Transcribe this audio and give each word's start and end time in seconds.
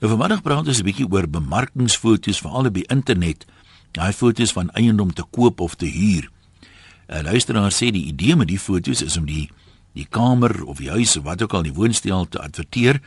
Nou 0.00 0.08
vanmiddag 0.08 0.40
praat 0.40 0.66
ons 0.66 0.78
'n 0.80 0.84
bietjie 0.84 1.08
oor 1.12 1.28
bemarkingsfoto's 1.28 2.40
veral 2.40 2.66
op 2.66 2.74
die 2.74 2.88
internet. 2.88 3.44
Daai 3.92 4.12
foto's 4.12 4.52
van 4.52 4.70
eiendom 4.70 5.12
te 5.12 5.24
koop 5.30 5.60
of 5.60 5.74
te 5.74 5.86
huur. 5.86 6.30
'n 7.08 7.22
Luisteraar 7.22 7.72
sê 7.72 7.90
die 7.92 8.06
idee 8.06 8.36
met 8.36 8.48
die 8.48 8.58
foto's 8.58 9.02
is 9.02 9.16
om 9.16 9.26
die 9.26 9.50
die 9.92 10.06
kamer 10.08 10.64
of 10.64 10.78
die 10.78 10.88
huis 10.90 11.16
of 11.16 11.24
wat 11.24 11.42
ook 11.42 11.52
al 11.52 11.62
die 11.62 11.72
woonstel 11.72 12.28
te 12.28 12.40
adverteer. 12.40 13.00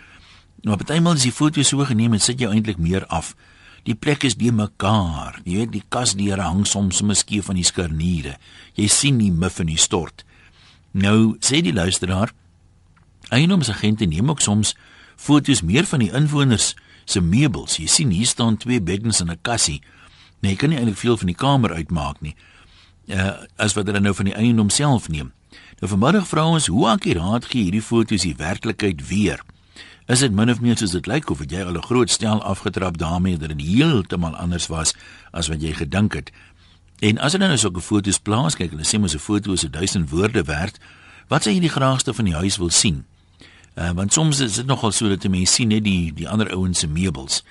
Nou 0.61 0.77
partymal 0.77 1.13
is 1.13 1.21
die 1.21 1.31
foto's 1.31 1.67
so 1.67 1.85
geneem 1.85 2.13
en 2.13 2.19
sit 2.19 2.39
jou 2.39 2.51
eintlik 2.51 2.77
meer 2.77 3.05
af. 3.05 3.35
Die 3.83 3.95
plek 3.95 4.23
is 4.23 4.35
die 4.35 4.51
mekaar. 4.51 5.41
Jy 5.43 5.57
weet 5.57 5.71
die 5.71 5.83
kasdeure 5.89 6.41
hang 6.41 6.67
soms 6.67 7.01
skief 7.11 7.45
van 7.45 7.55
die 7.55 7.63
skarniere. 7.63 8.37
Jy 8.73 8.87
sien 8.87 9.17
nie 9.17 9.31
mif 9.31 9.59
in 9.59 9.67
die 9.67 9.77
stort. 9.77 10.25
Nou 10.91 11.37
sê 11.39 11.61
die 11.61 11.73
luisteraar, 11.73 12.33
eiendomsagente 13.29 14.05
neem 14.05 14.29
ook 14.29 14.41
soms 14.41 14.75
foto's 15.23 15.61
meer 15.63 15.87
van 15.87 16.03
die 16.03 16.11
inwoners 16.11 16.73
se 17.05 17.21
meubels. 17.21 17.77
Jy 17.79 17.87
sien 17.87 18.11
hier 18.11 18.27
staan 18.27 18.57
twee 18.59 18.81
beddens 18.81 19.21
en 19.21 19.31
'n 19.31 19.39
kassie. 19.41 19.81
Nee, 20.41 20.51
jy 20.51 20.57
kan 20.57 20.69
nie 20.69 20.77
eintlik 20.77 20.97
veel 20.97 21.17
van 21.17 21.27
die 21.27 21.35
kamer 21.35 21.73
uitmaak 21.73 22.21
nie. 22.21 22.35
Uh 23.07 23.31
as 23.55 23.73
wat 23.73 23.87
hulle 23.87 23.99
nou 23.99 24.13
van 24.13 24.25
die 24.25 24.35
eiendom 24.35 24.69
self 24.69 25.09
neem. 25.09 25.31
Nou 25.79 25.87
vanmiddag 25.91 26.27
vra 26.27 26.45
ons 26.45 26.67
hoe 26.67 26.87
akuraat 26.87 27.45
gee 27.45 27.63
hierdie 27.63 27.81
foto's 27.81 28.21
die 28.21 28.35
werklikheid 28.35 29.07
weer? 29.07 29.39
Is 30.07 30.19
dit 30.19 30.31
min 30.31 30.49
of 30.49 30.59
meer 30.59 30.77
soos 30.77 30.91
dit 30.91 31.07
lyk 31.07 31.29
of 31.29 31.39
het 31.39 31.51
jy 31.51 31.63
al 31.63 31.77
'n 31.77 31.83
groot 31.83 32.09
stel 32.09 32.43
afgetrap 32.43 32.97
daarmee 32.97 33.37
dat 33.37 33.49
dit 33.49 33.61
heeltemal 33.61 34.35
anders 34.35 34.67
was 34.67 34.93
as 35.31 35.47
wat 35.47 35.61
jy 35.61 35.73
gedink 35.73 36.13
het? 36.13 36.31
En 36.99 37.17
as 37.17 37.31
jy 37.31 37.39
nou 37.39 37.51
'n 37.51 37.81
foto's 37.81 38.19
plaas, 38.19 38.55
kyk, 38.55 38.71
hulle 38.71 38.83
sê 38.83 38.99
mos 38.99 39.15
'n 39.15 39.19
foto 39.19 39.53
is 39.53 39.61
1000 39.71 40.09
woorde 40.09 40.43
werd. 40.43 40.79
Wat 41.27 41.43
sou 41.43 41.53
jy 41.53 41.59
die 41.59 41.69
graagste 41.69 42.13
van 42.13 42.25
die 42.25 42.35
huis 42.35 42.57
wil 42.57 42.69
sien? 42.69 43.05
Uh, 43.75 43.89
want 43.97 44.13
soms 44.13 44.39
is 44.39 44.59
dit 44.59 44.65
nogal 44.65 44.91
so 44.91 45.09
dat 45.09 45.25
mense 45.29 45.53
sien 45.53 45.67
net 45.73 45.83
die 45.83 46.11
die 46.13 46.29
ander 46.29 46.51
ouens 46.53 46.79
se 46.79 46.87
meubels 46.87 47.41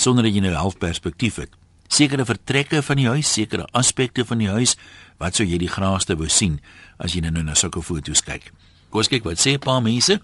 sonder 0.00 0.24
dat 0.24 0.34
jy 0.34 0.40
nou 0.40 0.54
half 0.56 0.78
perspektief 0.80 1.36
het. 1.36 1.52
Sekere 1.90 2.24
vertrekke 2.24 2.82
van 2.82 2.96
die 2.96 3.08
huis, 3.08 3.32
sekere 3.32 3.66
aspekte 3.76 4.24
van 4.24 4.38
die 4.38 4.48
huis, 4.48 4.76
wat 5.20 5.36
sou 5.36 5.44
jy 5.46 5.58
die 5.60 5.68
graagste 5.68 6.16
wou 6.16 6.28
sien 6.32 6.60
as 6.98 7.14
jy 7.14 7.20
nou 7.20 7.42
na 7.44 7.54
sulke 7.54 7.82
foto's 7.84 8.22
kyk? 8.24 8.48
Kom 8.90 9.06
kyk 9.06 9.24
wat 9.24 9.38
sê 9.38 9.54
'n 9.54 9.58
paar 9.58 9.82
mense. 9.82 10.20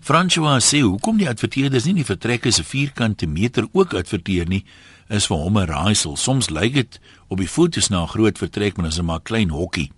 François 0.00 0.60
sê 0.62 0.80
hoekom 0.80 1.16
die 1.18 1.28
adverteerders 1.28 1.84
nie 1.84 1.94
die 1.94 2.04
vertrekke 2.04 2.52
se 2.52 2.62
vierkante 2.62 3.26
meter 3.26 3.66
ook 3.72 3.94
adverteer 3.94 4.46
nie, 4.46 4.64
is 5.08 5.26
vir 5.26 5.36
hom 5.36 5.58
'n 5.58 5.66
raaisel. 5.66 6.16
Soms 6.16 6.50
lyk 6.50 6.74
dit 6.74 7.00
op 7.28 7.38
die 7.38 7.48
foto's 7.48 7.88
na 7.88 8.02
'n 8.02 8.08
groot 8.08 8.38
vertrek, 8.38 8.76
maar 8.76 8.84
dit 8.84 8.92
is 8.92 9.00
'n 9.00 9.04
maar 9.04 9.20
klein 9.20 9.50
hokkie. 9.50 9.90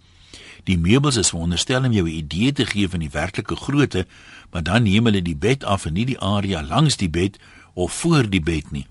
Die 0.64 0.78
meubels 0.78 1.16
is 1.16 1.30
veronderstel 1.32 1.84
om 1.84 1.92
jou 1.92 2.06
'n 2.08 2.16
idee 2.16 2.52
te 2.52 2.66
gee 2.66 2.88
van 2.88 3.00
die 3.00 3.10
werklike 3.10 3.56
grootte, 3.56 4.06
maar 4.50 4.62
dan 4.62 4.82
neem 4.82 5.04
hulle 5.04 5.22
die 5.22 5.36
bed 5.36 5.64
af 5.64 5.84
en 5.84 5.92
nie 5.92 6.04
die 6.04 6.20
area 6.20 6.62
langs 6.62 6.96
die 6.96 7.10
bed 7.10 7.38
of 7.74 7.92
voor 7.92 8.30
die 8.30 8.42
bed 8.42 8.70
nie. 8.70 8.86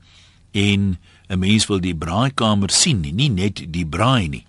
En 0.51 0.99
'n 1.27 1.39
mens 1.39 1.65
wil 1.65 1.79
die 1.79 1.95
braaikamer 1.95 2.69
sien, 2.69 2.99
nie, 2.99 3.13
nie 3.13 3.29
net 3.29 3.73
die 3.73 3.85
braai 3.85 4.27
nie. 4.27 4.45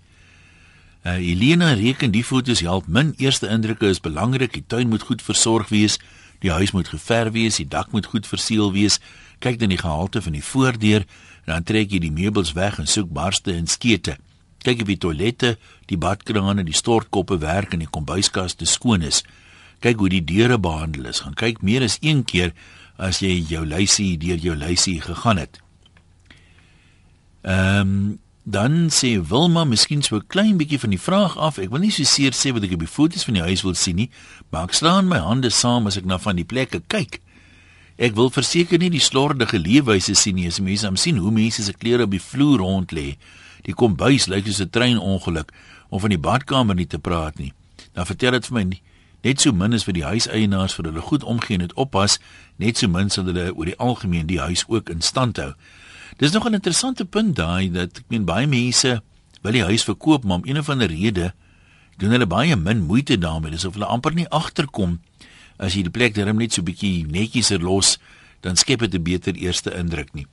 Uh, 1.02 1.12
Elena 1.12 1.72
reken 1.72 2.10
die 2.10 2.24
foto's 2.24 2.60
help 2.60 2.86
min. 2.86 3.14
Eerste 3.16 3.48
indrukke 3.48 3.86
is 3.86 4.00
belangrik. 4.00 4.52
Die 4.52 4.64
tuin 4.66 4.88
moet 4.88 5.02
goed 5.02 5.22
versorg 5.22 5.68
wees, 5.68 5.98
die 6.38 6.50
huis 6.50 6.70
moet 6.70 6.88
geverf 6.88 7.32
wees, 7.32 7.56
die 7.56 7.68
dak 7.68 7.90
moet 7.90 8.06
goed 8.06 8.26
verseël 8.26 8.72
wees. 8.72 9.00
Kyk 9.38 9.58
dan 9.58 9.68
die 9.68 9.78
gehalte 9.78 10.22
van 10.22 10.32
die 10.32 10.44
voordeur, 10.44 11.04
dan 11.44 11.62
trek 11.62 11.90
jy 11.90 11.98
die 11.98 12.12
meubels 12.12 12.52
weg 12.52 12.78
en 12.78 12.86
soek 12.86 13.08
barste 13.08 13.52
en 13.52 13.66
skete 13.66 14.16
kyk 14.64 14.82
of 14.84 14.90
die 14.90 14.98
toilette, 15.00 15.56
die 15.86 15.98
badkrane, 16.00 16.64
die 16.64 16.76
stortkoppe 16.76 17.40
werk 17.40 17.74
en 17.74 17.84
die 17.84 17.90
kombuiskaste 17.90 18.66
skoon 18.66 19.02
is. 19.02 19.22
Kyk 19.80 19.98
hoe 20.02 20.10
die 20.12 20.24
deure 20.24 20.58
behandel 20.58 21.08
is. 21.10 21.22
Gaan 21.24 21.38
kyk 21.38 21.62
meer 21.62 21.82
as 21.86 21.98
een 22.00 22.24
keer 22.24 22.52
as 23.00 23.22
jy 23.24 23.38
jou 23.48 23.64
lysie 23.64 24.16
deur 24.20 24.40
jou 24.40 24.56
lysie 24.56 25.00
gegaan 25.00 25.40
het. 25.40 25.60
Ehm 27.42 27.80
um, 27.80 28.18
dan 28.50 28.88
sê 28.90 29.20
Wilma 29.20 29.64
miskien 29.64 30.02
so 30.02 30.16
'n 30.16 30.26
klein 30.26 30.56
bietjie 30.56 30.78
van 30.78 30.90
die 30.90 30.98
vraag 30.98 31.36
af. 31.38 31.58
Ek 31.58 31.70
wil 31.70 31.80
nie 31.80 31.90
so 31.90 32.02
seer 32.04 32.32
sê 32.32 32.52
wat 32.52 32.64
ek 32.64 32.72
op 32.72 32.80
die 32.80 32.88
foto's 32.88 33.24
van 33.24 33.34
die 33.34 33.42
huis 33.42 33.62
wil 33.62 33.74
sien 33.74 33.96
nie, 33.96 34.10
maar 34.50 34.64
ek 34.64 34.72
slaan 34.74 35.08
my 35.08 35.18
hande 35.18 35.50
saam 35.50 35.86
as 35.86 35.96
ek 35.96 36.04
na 36.04 36.18
van 36.18 36.36
die 36.36 36.44
plekke 36.44 36.82
kyk. 36.88 37.20
Ek 37.98 38.14
wil 38.14 38.30
verseker 38.30 38.78
nie 38.78 38.90
die 38.90 39.00
slordige 39.00 39.58
leefwyse 39.58 40.14
sien 40.14 40.34
nie. 40.34 40.46
As 40.46 40.60
mense 40.60 40.86
am 40.86 40.96
sien 40.96 41.16
hoe 41.16 41.30
mense 41.30 41.62
se 41.62 41.72
klere 41.72 42.02
op 42.02 42.10
die 42.10 42.20
vloer 42.20 42.58
rond 42.58 42.92
lê 42.92 43.16
Die 43.62 43.74
kombuis 43.74 44.26
lyk 44.26 44.46
soos 44.46 44.60
'n 44.60 44.70
treinongeluk 44.70 45.52
om 45.88 46.00
van 46.00 46.10
die 46.10 46.18
badkamer 46.18 46.74
nie 46.74 46.86
te 46.86 46.98
praat 46.98 47.38
nie. 47.38 47.52
Dan 47.92 48.06
vertel 48.06 48.30
dit 48.30 48.46
vir 48.46 48.54
my 48.54 48.62
nie, 48.62 48.82
net 49.22 49.40
so 49.40 49.52
min 49.52 49.74
as 49.74 49.84
vir 49.84 49.92
die 49.92 50.04
huiseienaars 50.04 50.74
vir 50.74 50.84
hulle 50.84 51.00
goed 51.00 51.24
omgee 51.24 51.54
en 51.54 51.66
dit 51.66 51.74
oppas, 51.74 52.18
net 52.56 52.78
so 52.78 52.88
min 52.88 53.10
sal 53.10 53.24
hulle 53.24 53.50
oor 53.54 53.68
die 53.68 53.78
algemeen 53.78 54.26
die 54.26 54.40
huis 54.40 54.64
ook 54.68 54.90
in 54.90 55.00
stand 55.00 55.36
hou. 55.36 55.52
Dis 56.18 56.32
nog 56.32 56.46
'n 56.46 56.54
interessante 56.54 57.04
punt 57.04 57.36
daai 57.36 57.70
dat 57.70 57.98
ek 57.98 58.04
meen 58.08 58.24
baie 58.24 58.46
mense 58.46 59.02
wil 59.42 59.52
die 59.52 59.64
huis 59.64 59.84
verkoop 59.84 60.24
maar 60.24 60.36
om 60.36 60.46
een 60.46 60.58
of 60.58 60.68
ander 60.68 60.88
rede 60.88 61.32
doen 61.96 62.10
hulle 62.10 62.26
baie 62.26 62.56
min 62.56 62.86
moeite 62.86 63.18
daarmee. 63.18 63.50
Dis 63.50 63.64
of 63.64 63.74
hulle 63.74 63.86
amper 63.86 64.14
nie 64.14 64.28
agterkom 64.28 65.00
as 65.58 65.74
jy 65.74 65.82
die 65.82 65.92
plek 65.92 66.14
darem 66.14 66.38
net 66.40 66.52
so 66.52 66.62
bietjie 66.62 67.04
netjies 67.06 67.52
los, 67.60 67.98
dan 68.40 68.56
skep 68.56 68.80
dit 68.80 68.94
'n 68.94 69.02
beter 69.02 69.34
eerste 69.34 69.70
indruk 69.76 70.14
nie. 70.14 70.26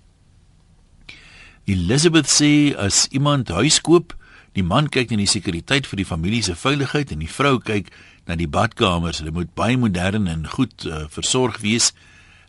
Elizabeth 1.67 2.31
sê 2.31 2.71
as 2.79 3.11
iemand 3.11 3.51
huis 3.51 3.83
koop, 3.83 4.15
die 4.55 4.63
man 4.63 4.87
kyk 4.87 5.11
na 5.11 5.19
die 5.19 5.27
sekuriteit 5.27 5.83
vir 5.91 5.99
die 5.99 6.07
familie 6.07 6.39
se 6.47 6.55
veiligheid 6.55 7.11
en 7.11 7.19
die 7.19 7.27
vrou 7.27 7.59
kyk 7.59 7.91
na 8.23 8.39
die 8.39 8.47
badkamers. 8.47 9.19
Hulle 9.19 9.35
moet 9.35 9.51
baie 9.59 9.75
modern 9.75 10.31
en 10.31 10.47
goed 10.53 10.87
uh, 10.87 11.11
versorg 11.11 11.59
wees. 11.65 11.91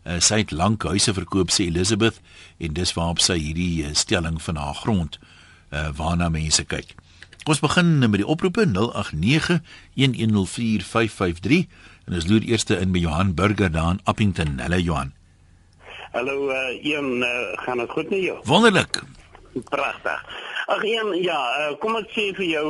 Uh, 0.06 0.22
sy 0.22 0.38
het 0.44 0.54
lank 0.54 0.86
huise 0.86 1.10
verkoop 1.18 1.50
sê 1.50 1.66
Elizabeth 1.66 2.22
en 2.62 2.78
dis 2.78 2.94
waarop 2.94 3.18
sy 3.18 3.42
hierdie 3.42 3.82
uh, 3.88 3.90
stelling 3.98 4.38
van 4.46 4.54
haar 4.62 4.78
grond 4.84 5.18
uh, 5.18 5.90
waarna 5.98 6.30
mense 6.30 6.62
kyk. 6.62 6.94
Ons 7.50 7.58
begin 7.64 7.98
met 8.06 8.22
die 8.22 8.30
oproepe 8.30 8.70
0891104553 8.70 11.66
en 12.06 12.14
ons 12.14 12.30
loer 12.30 12.46
eers 12.46 12.70
in 12.70 12.94
by 12.94 13.02
Johan 13.02 13.34
Burger 13.34 13.66
daar 13.66 13.98
in 13.98 14.00
Appington. 14.06 14.62
Hallo 14.62 14.78
Johan. 14.78 15.17
Hallo 16.12 16.48
uh, 16.48 16.84
Ian, 16.84 17.22
uh, 17.22 17.28
gaan 17.52 17.78
dit 17.78 17.90
goed 17.90 18.10
met 18.10 18.22
jou? 18.22 18.38
Wonderlik. 18.44 19.02
Pragtig. 19.68 20.24
Ag 20.66 20.82
Ian, 20.84 21.12
ja, 21.22 21.40
uh, 21.58 21.74
kom 21.80 21.98
ek 22.00 22.08
sê 22.16 22.30
vir 22.36 22.48
jou, 22.48 22.66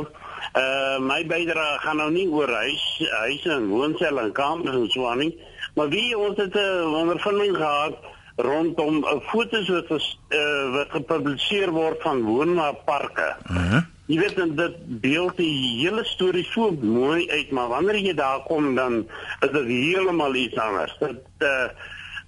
uh 0.59 0.97
my 0.99 1.21
bydrae 1.29 1.77
gaan 1.83 1.99
nou 2.01 2.09
nie 2.11 2.25
oor 2.27 2.51
huis, 2.51 2.85
huise 3.23 3.51
en 3.53 3.67
woonstel 3.71 4.19
en 4.19 4.31
kamers 4.35 4.75
en 4.75 4.87
so 4.91 5.07
aan 5.07 5.21
nie, 5.23 5.31
maar 5.77 5.91
wie 5.93 6.17
ons 6.17 6.35
het 6.39 6.55
'n 6.55 6.59
uh, 6.59 6.99
ondervinding 6.99 7.55
gehad 7.55 7.95
rondom 8.35 9.03
uh, 9.03 9.19
foto's 9.31 9.69
wat 9.69 9.91
uh, 9.91 10.71
wat 10.75 10.91
gepubliseer 10.95 11.71
word 11.71 12.01
van 12.01 12.21
woonwaarparke. 12.23 13.35
Mhm. 13.47 13.57
Uh 13.57 13.71
-huh. 13.71 13.83
Jy 14.09 14.19
weet 14.19 14.35
dan 14.35 14.55
dit 14.55 14.75
beeld 15.01 15.37
die 15.37 15.85
hele 15.85 16.03
storie 16.05 16.43
so 16.43 16.71
mooi 16.81 17.29
uit, 17.29 17.51
maar 17.51 17.67
wanneer 17.67 17.95
jy 17.95 18.13
daar 18.13 18.41
kom 18.47 18.75
dan 18.75 19.07
is 19.39 19.51
dit 19.51 19.67
heeltemal 19.67 20.35
iets 20.35 20.57
anders. 20.57 20.97
Dit 20.99 21.23
uh 21.39 21.69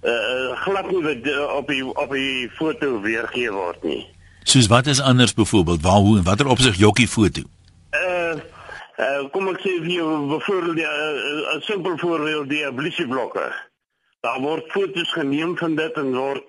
uh, 0.02 0.62
glad 0.64 0.90
nie 0.90 1.02
wat 1.02 1.26
uh, 1.26 1.56
op 1.56 1.68
die 1.68 1.84
op 1.86 2.10
die 2.10 2.50
foto 2.50 3.00
weergee 3.00 3.50
word 3.52 3.82
nie. 3.82 4.02
Soos 4.42 4.66
wat 4.66 4.86
is 4.86 5.00
anders 5.00 5.34
byvoorbeeld 5.34 5.82
waar 5.82 6.02
hoe 6.06 6.16
en 6.18 6.24
watter 6.24 6.46
opsig 6.46 6.76
jokkie 6.76 7.08
foto? 7.08 7.42
Uh, 7.90 8.38
uh 8.96 9.20
kom 9.34 9.48
ek 9.52 9.60
sê 9.62 9.76
vir 9.82 9.92
jou 9.98 10.08
byvoorbeeld 10.36 10.78
'n 10.78 11.52
uh, 11.56 11.60
simpel 11.60 11.98
voorbeeld 11.98 12.48
die 12.48 12.66
ablisieblokke. 12.66 13.52
Daar 14.20 14.40
word 14.40 14.70
foto's 14.70 15.12
geneem 15.12 15.56
van 15.58 15.74
dit 15.74 15.92
en 15.92 16.14
word 16.14 16.44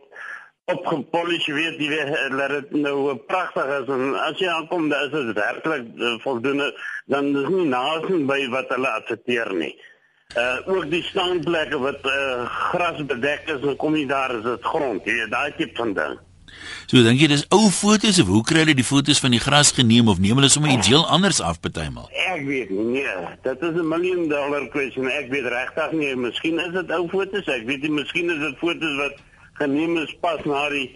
opgepolish 0.65 1.45
weet 1.45 1.79
jy 1.79 1.87
weet 1.89 2.37
dat 2.37 2.49
dit 2.49 2.71
nou 2.71 3.15
pragtig 3.15 3.65
is 3.81 3.87
en 3.87 4.13
as 4.15 4.39
jy 4.39 4.47
aankom 4.47 4.89
dan 4.89 5.03
is 5.03 5.11
dit 5.11 5.35
werklik 5.35 5.87
uh, 5.97 6.13
voldoende 6.23 6.69
dan 7.05 7.35
is 7.37 7.49
nie 7.49 7.65
nasie 7.67 8.25
by 8.25 8.47
wat 8.49 8.69
hulle 8.69 8.89
adverteer 8.89 9.53
nie. 9.53 9.73
Uh 9.73 9.92
ook 10.65 10.89
die 10.89 11.03
staanplekke 11.03 11.77
wat 11.79 12.05
uh 12.05 12.45
gras 12.71 13.05
bedek 13.05 13.49
is, 13.53 13.61
dan 13.61 13.75
kom 13.75 13.95
jy 13.95 14.05
daar 14.09 14.35
is 14.35 14.43
dit 14.43 14.63
grond. 14.63 15.05
Jy 15.05 15.27
daai 15.29 15.51
tipe 15.57 15.75
van 15.77 15.93
ding. 15.93 16.21
So 16.87 17.01
dink 17.05 17.21
jy 17.21 17.29
dis 17.31 17.45
ou 17.53 17.69
foto's 17.73 18.19
of 18.21 18.29
hoe 18.31 18.41
kry 18.45 18.63
hulle 18.63 18.75
die 18.77 18.85
foto's 18.85 19.21
van 19.23 19.33
die 19.35 19.41
gras 19.41 19.71
geneem 19.75 20.09
of 20.11 20.19
neem 20.23 20.39
hulle 20.39 20.49
sommer 20.51 20.73
iets 20.73 20.89
heel 20.91 21.05
anders 21.05 21.41
af 21.41 21.59
partymal? 21.63 22.09
Ek 22.29 22.43
weet 22.47 22.73
nie. 22.73 22.85
Nee, 22.97 23.13
dit 23.45 23.61
is 23.61 23.77
'n 23.77 23.87
miljoen 23.87 24.27
dollar 24.29 24.67
question. 24.69 25.07
Ek 25.07 25.29
weet 25.29 25.47
regtig 25.53 25.91
nie. 25.91 26.15
Miskien 26.15 26.59
is 26.59 26.73
dit 26.73 26.91
ou 26.91 27.07
foto's. 27.09 27.47
Ek 27.47 27.65
weet 27.65 27.81
nie, 27.81 27.91
miskien 27.91 28.29
is 28.29 28.39
dit 28.39 28.57
foto's 28.57 28.95
wat 28.97 29.15
geneem 29.61 29.97
is 29.97 30.15
pas 30.21 30.43
na 30.45 30.69
die 30.69 30.89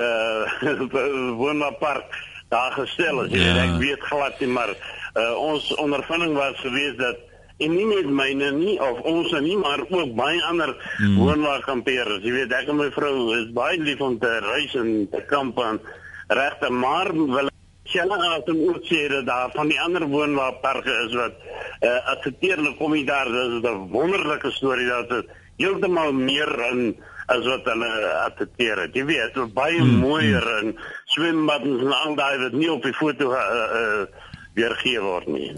uh 0.06 1.36
woonpark 1.36 2.08
daar 2.48 2.72
gestel 2.72 3.24
is. 3.24 3.32
Ja. 3.32 3.56
Ek 3.64 3.78
weet 3.78 4.00
glad 4.00 4.40
nie, 4.40 4.48
maar 4.48 4.70
uh 5.14 5.34
ons 5.38 5.74
ondervinding 5.74 6.34
was 6.34 6.56
geweest 6.60 6.98
dat 6.98 7.16
en 7.60 7.76
nie 7.76 7.86
net 7.90 8.08
myne 8.20 8.50
nie 8.56 8.76
of 8.80 9.00
ons 9.12 9.32
nie 9.44 9.56
maar 9.60 9.82
ook 9.88 10.14
baie 10.18 10.40
ander 10.48 10.74
hmm. 10.98 11.18
woonwaarkampeerders 11.20 12.24
jy 12.24 12.34
weet 12.38 12.56
ek 12.56 12.72
en 12.72 12.80
my 12.80 12.90
vrou 12.96 13.14
is 13.38 13.50
baie 13.56 13.78
lief 13.80 14.00
om 14.00 14.18
te 14.18 14.32
reis 14.46 14.74
en 14.80 15.08
te 15.12 15.22
kamp 15.30 15.58
en 15.64 15.80
regte 16.28 16.70
maar 16.70 17.12
wil 17.12 17.48
Sjelle 17.90 18.16
het 18.22 18.46
hom 18.46 18.58
ook 18.68 18.84
sê 18.86 19.08
dat 19.10 19.24
daar 19.26 19.50
van 19.50 19.70
die 19.72 19.80
ander 19.82 20.04
woonwaarparke 20.06 20.92
is 21.08 21.14
wat 21.18 21.38
uh, 21.42 21.96
accepteerlik 22.12 22.76
kom 22.78 22.94
jy 22.94 23.02
daar 23.08 23.26
dis 23.26 23.64
'n 23.66 23.88
wonderlike 23.90 24.50
storie 24.54 24.86
dat 24.86 25.08
dit 25.08 25.32
heeltemal 25.58 26.12
meer 26.12 26.52
in 26.70 26.94
as 27.30 27.46
wat 27.46 27.66
hulle 27.70 27.90
adverteer. 28.24 28.88
Jy 28.94 29.04
weet, 29.06 29.38
baie 29.54 29.78
mm, 29.82 30.00
mooier 30.02 30.46
mm. 30.46 30.58
en 30.58 30.78
swembaddens 31.14 31.84
en 31.84 31.94
al 31.94 32.16
daai 32.18 32.38
wat 32.42 32.56
nie 32.58 32.70
op 32.72 32.82
die 32.86 32.94
foto 32.96 33.30
uh, 33.34 33.42
uh, 33.80 34.06
weergee 34.54 35.00
word 35.00 35.26
nie. 35.26 35.52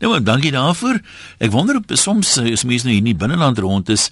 Nou, 0.00 0.12
maar 0.12 0.24
dankie 0.24 0.52
daarvoor. 0.52 1.00
Ek 1.38 1.50
wonder 1.50 1.76
op 1.76 1.92
soms 1.94 2.38
as 2.38 2.64
mense 2.64 2.86
nou 2.86 2.94
hier 2.94 3.04
in 3.04 3.12
die 3.12 3.18
binneland 3.18 3.58
rond 3.58 3.88
is, 3.88 4.10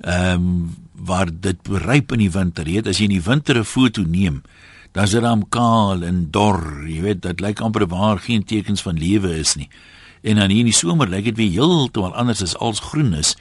ehm 0.00 0.34
um, 0.34 0.74
waar 0.96 1.28
dit 1.28 1.68
ryp 1.68 2.14
in 2.16 2.22
die 2.24 2.30
winter. 2.32 2.64
Jy 2.64 2.80
weet, 2.80 2.86
as 2.88 2.98
jy 2.98 3.04
in 3.04 3.18
die 3.18 3.26
winter 3.26 3.58
'n 3.58 3.64
foto 3.64 4.02
neem, 4.02 4.42
dan 4.92 5.04
is 5.04 5.10
dit 5.10 5.20
dan 5.20 5.44
kaal 5.48 6.02
en 6.02 6.30
dor. 6.30 6.88
Jy 6.88 7.00
weet, 7.02 7.22
dit 7.22 7.40
lyk 7.40 7.60
amper 7.60 7.86
waar 7.86 8.18
geen 8.18 8.44
tekens 8.44 8.82
van 8.82 8.98
lewe 8.98 9.36
is 9.38 9.54
nie. 9.54 9.68
En 10.22 10.36
dan 10.36 10.50
hier 10.50 10.64
in 10.64 10.72
die 10.72 10.72
somer 10.72 11.08
lyk 11.08 11.24
dit 11.24 11.36
weer 11.36 11.50
heeltemal 11.50 12.14
anders 12.14 12.42
as 12.42 12.56
als 12.56 12.80
groen 12.80 13.12
is. 13.14 13.36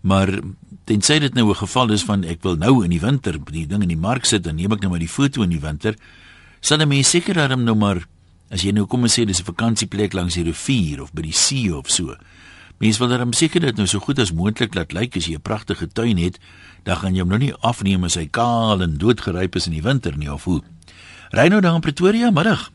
Maar 0.00 0.40
tensy 0.84 1.18
dit 1.18 1.34
nou 1.34 1.50
'n 1.50 1.54
geval 1.54 1.90
is 1.90 2.02
van 2.02 2.24
ek 2.24 2.42
wil 2.42 2.56
nou 2.56 2.84
in 2.84 2.90
die 2.90 3.00
winter 3.00 3.38
die 3.52 3.66
ding 3.66 3.82
in 3.82 3.88
die 3.88 3.96
mark 3.96 4.24
sit 4.24 4.46
en 4.46 4.56
neem 4.56 4.72
ek 4.72 4.80
nou 4.80 4.90
maar 4.90 4.98
die 4.98 5.08
foto 5.08 5.42
in 5.42 5.50
die 5.50 5.60
winter, 5.60 5.94
sal 6.60 6.78
'n 6.78 6.88
mens 6.88 7.10
seker 7.10 7.34
daarom 7.34 7.64
nou 7.64 7.76
maar 7.76 8.06
as 8.54 8.62
jy 8.62 8.70
nou 8.74 8.86
kom 8.86 9.02
en 9.02 9.10
sê 9.10 9.26
dis 9.26 9.40
'n 9.42 9.50
vakansieplek 9.50 10.14
langs 10.14 10.34
die 10.34 10.46
rivier 10.46 11.02
of 11.02 11.12
by 11.12 11.22
die 11.22 11.32
see 11.34 11.74
of 11.74 11.90
so. 11.90 12.14
Mens 12.78 12.98
wil 12.98 13.08
daarom 13.08 13.32
seker 13.32 13.60
dit 13.60 13.76
nou 13.76 13.86
so 13.86 13.98
goed 13.98 14.18
as 14.18 14.32
moontlik 14.32 14.74
laat 14.74 14.92
lyk 14.92 15.16
as 15.16 15.26
jy 15.26 15.34
'n 15.34 15.42
pragtige 15.42 15.88
tuin 15.88 16.18
het, 16.18 16.38
dan 16.84 16.96
gaan 16.96 17.14
jy 17.14 17.20
hom 17.20 17.28
nou 17.28 17.38
nie 17.38 17.54
afneem 17.60 18.04
as 18.04 18.14
hy 18.14 18.26
kaal 18.26 18.82
en 18.82 18.98
doodgeryp 18.98 19.56
is 19.56 19.66
in 19.66 19.72
die 19.72 19.82
winter 19.82 20.16
nie 20.16 20.32
of 20.32 20.44
hoe. 20.44 20.62
Reino 21.30 21.60
daar 21.60 21.74
in 21.74 21.80
Pretoria, 21.80 22.30
middag. 22.30 22.70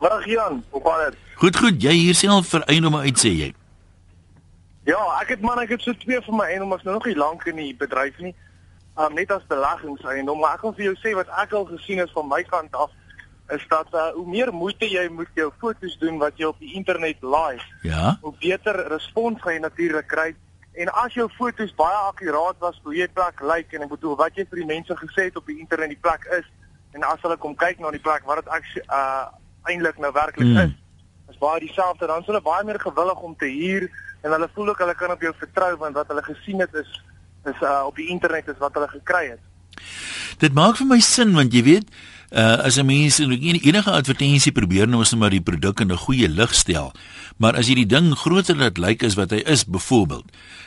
Middag 0.00 0.26
Jan, 0.26 0.64
hoe 0.70 0.82
gaan 0.84 1.10
dit? 1.10 1.18
Goed 1.34 1.56
goed, 1.56 1.82
jy 1.82 1.92
hier 1.92 2.14
self 2.14 2.48
vir 2.48 2.62
eiendomme 2.66 2.98
uit 2.98 3.18
sê 3.18 3.32
jy. 3.32 3.54
Ja, 4.84 5.00
ek 5.22 5.28
het 5.28 5.40
man, 5.40 5.58
ek 5.58 5.68
het 5.68 5.82
so 5.82 5.92
twee 5.92 6.20
van 6.20 6.36
my 6.36 6.44
eiendomme 6.44 6.78
nou 6.82 6.94
nog 6.94 7.06
nie 7.06 7.16
lank 7.16 7.46
in 7.46 7.56
die 7.56 7.74
bedryf 7.74 8.18
nie. 8.18 8.34
Um 8.96 9.14
net 9.14 9.30
as 9.30 9.42
beleggingseiendom, 9.48 10.38
maar 10.38 10.54
ek 10.54 10.60
kan 10.60 10.74
vir 10.74 10.84
jou 10.84 10.94
sê 11.00 11.14
wat 11.14 11.28
ek 11.42 11.52
al 11.52 11.64
gesien 11.64 11.98
het 11.98 12.10
van 12.12 12.28
my 12.28 12.42
kant 12.42 12.74
af 12.74 12.90
is 13.52 13.64
dat 13.68 13.88
uh, 13.92 14.08
hoe 14.14 14.26
meer 14.26 14.52
moeite 14.52 14.88
jy 14.88 15.04
moet 15.12 15.28
jou 15.36 15.50
foto's 15.60 15.98
doen 16.00 16.18
wat 16.18 16.38
jy 16.40 16.48
op 16.48 16.58
die 16.58 16.74
internet 16.74 17.20
laai, 17.20 17.60
ja, 17.82 18.16
hoe 18.22 18.32
beter 18.40 18.78
respons 18.88 19.42
gaan 19.42 19.58
jy 19.58 19.60
natuurlik 19.60 20.08
kry. 20.08 20.30
En 20.80 20.90
as 21.04 21.14
jou 21.14 21.28
foto's 21.36 21.74
baie 21.78 21.98
akkuraat 22.08 22.58
was 22.58 22.80
hoe 22.82 22.94
jy 22.96 23.06
plek 23.12 23.42
lyk 23.44 23.74
en 23.76 23.84
ek 23.86 23.92
bedoel 23.92 24.16
wat 24.18 24.34
jy 24.34 24.46
vir 24.50 24.62
die 24.62 24.70
mense 24.72 24.96
gesê 24.98 25.28
het 25.28 25.36
op 25.38 25.46
die 25.46 25.60
internet 25.60 25.92
die 25.92 26.00
plek 26.02 26.24
is 26.38 26.48
en 26.94 27.04
as 27.06 27.20
hulle 27.22 27.36
kom 27.42 27.54
kyk 27.58 27.82
na 27.82 27.92
die 27.94 28.02
plek 28.02 28.24
wat 28.26 28.42
dit 28.42 28.54
ek 28.54 28.70
uh 28.86 29.26
eintlik 29.64 29.96
nou 29.96 30.10
werklik 30.12 30.50
mm. 30.50 30.58
is, 30.60 30.72
is 31.32 31.38
baie 31.40 31.60
dieselfde. 31.62 32.06
Dan 32.06 32.20
is 32.20 32.28
hulle 32.28 32.42
baie 32.44 32.64
meer 32.68 32.80
gewillig 32.80 33.20
om 33.24 33.36
te 33.40 33.48
huur 33.48 33.86
en 34.24 34.34
hulle 34.34 34.48
voel 34.54 34.72
ook 34.72 34.82
hulle 34.84 34.96
kan 34.98 35.14
op 35.14 35.22
jou 35.24 35.32
vertrou 35.38 35.70
want 35.80 35.96
wat 35.96 36.10
hulle 36.12 36.24
gesien 36.26 36.60
het 36.64 36.74
is 36.80 36.90
is 37.44 37.60
uh, 37.60 37.84
op 37.86 37.96
die 37.96 38.08
internet 38.08 38.48
is 38.48 38.60
wat 38.60 38.76
hulle 38.76 38.88
gekry 38.88 39.24
het. 39.34 39.40
Dit 40.40 40.56
maak 40.56 40.76
vir 40.80 40.88
my 40.90 41.00
sin 41.04 41.34
want 41.36 41.52
jy 41.52 41.62
weet 41.64 41.88
uh, 42.34 42.66
as 42.66 42.76
'n 42.76 42.86
mens 42.86 43.18
enige 43.18 43.90
advertensie 43.90 44.52
probeer 44.52 44.88
nou 44.88 45.00
is 45.02 45.10
net 45.10 45.20
maar 45.20 45.30
die 45.30 45.40
produk 45.40 45.80
in 45.80 45.92
'n 45.92 45.96
goeie 45.96 46.28
lig 46.28 46.54
stel. 46.54 46.92
Maar 47.36 47.56
as 47.56 47.68
jy 47.68 47.74
die 47.74 47.86
ding 47.86 48.14
groter 48.14 48.56
laat 48.56 48.78
lyk 48.78 49.02
as 49.02 49.14
wat 49.14 49.30
hy 49.30 49.42
is 49.46 49.64
byvoorbeeld. 49.64 50.24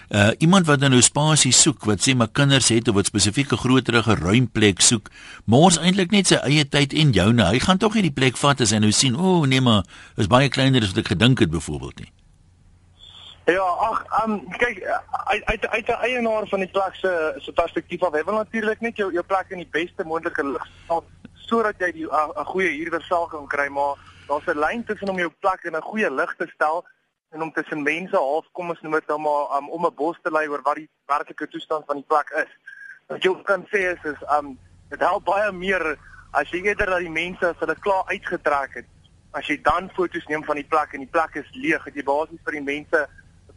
Uh 0.09 0.31
iemand 0.37 0.65
wat 0.65 0.79
nou 0.79 1.01
spasie 1.01 1.51
soek 1.51 1.85
wat 1.85 1.99
sê 1.99 2.15
maar 2.15 2.31
kinders 2.31 2.69
het 2.69 2.87
of 2.87 2.95
wat 2.95 3.05
spesifieke 3.05 3.57
groterige 3.57 4.15
ruimplek 4.15 4.81
soek, 4.81 5.09
mors 5.45 5.77
eintlik 5.77 6.11
net 6.11 6.27
sy 6.27 6.35
eie 6.35 6.67
tyd 6.67 6.93
en 6.93 7.11
joune. 7.11 7.43
Hy 7.43 7.59
gaan 7.59 7.77
tog 7.77 7.93
nie 7.93 8.01
die 8.01 8.15
plek 8.15 8.37
vat 8.37 8.61
as 8.61 8.71
hy 8.71 8.79
nou 8.79 8.91
sien, 8.91 9.15
o 9.15 9.39
oh, 9.39 9.45
nee 9.45 9.61
maar, 9.61 9.83
is 10.15 10.27
baie 10.27 10.49
kleiner 10.49 10.81
as 10.81 10.87
wat 10.87 11.03
ek 11.03 11.07
gedink 11.07 11.39
het 11.39 11.51
byvoorbeeld 11.51 11.99
nie. 11.99 12.11
Ja, 13.47 13.63
ag, 13.63 14.03
um, 14.25 14.41
kyk 14.59 14.81
uit 14.83 15.45
uit 15.45 15.67
uit 15.67 15.87
'n 15.87 16.01
eienaar 16.03 16.47
van 16.47 16.59
die 16.59 16.67
plek 16.67 16.95
se 16.95 17.33
se 17.37 17.51
perspektief 17.51 18.03
af, 18.03 18.13
hy 18.13 18.23
wil 18.23 18.33
natuurlik 18.33 18.79
net 18.79 18.97
jou 18.97 19.11
jou 19.13 19.23
plek 19.23 19.45
in 19.49 19.57
die 19.57 19.71
beste 19.71 20.03
moontlike 20.03 20.43
lig 20.43 20.65
stel 20.83 21.03
sodat 21.47 21.79
jy 21.79 22.05
'n 22.05 22.45
goeie 22.51 22.71
huurder 22.77 23.01
sal 23.01 23.27
kan 23.27 23.47
kry, 23.47 23.67
maar 23.67 23.95
daar's 24.27 24.47
'n 24.47 24.59
lyn 24.59 24.83
tussen 24.83 25.09
om 25.09 25.17
jou 25.17 25.31
plek 25.39 25.63
in 25.63 25.75
'n 25.75 25.81
goeie 25.81 26.11
lig 26.11 26.35
te 26.35 26.47
stel 26.53 26.85
en 27.31 27.41
om 27.41 27.51
tussen 27.51 27.83
mense 27.83 28.15
half 28.15 28.45
kom 28.51 28.69
ons 28.69 28.81
noem 28.81 28.93
dit 28.93 29.07
nou 29.07 29.19
maar 29.19 29.57
um, 29.57 29.69
om 29.69 29.85
'n 29.85 29.95
bos 29.95 30.17
te 30.23 30.31
lei 30.31 30.47
oor 30.47 30.61
wat 30.61 30.75
die 30.75 30.89
werklike 31.05 31.47
toestand 31.47 31.85
van 31.85 31.95
die 31.95 32.07
plek 32.07 32.29
is. 32.29 32.51
Wat 33.07 33.23
jy 33.23 33.41
kan 33.43 33.65
sê 33.71 33.79
is 33.95 34.03
is 34.03 34.21
um 34.37 34.57
dit 34.89 34.99
help 34.99 35.25
baie 35.25 35.51
meer 35.51 35.97
as 36.31 36.49
jy 36.49 36.61
eerder 36.63 36.85
dat 36.85 36.99
die 36.99 37.09
mense 37.09 37.47
as 37.47 37.59
hulle 37.59 37.75
klaar 37.75 38.03
uitgetrek 38.05 38.73
het, 38.73 38.85
as 39.31 39.47
jy 39.47 39.61
dan 39.61 39.89
foto's 39.89 40.27
neem 40.27 40.43
van 40.43 40.55
die 40.55 40.67
plek 40.67 40.93
en 40.93 40.99
die 40.99 41.13
plek 41.15 41.35
is 41.35 41.49
leeg, 41.51 41.83
het 41.83 41.95
jy 41.95 42.03
basies 42.03 42.43
vir 42.45 42.53
die 42.53 42.61
mense 42.61 43.07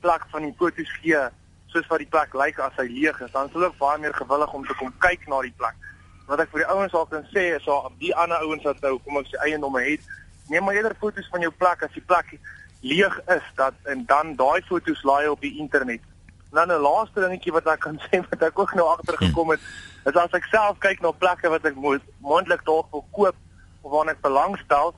plek 0.00 0.24
van 0.32 0.42
die 0.42 0.54
foto's 0.58 0.90
gee 1.02 1.20
soos 1.70 1.86
wat 1.86 2.02
die 2.02 2.10
plek 2.10 2.34
lyk 2.34 2.58
as 2.58 2.74
hy 2.80 2.88
leeg 2.90 3.20
is, 3.20 3.30
dan 3.34 3.46
is 3.46 3.54
hulle 3.54 3.70
baie 3.78 3.98
meer 4.02 4.14
gewillig 4.16 4.54
om 4.56 4.64
te 4.66 4.74
kom 4.78 4.92
kyk 5.04 5.26
na 5.30 5.40
die 5.46 5.54
plek. 5.58 5.76
Wat 6.30 6.38
ek 6.44 6.52
vir 6.52 6.62
die 6.62 6.70
ouens 6.70 6.92
al 6.94 7.08
kan 7.10 7.24
sê 7.34 7.48
is 7.56 7.64
so 7.66 7.90
die 7.98 8.12
ander 8.14 8.44
ouens 8.46 8.62
wat 8.68 8.78
nou 8.84 8.98
kom 9.02 9.18
ons 9.18 9.30
sê 9.32 9.40
eie 9.48 9.58
nomme 9.58 9.82
het, 9.82 10.04
neem 10.50 10.62
maar 10.64 10.78
eerder 10.78 10.94
foto's 11.00 11.26
van 11.32 11.42
jou 11.42 11.50
plek 11.62 11.82
as 11.82 11.96
die 11.96 12.06
plek 12.06 12.36
leeg 12.86 13.16
is 13.34 13.48
dat 13.58 13.74
en 13.90 14.04
dan 14.06 14.36
daai 14.38 14.62
foto's 14.68 15.02
laai 15.02 15.28
op 15.28 15.42
die 15.42 15.58
internet. 15.58 16.06
Dan 16.54 16.70
'n 16.70 16.82
laaste 16.86 17.20
dingetjie 17.20 17.52
wat 17.52 17.66
ek 17.66 17.82
kan 17.86 17.98
sê 18.06 18.22
wat 18.30 18.42
ek 18.42 18.58
ook 18.58 18.74
nou 18.74 18.86
agtergekom 18.94 19.50
het, 19.50 19.60
is 20.06 20.16
as 20.16 20.38
ek 20.38 20.46
self 20.54 20.78
kyk 20.78 21.02
na 21.02 21.10
plekke 21.10 21.50
wat 21.50 21.66
ek 21.66 21.76
moontlik 22.22 22.64
dalk 22.64 22.86
wil 22.94 23.04
koop 23.10 23.36
of 23.82 23.90
waarna 23.90 24.12
ek 24.12 24.22
belangstel, 24.22 24.94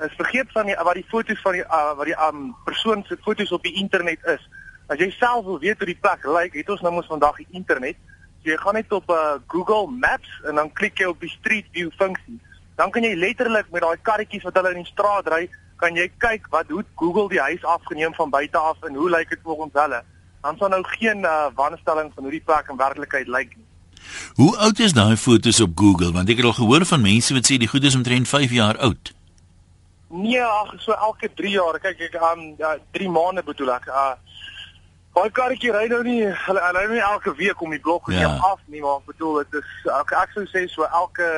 is 0.00 0.18
vergeet 0.22 0.52
van 0.52 0.66
die 0.66 0.76
wat 0.76 0.94
die 0.94 1.08
foto's 1.10 1.40
van 1.42 1.52
die 1.52 1.64
uh, 1.64 1.94
wat 1.98 2.06
die 2.06 2.18
um, 2.28 2.54
persoon 2.64 3.04
se 3.08 3.16
foto's 3.26 3.52
op 3.52 3.62
die 3.62 3.74
internet 3.74 4.22
is. 4.24 4.42
As 4.86 4.98
jy 4.98 5.10
self 5.10 5.44
wil 5.44 5.58
weet 5.58 5.78
hoe 5.78 5.86
die 5.86 5.98
plek 6.00 6.24
lyk, 6.24 6.54
het 6.54 6.70
ons 6.70 6.80
nou 6.80 6.92
mos 6.94 7.10
vandag 7.10 7.42
die 7.42 7.48
internet. 7.50 7.96
Jy 8.46 8.54
gaan 8.62 8.76
net 8.78 8.92
op 8.94 9.08
uh, 9.10 9.36
Google 9.50 9.90
Maps 9.90 10.30
en 10.46 10.54
dan 10.60 10.68
klik 10.78 11.00
jy 11.02 11.08
op 11.10 11.20
die 11.20 11.30
Street 11.32 11.66
View 11.74 11.90
funksie. 11.98 12.38
Dan 12.78 12.92
kan 12.94 13.02
jy 13.02 13.16
letterlik 13.18 13.70
met 13.74 13.82
daai 13.82 13.98
karretjies 14.06 14.44
wat 14.46 14.58
hulle 14.60 14.74
in 14.76 14.84
die 14.84 14.92
straat 14.92 15.26
ry, 15.32 15.46
kan 15.82 15.96
jy 15.98 16.06
kyk 16.22 16.46
wat 16.52 16.70
hoe 16.70 16.84
Google 17.00 17.26
die 17.32 17.40
huis 17.42 17.64
afgeneem 17.66 18.14
van 18.14 18.30
buite 18.30 18.60
af 18.60 18.84
en 18.86 18.94
hoe 18.94 19.08
lyk 19.10 19.32
dit 19.34 19.42
volgens 19.42 19.74
hulle. 19.74 20.02
Dan 20.44 20.60
sal 20.60 20.70
nou 20.70 20.82
geen 20.94 21.26
uh, 21.26 21.48
wanstelling 21.58 22.12
van 22.14 22.28
hoe 22.28 22.36
die 22.36 22.44
plek 22.46 22.70
in 22.70 22.78
werklikheid 22.78 23.32
lyk 23.32 23.56
nie. 23.56 23.66
Hoe 24.38 24.52
oud 24.62 24.78
is 24.78 24.94
daai 24.94 25.16
foto's 25.16 25.60
op 25.60 25.74
Google? 25.74 26.12
Want 26.14 26.30
ek 26.30 26.38
het 26.38 26.46
al 26.46 26.58
gehoor 26.60 26.86
van 26.86 27.02
mense 27.02 27.34
wat 27.34 27.50
sê 27.50 27.58
die 27.58 27.70
goed 27.72 27.84
is 27.88 27.98
omtrent 27.98 28.30
5 28.30 28.54
jaar 28.54 28.78
oud. 28.78 29.10
Nee, 30.14 30.38
ag, 30.38 30.70
so 30.78 30.94
elke 30.94 31.32
3 31.34 31.50
jaar. 31.50 31.80
Kyk 31.82 32.06
ek 32.12 32.16
aan 32.22 32.38
um, 32.38 32.54
ja, 32.62 32.76
3 32.94 33.10
maande 33.10 33.42
bedoel 33.42 33.74
ek. 33.80 33.90
Uh 33.90 34.14
Baie 35.16 35.30
karretjie 35.32 35.72
ry 35.72 35.86
nou 35.88 36.02
nie 36.04 36.26
hulle 36.28 36.62
ry 36.76 36.82
nie 36.90 37.00
elke 37.00 37.32
week 37.38 37.62
om 37.64 37.70
die 37.72 37.80
blok 37.80 38.10
ja. 38.12 38.34
af 38.44 38.60
nie, 38.68 38.82
maar 38.84 38.98
ek 39.00 39.14
bedoel 39.14 39.38
dit 39.46 39.62
is 39.62 39.70
ek, 39.88 40.12
ek 40.12 40.34
sou 40.34 40.44
sê 40.50 40.66
so 40.68 40.84
elke 40.84 41.28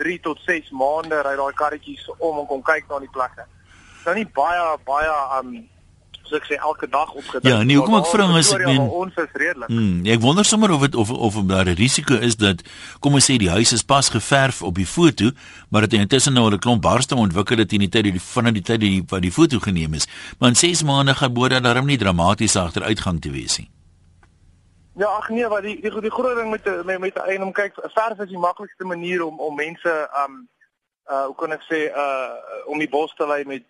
3 0.00 0.14
tot 0.24 0.40
6 0.46 0.70
maande 0.80 1.18
ry 1.26 1.34
daai 1.36 1.58
karretjies 1.58 2.06
om 2.16 2.40
en 2.40 2.48
kom 2.48 2.62
kyk 2.64 2.88
na 2.88 3.02
die 3.04 3.12
plekke. 3.12 3.44
Nou 4.06 4.14
nie 4.16 4.24
baie 4.38 4.62
baie 4.88 5.12
um 5.36 5.52
so 6.28 6.36
ek 6.36 6.46
sê 6.48 6.58
elke 6.58 6.88
dag 6.90 7.12
opgedink. 7.12 7.46
Ja, 7.46 7.62
nee, 7.62 7.76
hoekom 7.78 7.98
ek 8.00 8.08
vra 8.10 8.26
is 8.38 8.52
ek 8.54 8.64
meen 8.66 8.82
ons 8.82 9.14
is 9.22 9.32
redelik. 9.32 9.70
Hmm, 9.70 10.02
ek 10.16 10.20
wonder 10.24 10.44
sommer 10.44 10.72
of 10.74 10.84
dit 10.86 10.94
of 10.94 11.10
of 11.10 11.38
daar 11.46 11.66
'n 11.66 11.78
risiko 11.78 12.14
is 12.14 12.36
dat 12.36 12.62
kom 13.00 13.14
ons 13.14 13.30
sê 13.30 13.38
die 13.38 13.50
huis 13.50 13.72
is 13.72 13.82
pas 13.82 14.08
geverf 14.08 14.62
op 14.62 14.74
die 14.74 14.86
foto, 14.86 15.30
maar 15.70 15.88
dit 15.88 16.00
intussen 16.00 16.32
nou 16.32 16.50
'n 16.50 16.58
klomp 16.58 16.82
barste 16.82 17.14
ontwikkel 17.14 17.58
het 17.58 17.72
in 17.72 17.80
die 17.80 17.88
tyd 17.88 18.04
die 18.04 18.20
van 18.20 18.52
die 18.52 18.62
tyd 18.62 18.80
die 18.80 19.02
wat 19.08 19.22
die 19.22 19.32
foto 19.32 19.58
geneem 19.58 19.94
is. 19.94 20.06
Maar 20.38 20.48
in 20.48 20.56
6 20.56 20.82
maande 20.82 21.14
gaan 21.14 21.32
boorde 21.32 21.60
daarom 21.60 21.86
nie 21.86 21.98
dramaties 21.98 22.56
agteruitgang 22.56 23.20
te 23.20 23.30
wees 23.30 23.58
nie. 23.58 23.70
Ja, 24.96 25.06
ag 25.06 25.28
nee, 25.28 25.48
wat 25.48 25.62
die 25.62 25.80
die, 25.80 26.00
die 26.00 26.10
groot 26.10 26.36
ding 26.36 26.50
met 26.50 26.84
met 26.84 26.98
met 26.98 27.20
een 27.26 27.42
om 27.42 27.52
kyk, 27.52 27.74
verf 27.94 28.18
is 28.18 28.28
die 28.28 28.38
maklikste 28.38 28.84
manier 28.84 29.24
om 29.24 29.40
om 29.40 29.54
mense 29.54 30.08
um 30.24 30.48
uh 31.10 31.24
hoe 31.24 31.34
kan 31.34 31.52
ek 31.52 31.62
sê 31.68 31.80
uh 31.92 32.32
om 32.66 32.78
die 32.78 32.88
bos 32.88 33.12
te 33.14 33.26
lei 33.26 33.44
met 33.44 33.66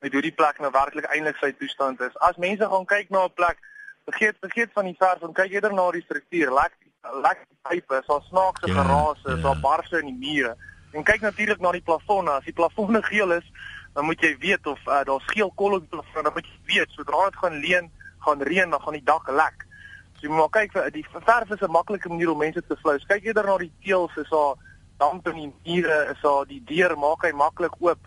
met 0.00 0.12
hoe 0.12 0.22
die 0.22 0.34
plek 0.34 0.58
nou 0.58 0.70
werklik 0.70 1.08
eintlik 1.10 1.36
sy 1.40 1.52
toestand 1.58 2.00
is. 2.00 2.16
As 2.22 2.36
mense 2.36 2.66
gaan 2.70 2.86
kyk 2.86 3.10
na 3.10 3.24
'n 3.24 3.34
plek, 3.34 3.58
vergeet 4.04 4.36
vergeet 4.40 4.70
van 4.72 4.84
die 4.84 4.96
verf 4.98 5.22
en 5.22 5.32
kyk 5.32 5.52
eerder 5.52 5.74
na 5.74 5.90
die 5.90 6.02
struktuur. 6.02 6.52
Lek 6.52 6.76
lek 7.22 7.44
pipe, 7.68 8.02
so 8.06 8.20
snaakse 8.28 8.66
ja, 8.66 8.74
gerase, 8.74 9.30
ja. 9.30 9.40
so 9.42 9.54
barse 9.60 9.98
in 9.98 10.06
die 10.06 10.18
mure. 10.18 10.56
En 10.92 11.04
kyk 11.04 11.20
natuurlik 11.20 11.60
na 11.60 11.72
die 11.72 11.84
plafonne. 11.84 12.30
As 12.30 12.44
die 12.44 12.56
plafonne 12.56 13.02
geel 13.12 13.32
is, 13.32 13.46
dan 13.94 14.04
moet 14.04 14.20
jy 14.20 14.36
weet 14.38 14.66
of 14.66 14.80
uh, 14.86 15.02
daar's 15.04 15.30
geel 15.32 15.50
kol 15.54 15.78
op 15.78 15.86
die 15.86 15.94
plafon, 15.94 16.22
dan 16.22 16.32
moet 16.32 16.46
jy 16.46 16.58
weet 16.74 16.94
sodra 16.96 17.24
dit 17.28 17.40
gaan 17.42 17.58
leen, 17.64 17.90
gaan 18.26 18.42
reën, 18.42 18.70
dan 18.70 18.80
gaan 18.80 18.98
die 18.98 19.04
dak 19.04 19.28
lek. 19.30 19.66
So 20.18 20.26
jy 20.26 20.32
moet 20.32 20.38
maar 20.38 20.54
kyk 20.58 20.72
vir 20.76 20.90
die 20.94 21.06
verf 21.12 21.50
is 21.50 21.62
'n 21.62 21.70
maklike 21.70 22.08
manier 22.08 22.30
om 22.30 22.38
mense 22.38 22.62
te 22.62 22.76
flous. 22.76 23.06
Kyk 23.06 23.24
eerder 23.24 23.46
na 23.46 23.58
die 23.58 23.72
teëls, 23.84 24.16
is 24.16 24.30
daar 24.30 24.56
damp 24.98 25.28
in 25.28 25.36
die 25.42 25.52
mure, 25.64 25.98
is 26.10 26.20
daar 26.22 26.46
die 26.46 26.62
deur 26.66 26.96
maak 26.98 27.22
hy 27.22 27.32
maklik 27.32 27.74
oop 27.80 27.98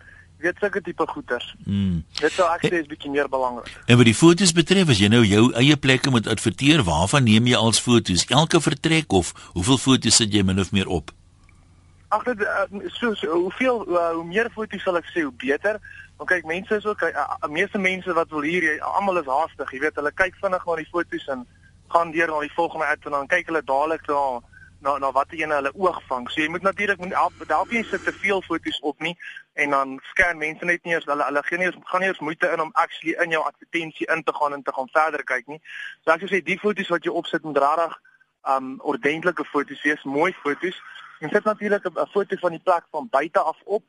weet 0.42 0.60
sulke 0.60 0.82
tipe 0.84 1.06
goeders. 1.08 1.54
Mm. 1.64 2.02
Dit 2.20 2.34
sou 2.36 2.46
ek 2.50 2.66
sê 2.66 2.82
is 2.82 2.90
bietjie 2.90 3.10
meer 3.10 3.30
belangrik. 3.30 3.70
En 3.86 3.98
wat 4.00 4.08
die 4.08 4.16
foto's 4.16 4.52
betref, 4.56 4.92
as 4.92 5.00
jy 5.02 5.10
nou 5.12 5.22
jou 5.24 5.48
eie 5.58 5.76
plekke 5.76 6.12
moet 6.14 6.28
adverteer, 6.30 6.84
waarvan 6.86 7.26
neem 7.28 7.50
jy 7.50 7.58
als 7.58 7.80
foto's? 7.82 8.26
Elke 8.28 8.60
vertrek 8.60 9.12
of 9.12 9.32
hoeveel 9.56 9.80
foto's 9.80 10.20
sit 10.22 10.34
jy 10.34 10.44
min 10.46 10.60
of 10.62 10.72
meer 10.72 10.90
op? 10.90 11.10
Ag 12.12 12.26
dit 12.28 12.44
uh, 12.44 12.68
so, 12.92 13.14
so 13.16 13.42
hoeveel 13.46 13.84
uh, 13.88 14.12
hoe 14.18 14.26
meer 14.28 14.50
foto's 14.52 14.84
sal 14.84 15.00
ek 15.00 15.10
sê 15.14 15.24
hoe 15.24 15.34
beter. 15.44 15.80
Want 16.20 16.30
kyk, 16.30 16.46
mense 16.46 16.76
is 16.76 16.86
ook 16.86 17.02
uh, 17.08 17.26
meeste 17.50 17.80
mense 17.80 18.14
wat 18.14 18.30
wil 18.30 18.46
hier, 18.46 18.68
almal 18.94 19.22
is 19.22 19.30
haastig, 19.30 19.72
jy 19.74 19.86
weet, 19.86 19.98
hulle 19.98 20.12
kyk 20.14 20.36
vinnig 20.42 20.66
na 20.68 20.78
die 20.78 20.90
foto's 20.92 21.28
en 21.34 21.46
gaan 21.92 22.12
deur 22.12 22.30
na 22.30 22.40
die 22.44 22.54
volgende 22.56 22.88
ad 22.88 23.06
en 23.08 23.16
dan 23.16 23.30
kyk 23.30 23.50
hulle 23.50 23.64
dadelik 23.68 24.04
na 24.08 24.20
na 24.82 24.98
na 24.98 25.10
wat 25.14 25.30
jy 25.30 25.44
in 25.46 25.54
hulle 25.54 25.70
oog 25.78 26.00
vang. 26.10 26.24
So 26.30 26.40
jy 26.42 26.48
moet 26.50 26.64
natuurlik 26.66 26.98
moet 26.98 27.48
dalk 27.48 27.70
nie 27.70 27.84
sit 27.86 28.02
te 28.04 28.12
veel 28.12 28.42
foto's 28.42 28.80
op 28.80 29.00
nie 29.00 29.14
en 29.54 29.70
dan 29.70 29.98
scan 30.10 30.38
mense 30.38 30.64
net 30.64 30.82
nie 30.84 30.94
eens 30.94 31.06
hulle 31.10 31.24
hulle 31.28 31.42
gee 31.46 31.58
nie 31.58 31.68
eens 31.68 31.78
gaan 31.90 32.02
nie 32.02 32.08
eens 32.10 32.22
moeite 32.28 32.50
in 32.50 32.60
om 32.64 32.72
actually 32.84 33.14
in 33.24 33.30
jou 33.30 33.42
advertensie 33.44 34.08
in 34.14 34.22
te 34.22 34.34
gaan 34.38 34.56
en 34.56 34.62
te 34.62 34.74
gaan 34.74 34.90
verder 34.92 35.22
kyk 35.24 35.46
nie. 35.46 35.60
So 36.02 36.14
ek 36.14 36.24
sou 36.24 36.32
sê 36.32 36.42
die 36.42 36.58
foto's 36.58 36.90
wat 36.94 37.06
jy 37.06 37.14
opsit 37.22 37.46
moet 37.46 37.62
regtig 37.62 37.94
um 38.54 38.74
ordentlike 38.92 39.46
foto's 39.52 39.82
wees, 39.86 40.02
mooi 40.02 40.32
foto's. 40.42 40.82
En 41.22 41.30
sit 41.30 41.44
natuurlik 41.44 41.86
'n 41.86 42.10
foto 42.16 42.36
van 42.36 42.58
die 42.58 42.64
plek 42.64 42.84
van 42.90 43.08
buite 43.10 43.38
af 43.38 43.58
op. 43.64 43.84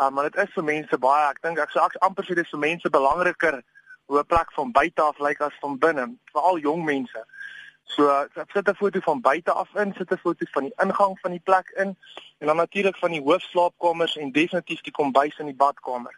Um 0.00 0.14
maar 0.14 0.30
dit 0.30 0.48
is 0.48 0.54
vir 0.54 0.64
mense 0.64 0.98
baie, 0.98 1.28
ek 1.28 1.42
dink 1.42 1.58
ek 1.58 1.70
sou 1.70 1.84
ek 1.84 2.00
amper 2.00 2.24
sê 2.24 2.34
dit 2.34 2.44
is 2.44 2.50
vir 2.56 2.64
mense 2.68 2.90
belangriker 2.90 3.62
hoe 4.06 4.18
'n 4.18 4.26
plek 4.26 4.52
van 4.52 4.72
buite 4.72 5.02
af 5.02 5.18
lyk 5.18 5.40
as 5.40 5.60
van 5.60 5.78
binne, 5.78 6.16
veral 6.32 6.58
jong 6.58 6.84
mense. 6.84 7.26
So 7.84 8.26
sit 8.52 8.68
'n 8.68 8.74
foto 8.74 9.00
van 9.00 9.20
buite 9.20 9.52
af 9.52 9.74
in, 9.74 9.94
sit 9.96 10.10
'n 10.10 10.18
foto 10.18 10.46
van 10.50 10.62
die 10.62 10.72
ingang 10.76 11.18
van 11.20 11.30
die 11.30 11.40
plek 11.40 11.68
in 11.68 11.96
en 12.38 12.46
dan 12.46 12.56
natuurlik 12.56 12.96
van 12.96 13.10
die 13.10 13.22
hoofslaapkamers 13.22 14.16
en 14.16 14.32
definitief 14.32 14.80
die 14.80 14.92
kombuis 14.92 15.38
en 15.38 15.46
die 15.46 15.54
badkamer. 15.54 16.16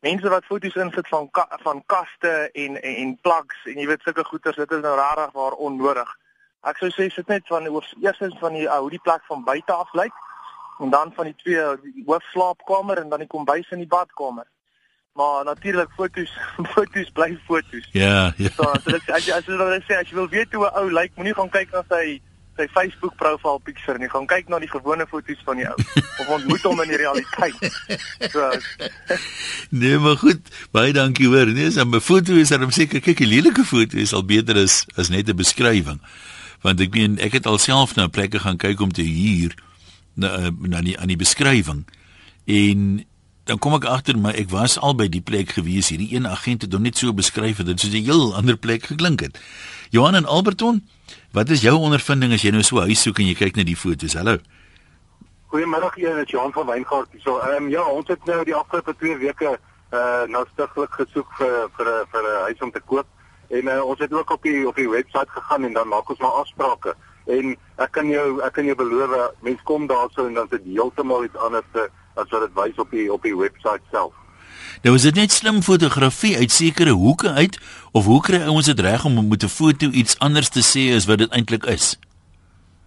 Mense 0.00 0.28
wat 0.28 0.44
foto's 0.44 0.74
insit 0.74 1.08
van 1.08 1.30
ka 1.30 1.58
van 1.62 1.82
kaste 1.86 2.50
en 2.52 2.82
en, 2.82 2.94
en 2.96 3.18
plugs 3.20 3.64
en 3.64 3.78
jy 3.78 3.86
weet 3.86 4.02
sulke 4.02 4.24
goeders, 4.24 4.56
dit 4.56 4.70
is 4.70 4.80
nou 4.80 4.96
rarig 4.96 5.32
waar 5.32 5.52
onnodig. 5.52 6.18
Ek 6.60 6.76
sou 6.76 6.90
sê 6.90 7.08
sit 7.12 7.26
net 7.26 7.46
van 7.46 7.68
oor 7.68 7.86
eerstens 8.00 8.38
van 8.38 8.52
die 8.52 8.68
hoe 8.68 8.90
die 8.90 9.02
plek 9.02 9.24
van 9.24 9.44
buite 9.44 9.72
af 9.72 9.92
lyk 9.92 10.12
en 10.78 10.90
dan 10.90 11.12
van 11.12 11.24
die 11.24 11.36
twee 11.36 11.76
die 11.82 12.04
hoofslaapkamer 12.06 12.98
en 12.98 13.08
dan 13.08 13.18
die 13.18 13.28
kombuis 13.28 13.70
en 13.70 13.78
die 13.78 13.92
badkamer. 13.96 14.46
Maar 15.14 15.44
natuurlik 15.44 15.90
foto's 15.96 16.32
foto's 16.74 17.10
bly 17.12 17.38
foto's. 17.46 17.88
Ja, 17.92 18.34
ja. 18.36 18.48
So 18.56 18.62
as 18.62 18.82
dit 18.82 19.10
as 19.10 19.26
jy 19.26 19.34
as 19.36 19.46
jy 19.46 19.58
wil 19.60 19.76
sê 19.86 19.98
as 20.00 20.08
jy 20.10 20.16
wil 20.18 20.26
weet 20.32 20.56
hoe 20.58 20.66
'n 20.66 20.80
ou 20.80 20.90
lyk, 20.90 21.12
moenie 21.14 21.34
gaan 21.38 21.52
kyk 21.54 21.70
na 21.70 21.82
sy 21.86 22.18
sy 22.58 22.66
Facebook 22.74 23.14
profiel 23.20 23.60
picture 23.62 23.98
nie. 23.98 24.10
Gaan 24.10 24.26
kyk 24.26 24.50
na 24.50 24.58
die 24.58 24.70
gewone 24.72 25.06
foto's 25.06 25.38
van 25.46 25.62
die 25.62 25.68
ou 25.70 25.78
of 26.20 26.32
ontmoet 26.38 26.66
hom 26.66 26.82
in 26.82 26.90
die 26.90 26.98
realiteit. 26.98 27.62
So 28.34 28.50
Nee, 29.84 30.02
maar 30.02 30.18
goed. 30.18 30.50
Baie 30.74 30.90
dankie 30.92 31.30
hoor. 31.30 31.46
Nee, 31.46 31.70
so 31.70 31.86
'n 31.86 32.00
foto 32.02 32.34
is 32.34 32.50
dan 32.50 32.74
seker 32.74 32.98
kyk 32.98 33.22
'n 33.22 33.30
lelike 33.30 33.62
foto 33.62 33.96
is 33.96 34.12
al 34.12 34.26
beter 34.26 34.58
as 34.58 34.82
as 34.98 35.14
net 35.14 35.30
'n 35.30 35.38
beskrywing. 35.38 36.02
Want 36.66 36.80
ek 36.80 36.90
meen 36.90 37.18
ek 37.22 37.38
het 37.38 37.46
alself 37.46 37.94
na 37.94 38.10
plekke 38.10 38.42
gaan 38.42 38.58
kyk 38.58 38.80
om 38.80 38.90
te 38.90 39.06
huur 39.06 39.54
na 40.18 40.50
na 40.50 40.82
die 40.82 40.98
aan 40.98 41.14
die 41.14 41.22
beskrywing. 41.22 41.86
En 42.50 43.06
dan 43.44 43.58
kom 43.58 43.76
ek 43.76 43.84
agter 43.84 44.16
maar 44.18 44.36
ek 44.40 44.48
was 44.52 44.78
al 44.80 44.94
by 44.96 45.06
die 45.12 45.20
plek 45.20 45.52
gewees 45.56 45.90
hierdie 45.92 46.14
een 46.16 46.26
agent 46.28 46.64
het 46.64 46.72
hom 46.72 46.84
net 46.86 46.96
so 47.00 47.12
beskryf 47.12 47.60
dat 47.60 47.66
dit 47.66 47.80
soos 47.80 47.92
'n 47.92 48.04
heel 48.08 48.34
ander 48.34 48.56
plek 48.56 48.88
geklink 48.88 49.20
het. 49.20 49.38
Johan 49.90 50.14
en 50.14 50.24
Alberton, 50.24 50.80
wat 51.32 51.50
is 51.50 51.60
jou 51.60 51.76
ondervinding 51.76 52.32
as 52.32 52.42
jy 52.42 52.50
nou 52.50 52.62
so 52.62 52.80
huis 52.80 53.02
soek 53.02 53.18
en 53.18 53.26
jy 53.26 53.34
kyk 53.34 53.56
na 53.56 53.64
die 53.64 53.76
foto's? 53.76 54.14
Hallo. 54.14 54.38
Goeiemôre, 55.52 55.90
hier 55.94 56.18
is 56.18 56.30
Johan 56.30 56.52
van 56.52 56.66
Wyngaard. 56.66 57.08
So, 57.22 57.38
ehm 57.38 57.64
um, 57.64 57.68
ja, 57.68 57.84
ons 57.84 58.08
het 58.08 58.24
nou 58.24 58.44
die 58.44 58.54
afgelope 58.54 58.94
2 58.98 59.18
weke 59.18 59.58
uh 59.92 60.24
nou 60.26 60.44
stiglik 60.52 60.90
gesoek 60.90 61.28
vir 61.38 61.68
vir 61.76 61.86
'n 61.86 62.06
vir 62.12 62.22
'n 62.22 62.42
huis 62.48 62.60
om 62.60 62.70
te 62.70 62.80
koop 62.80 63.06
en 63.50 63.68
uh, 63.68 63.84
ons 63.84 63.98
het 63.98 64.12
ook 64.12 64.30
op 64.30 64.42
die 64.42 64.68
op 64.68 64.76
die 64.76 64.88
webwerf 64.88 65.28
gegaan 65.28 65.64
en 65.64 65.72
dan 65.72 65.88
maak 65.88 66.08
ons 66.10 66.18
maar 66.18 66.40
afsprake. 66.40 66.94
En 67.26 67.56
ek 67.76 67.92
kan 67.92 68.08
jou 68.08 68.40
ek 68.42 68.52
kan 68.52 68.64
jou 68.64 68.76
beloof, 68.76 69.30
mense 69.40 69.62
kom 69.64 69.86
daarso 69.86 70.26
en 70.26 70.34
dan 70.34 70.44
is 70.44 70.50
dit 70.50 70.74
heeltemal 70.74 71.24
iets 71.24 71.36
anders. 71.36 71.70
Uh, 71.74 71.82
as 72.14 72.30
wat 72.30 72.46
dit 72.46 72.54
wys 72.54 72.78
op 72.78 72.90
die 72.90 73.12
op 73.12 73.22
die 73.22 73.36
webwerf 73.36 73.82
self. 73.90 74.12
Nou 74.82 74.94
is 74.96 75.02
dit 75.02 75.14
net 75.14 75.32
slim 75.32 75.62
fotografie 75.62 76.36
uit 76.36 76.50
sekere 76.52 76.90
hoeke 76.90 77.30
uit 77.30 77.58
of 77.92 78.04
hoe 78.04 78.20
kry 78.22 78.40
ouens 78.44 78.66
dit 78.66 78.80
reg 78.80 79.04
om 79.04 79.28
met 79.28 79.44
'n 79.44 79.48
foto 79.48 79.88
iets 79.90 80.18
anders 80.18 80.48
te 80.48 80.62
sê 80.62 80.94
as 80.96 81.06
wat 81.06 81.18
dit 81.18 81.30
eintlik 81.30 81.64
is? 81.64 81.98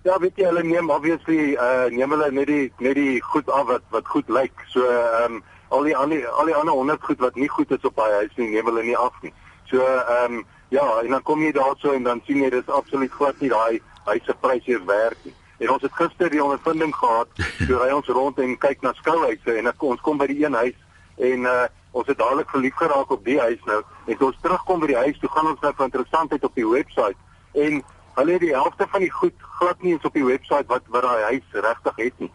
Ja, 0.03 0.19
weet 0.19 0.35
jy, 0.35 0.45
hulle 0.45 0.63
neem 0.63 0.89
obviously 0.89 1.57
uh 1.59 1.89
neem 1.91 2.11
hulle 2.15 2.31
net 2.31 2.47
die 2.47 2.71
net 2.79 2.95
die 2.95 3.21
goed 3.21 3.49
af 3.49 3.65
wat 3.67 3.81
wat 3.89 4.07
goed 4.07 4.29
lyk. 4.29 4.53
So 4.67 4.85
ehm 4.85 5.33
um, 5.33 5.43
al 5.69 5.83
die 5.83 5.95
al 5.95 6.45
die 6.45 6.55
ander 6.55 6.73
honderd 6.73 7.03
goed 7.03 7.19
wat 7.19 7.35
nie 7.35 7.49
goed 7.49 7.71
is 7.71 7.83
op 7.89 7.95
daai 7.95 8.13
huis 8.13 8.35
nie, 8.35 8.49
neem 8.49 8.65
hulle 8.65 8.83
nie 8.83 8.97
af 8.97 9.13
nie. 9.21 9.33
So 9.65 9.81
ehm 9.81 10.33
um, 10.33 10.45
ja, 10.69 10.85
en 11.03 11.09
dan 11.09 11.23
kom 11.23 11.41
jy 11.43 11.51
daarso 11.51 11.91
en 11.91 12.03
dan 12.03 12.21
sien 12.25 12.41
jy 12.43 12.49
dis 12.49 12.69
absoluut 12.79 13.11
glad 13.11 13.41
nie 13.41 13.49
daai 13.49 13.81
huis 14.05 14.23
se 14.25 14.35
prys 14.41 14.65
hier 14.65 14.85
werd 14.85 15.17
nie. 15.25 15.33
En 15.57 15.71
ons 15.73 15.81
het 15.81 15.93
gister 15.97 16.29
die 16.29 16.43
ondervinding 16.43 16.93
gehad, 16.95 17.29
toe 17.67 17.79
ry 17.81 17.89
ons 17.95 18.09
rond 18.13 18.39
en 18.39 18.57
kyk 18.61 18.81
na 18.85 18.93
skouhuise 18.97 19.57
en 19.57 19.71
ek, 19.71 19.83
ons 19.83 20.01
kom 20.05 20.19
by 20.21 20.29
die 20.29 20.43
een 20.43 20.57
huis 20.57 20.77
en 21.17 21.47
uh, 21.49 21.65
ons 21.97 22.07
het 22.07 22.17
dadelik 22.17 22.49
verlief 22.53 22.75
geraak 22.77 23.11
op 23.11 23.23
die 23.25 23.39
huis 23.41 23.61
nou. 23.65 23.79
En 24.05 24.17
toe 24.17 24.27
ons 24.29 24.41
terugkom 24.41 24.83
by 24.83 24.91
die 24.91 24.99
huis, 25.01 25.21
toe 25.21 25.29
gaan 25.33 25.49
ons 25.53 25.63
nou 25.63 25.71
vir 25.77 25.87
interessantheid 25.89 26.43
op 26.45 26.59
die 26.59 26.67
webwerf 26.67 27.63
en 27.67 27.79
hulle 28.17 28.35
het 28.35 28.43
die 28.43 28.53
helfte 28.53 28.85
van 28.91 29.05
die 29.05 29.13
goed 29.13 29.47
glad 29.59 29.81
nie 29.81 29.95
eens 29.95 30.05
op 30.05 30.17
die 30.17 30.25
webwerf 30.25 30.67
wat 30.73 30.91
wat 30.93 31.07
daai 31.07 31.23
huis 31.31 31.63
regtig 31.65 32.03
het 32.03 32.19
nie. 32.25 32.33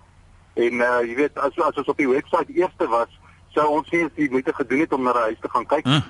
En 0.63 0.83
uh, 0.83 0.97
jy 1.07 1.15
weet 1.21 1.39
as 1.39 1.61
as 1.69 1.79
ons 1.83 1.93
op 1.95 2.01
die 2.01 2.11
webwerf 2.11 2.51
eerste 2.57 2.89
was, 2.91 3.15
sou 3.55 3.69
ons 3.77 3.95
nie 3.95 4.03
eens 4.03 4.19
die 4.19 4.31
moeite 4.33 4.55
gedoen 4.57 4.83
het 4.83 4.93
om 4.97 5.07
na 5.07 5.15
die 5.19 5.29
huis 5.31 5.41
te 5.45 5.53
gaan 5.53 5.69
kyk. 5.71 5.87
Huh? 5.87 6.03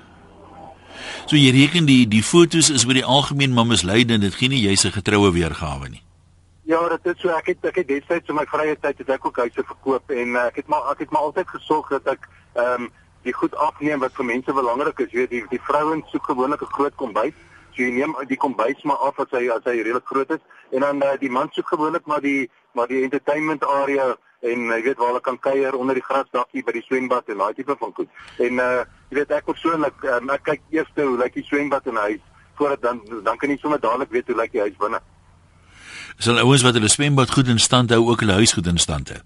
So 1.25 1.37
jy 1.37 1.53
reken 1.53 1.85
die 1.89 2.03
die 2.09 2.23
fotos 2.25 2.69
is 2.73 2.85
oor 2.87 2.97
die 2.97 3.05
algemeen 3.05 3.53
maar 3.53 3.69
misleidend, 3.69 4.25
dit 4.25 4.35
gee 4.37 4.49
nie 4.49 4.61
jy 4.63 4.75
se 4.79 4.91
getroue 4.93 5.31
weergawe 5.33 5.89
nie. 5.89 6.01
Ja, 6.65 6.87
dit 6.87 7.05
is 7.11 7.19
so 7.19 7.31
ek 7.35 7.49
het 7.51 7.65
ek 7.67 7.77
het 7.81 7.87
destyds 7.89 8.29
in 8.31 8.37
my 8.37 8.45
vrye 8.47 8.77
tyd 8.79 9.01
het 9.01 9.09
ek 9.11 9.25
ook 9.27 9.39
huise 9.43 9.63
verkoop 9.67 10.11
en 10.15 10.29
uh, 10.37 10.43
ek 10.47 10.61
het 10.61 10.69
maar 10.71 10.85
ek 10.93 11.01
het 11.03 11.09
maar 11.11 11.25
altyd 11.27 11.49
gesorg 11.51 11.89
dat 11.91 12.05
ek 12.13 12.27
ehm 12.53 12.85
um, 12.85 12.91
die 13.23 13.33
goed 13.35 13.55
afneem 13.65 13.99
wat 14.03 14.15
vir 14.15 14.25
mense 14.29 14.53
belangrik 14.55 15.01
is. 15.03 15.11
Jy 15.11 15.25
weet 15.25 15.33
die 15.33 15.41
die 15.51 15.59
vrouens 15.67 16.07
soek 16.11 16.23
gewoonlik 16.31 16.63
'n 16.63 16.71
groot 16.77 16.95
kombuis. 16.95 17.35
So 17.75 17.83
jy 17.83 17.91
neem 17.91 18.15
die 18.31 18.39
kombuis 18.39 18.79
maar 18.83 19.03
af 19.09 19.19
as 19.19 19.35
hy 19.35 19.49
as 19.51 19.67
hy 19.67 19.75
redelik 19.81 20.07
groot 20.07 20.31
is 20.31 20.43
en 20.71 20.87
dan 20.87 21.03
uh, 21.03 21.17
die 21.19 21.31
man 21.31 21.51
soek 21.51 21.67
gewoonlik 21.67 22.05
maar 22.05 22.21
die 22.21 22.49
maar 22.71 22.87
die 22.87 23.03
entertainment 23.03 23.65
area 23.65 24.15
en 24.39 24.59
jy 24.71 24.81
weet 24.83 24.97
waar 24.97 25.11
hulle 25.11 25.27
kan 25.27 25.39
kuier 25.39 25.75
onder 25.75 25.95
die 25.99 26.07
grasdakkie 26.09 26.63
by 26.63 26.71
die 26.71 26.87
swembad 26.87 27.27
en 27.27 27.43
daai 27.43 27.53
tipe 27.53 27.75
van 27.79 27.91
goed. 27.93 28.07
En 28.39 28.53
uh 28.59 28.85
jy 29.09 29.19
weet 29.19 29.31
ek 29.31 29.51
persoonlik 29.51 30.03
um, 30.03 30.29
ek 30.29 30.43
kyk 30.43 30.61
eers 30.71 30.95
hoe 30.95 31.17
lyk 31.17 31.33
die 31.33 31.49
swembad 31.51 31.91
in 31.91 31.99
'n 31.99 32.07
huis 32.07 32.23
voordat 32.55 32.81
dan 32.81 33.03
dan 33.23 33.37
kan 33.37 33.49
jy 33.49 33.57
sommer 33.57 33.79
dadelik 33.79 34.11
weet 34.11 34.27
hoe 34.27 34.39
lyk 34.39 34.51
die 34.51 34.63
huis 34.63 34.79
binne 34.79 35.01
sal 36.17 36.39
ouens 36.41 36.63
wat 36.65 36.73
hulle 36.73 36.89
swembad 36.89 37.31
goed 37.31 37.47
in 37.47 37.59
stand 37.59 37.91
hou 37.91 38.09
ook 38.09 38.25
hulle 38.25 38.39
huis 38.41 38.53
goed 38.53 38.67
in 38.67 38.77
stand 38.77 39.09
hou. 39.09 39.21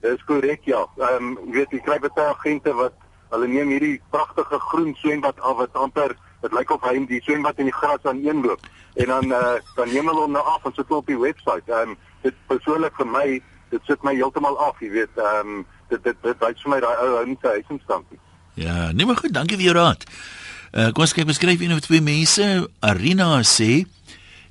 Dis 0.00 0.24
korrek 0.24 0.64
ja. 0.64 0.86
Ehm 0.98 1.30
um, 1.30 1.38
jy 1.46 1.60
weet 1.60 1.76
jy 1.76 1.80
kry 1.84 1.98
baie 2.00 2.26
agente 2.26 2.74
wat 2.74 2.96
hulle 3.30 3.48
neem 3.48 3.68
hierdie 3.68 4.00
pragtige 4.10 4.58
groen 4.70 4.94
swembad 4.98 5.40
af 5.40 5.56
wat 5.56 5.74
amper 5.74 6.16
dit 6.42 6.52
lyk 6.56 6.70
of 6.70 6.84
hy 6.88 6.94
in 6.96 7.06
die 7.06 7.20
swembad 7.22 7.58
in 7.58 7.68
die 7.68 7.76
gras 7.76 8.04
aan 8.08 8.22
een 8.24 8.40
loop 8.46 8.64
en 8.94 9.06
dan 9.06 9.32
uh, 9.32 9.58
dan 9.76 9.92
neem 9.92 10.08
hulle 10.08 10.24
hom 10.26 10.32
nou 10.32 10.44
af 10.44 10.64
en 10.64 10.74
sit 10.74 10.90
op 10.90 11.06
die 11.06 11.18
webwerf. 11.18 11.68
Ehm 11.68 11.94
um, 11.94 11.96
dit 12.22 12.34
persoonlik 12.46 12.96
vir 12.96 13.06
my 13.06 13.28
dit 13.70 13.86
sit 13.86 14.02
my 14.02 14.14
heeltemal 14.14 14.58
af, 14.58 14.80
jy 14.80 14.90
weet. 14.90 15.14
Ehm 15.16 15.54
um, 15.60 15.66
dit 15.90 16.02
dit 16.04 16.22
dit 16.22 16.44
wys 16.44 16.62
vir 16.64 16.74
my 16.74 16.80
daai 16.82 16.96
ou 17.04 17.10
ou 17.20 17.36
se 17.40 17.54
huis 17.54 17.72
in 17.74 17.80
stand. 17.84 18.18
Ja, 18.54 18.92
nee 18.92 19.06
maar 19.06 19.16
goed, 19.16 19.34
dankie 19.34 19.56
vir 19.56 19.70
jou 19.70 19.76
raad. 19.78 20.04
Uh, 20.70 20.90
kom 20.94 21.02
ons 21.06 21.14
kyk 21.16 21.26
beskryf 21.26 21.62
een 21.62 21.74
of 21.74 21.82
twee 21.86 22.02
mense. 22.02 22.46
Arina 22.80 23.40
sê 23.46 23.86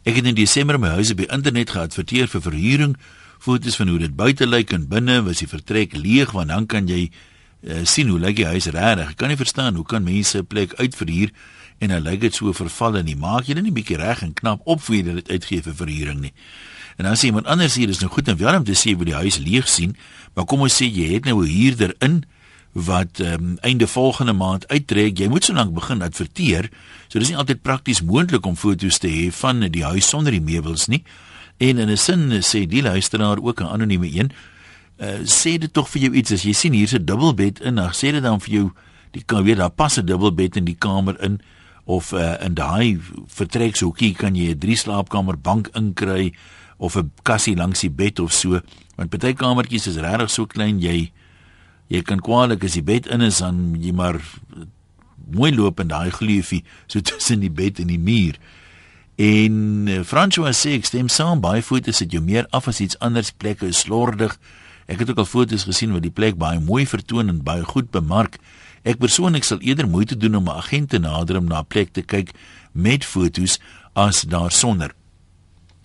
Ek 0.08 0.16
het 0.16 0.26
in 0.26 0.36
Desember 0.36 0.80
my 0.80 0.94
huis 0.96 1.12
op 1.12 1.20
die 1.20 1.28
internet 1.28 1.74
geadverteer 1.76 2.30
vir 2.32 2.42
verhuuring. 2.42 2.94
Foto's 3.40 3.76
van 3.76 3.90
hoe 3.92 4.00
dit 4.00 4.16
buite 4.16 4.48
lyk 4.48 4.72
en 4.76 4.88
binne 4.88 5.18
was 5.26 5.42
die 5.44 5.48
vertrek 5.48 5.96
leeg 5.98 6.32
want 6.36 6.52
dan 6.54 6.68
kan 6.72 6.88
jy 6.88 7.10
uh, 7.10 7.84
sien 7.84 8.08
hoe 8.08 8.20
lyk 8.20 8.38
die 8.40 8.48
huis 8.48 8.70
regtig. 8.72 9.12
Ek 9.12 9.20
kan 9.20 9.32
nie 9.32 9.40
verstaan 9.40 9.76
hoe 9.76 9.86
kan 9.86 10.04
mense 10.04 10.40
'n 10.40 10.48
plek 10.48 10.74
uitverhuur 10.80 11.32
en 11.80 11.90
dan 11.90 12.04
lyk 12.04 12.22
dit 12.22 12.36
so 12.36 12.54
verval 12.54 12.98
en 12.98 13.06
nie. 13.06 13.16
Maak 13.16 13.48
jy 13.48 13.54
dit 13.60 13.64
nie 13.64 13.76
bietjie 13.76 14.00
reg 14.00 14.24
en 14.24 14.34
knap 14.34 14.62
op 14.64 14.82
voor 14.82 14.96
jy 14.96 15.04
dit 15.04 15.30
uitgee 15.30 15.62
vir 15.62 15.76
verhuuring 15.76 16.20
nie. 16.20 16.34
En 16.98 17.06
dan 17.06 17.16
sê 17.16 17.32
iemand 17.32 17.48
anders 17.48 17.76
hier 17.76 17.90
is 17.90 18.00
nou 18.00 18.12
goed 18.12 18.28
en 18.28 18.38
wel 18.38 18.56
om 18.56 18.64
te 18.64 18.76
sê 18.76 18.96
hoe 18.96 19.06
die 19.06 19.16
huis 19.16 19.38
leeg 19.38 19.68
sien, 19.68 19.96
maar 20.36 20.46
kom 20.46 20.62
ons 20.62 20.82
sê 20.82 20.88
jy 20.88 21.14
het 21.14 21.26
nou 21.26 21.44
'n 21.44 21.48
huurder 21.48 21.96
in 22.00 22.24
wat 22.86 23.20
um, 23.20 23.58
einde 23.62 23.88
volgende 23.88 24.34
maand 24.34 24.68
uittrek, 24.68 25.20
jy 25.20 25.28
moet 25.28 25.46
so 25.46 25.54
lank 25.54 25.74
begin 25.74 26.02
adverteer. 26.02 26.70
So 27.08 27.20
dis 27.20 27.30
nie 27.30 27.38
altyd 27.38 27.62
prakties 27.62 28.02
moontlik 28.02 28.46
om 28.46 28.56
foto's 28.56 29.00
te 29.02 29.08
hê 29.08 29.30
van 29.32 29.60
die 29.72 29.84
huis 29.84 30.10
sonder 30.10 30.32
die 30.32 30.44
meubels 30.44 30.88
nie. 30.88 31.04
En 31.58 31.78
in 31.78 31.90
'n 31.90 31.98
sin 31.98 32.32
sê 32.42 32.68
die 32.68 32.82
luisteraar 32.82 33.40
ook 33.42 33.62
'n 33.62 33.68
anonieme 33.68 34.08
een, 34.08 34.32
uh, 34.98 35.20
sê 35.24 35.58
dit 35.58 35.74
tog 35.74 35.90
vir 35.90 36.02
jou 36.02 36.14
iets 36.14 36.32
as 36.32 36.44
jy 36.44 36.54
sien 36.54 36.74
hier's 36.74 36.94
'n 36.94 37.06
dubbelbed 37.06 37.62
in, 37.62 37.76
dan 37.76 37.92
sê 37.92 38.12
dit 38.12 38.24
dan 38.24 38.40
vir 38.42 38.54
jou 38.54 38.72
die 39.12 39.24
kan 39.26 39.44
weet 39.44 39.58
daar 39.58 39.70
pas 39.70 39.98
'n 39.98 40.06
dubbelbed 40.06 40.56
in 40.56 40.66
die 40.66 40.76
kamer 40.78 41.22
in 41.24 41.42
of 41.86 42.12
uh, 42.12 42.38
in 42.44 42.54
daai 42.54 43.00
vertrekshoekie 43.28 44.14
kan 44.14 44.36
jy 44.36 44.54
'n 44.54 44.60
drie 44.60 44.76
slaapkamer 44.76 45.38
bank 45.38 45.70
inkry 45.74 46.34
of 46.78 46.96
'n 46.96 47.12
kassie 47.24 47.56
langs 47.56 47.80
die 47.80 47.90
bed 47.90 48.20
of 48.20 48.34
so. 48.34 48.62
Want 48.96 49.10
baie 49.10 49.34
kamertjies 49.34 49.88
is 49.88 49.98
regtig 49.98 50.30
so 50.30 50.46
klein 50.46 50.80
jy 50.80 51.12
jy 51.90 52.02
kan 52.06 52.22
kwaliek 52.22 52.64
as 52.64 52.78
die 52.78 52.86
bed 52.86 53.10
in 53.10 53.26
is 53.26 53.42
dan 53.42 53.74
jy 53.82 53.94
maar 53.98 54.22
mooi 55.34 55.52
loop 55.54 55.82
in 55.82 55.90
daai 55.90 56.10
gleufie 56.14 56.64
so 56.88 57.02
tussen 57.12 57.44
die 57.44 57.54
bed 57.54 57.82
en 57.82 57.92
die 57.92 58.02
muur. 58.02 58.40
En 59.20 59.90
uh, 59.92 60.00
François 60.08 60.56
sê 60.56 60.78
ek 60.78 60.88
stem 60.88 61.10
saam 61.12 61.42
baie 61.44 61.64
foto's 61.66 62.00
het 62.00 62.14
jou 62.16 62.22
meer 62.24 62.48
af 62.56 62.70
as 62.72 62.80
iets 62.80 63.00
anders 63.04 63.34
plekke 63.36 63.68
is 63.68 63.84
slordig. 63.84 64.38
Ek 64.90 65.02
het 65.02 65.12
ook 65.12 65.20
al 65.26 65.28
foto's 65.28 65.68
gesien 65.68 65.92
waar 65.92 66.06
die 66.06 66.14
plek 66.14 66.40
baie 66.40 66.62
mooi 66.64 66.86
vertoon 66.88 67.28
en 67.30 67.44
baie 67.44 67.66
goed 67.68 67.92
bemark. 67.92 68.40
Ek 68.88 69.02
persoonlik 69.02 69.44
sal 69.44 69.60
eerder 69.60 69.90
moeite 69.92 70.16
doen 70.18 70.40
om 70.40 70.48
'n 70.48 70.62
agent 70.62 70.90
te 70.90 71.00
nader 71.00 71.38
om 71.38 71.52
na 71.52 71.60
'n 71.60 71.68
plek 71.68 71.92
te 71.94 72.02
kyk 72.02 72.32
met 72.72 73.06
foto's 73.06 73.60
as 73.94 74.22
daar 74.24 74.52
sonder. 74.52 74.96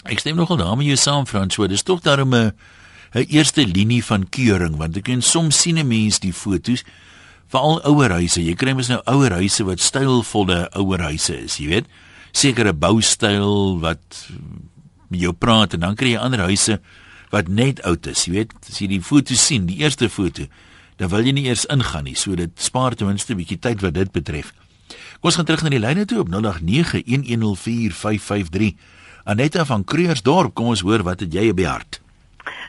Ek 0.04 0.18
stem 0.18 0.36
nogal 0.36 0.56
daarmee 0.56 0.86
jou 0.86 0.96
saam 0.96 1.26
Frans, 1.26 1.54
so 1.54 1.66
dis 1.66 1.82
tog 1.82 2.00
daarom 2.00 2.34
'n 2.34 2.52
'n 3.14 3.26
eerste 3.30 3.66
linie 3.66 4.04
van 4.04 4.28
keuring 4.28 4.76
want 4.76 4.96
ek 4.96 5.04
kan 5.04 5.22
soms 5.22 5.60
sien 5.60 5.78
'n 5.78 5.86
mens 5.86 6.18
die 6.18 6.32
fotos 6.32 6.82
veral 7.48 7.78
ouer 7.86 8.10
huise. 8.10 8.42
Jy 8.42 8.54
kry 8.58 8.74
mos 8.74 8.90
nou 8.90 8.98
ouer 9.06 9.30
huise 9.38 9.62
wat 9.64 9.80
stylvolle 9.80 10.68
ouer 10.74 11.00
huise 11.00 11.44
is, 11.44 11.60
jy 11.62 11.68
weet. 11.68 11.86
Sekere 12.32 12.72
boustyl 12.72 13.78
wat 13.80 14.26
jou 15.14 15.32
praat 15.32 15.74
en 15.74 15.80
dan 15.80 15.94
kry 15.94 16.08
jy 16.14 16.18
ander 16.18 16.40
huise 16.48 16.80
wat 17.30 17.48
net 17.48 17.82
oud 17.86 18.06
is, 18.10 18.24
jy 18.26 18.32
weet. 18.32 18.52
As 18.68 18.80
jy 18.82 18.88
die 18.88 19.02
foto 19.02 19.34
sien, 19.34 19.66
die 19.66 19.78
eerste 19.82 20.08
foto, 20.10 20.46
dan 20.98 21.08
wil 21.10 21.26
jy 21.26 21.32
nie 21.32 21.46
eers 21.46 21.66
ingaan 21.70 22.04
nie. 22.04 22.14
So 22.18 22.34
dit 22.34 22.50
spaar 22.58 22.94
ten 22.94 23.06
minste 23.06 23.32
'n 23.32 23.36
bietjie 23.38 23.58
tyd 23.58 23.80
wat 23.82 23.94
dit 23.94 24.12
betref. 24.12 24.52
Kom 25.20 25.28
ons 25.30 25.36
gaan 25.36 25.44
terug 25.44 25.62
na 25.62 25.68
die 25.70 25.78
lyne 25.78 26.04
toe 26.04 26.20
op 26.20 26.28
0891104553. 26.28 28.74
Aneta 29.24 29.64
van 29.64 29.84
Kreersdorp, 29.84 30.54
kom 30.54 30.66
ons 30.66 30.80
hoor 30.80 31.02
wat 31.02 31.20
het 31.20 31.32
jy 31.32 31.48
op 31.48 31.56
die 31.56 31.66
hart? 31.66 32.03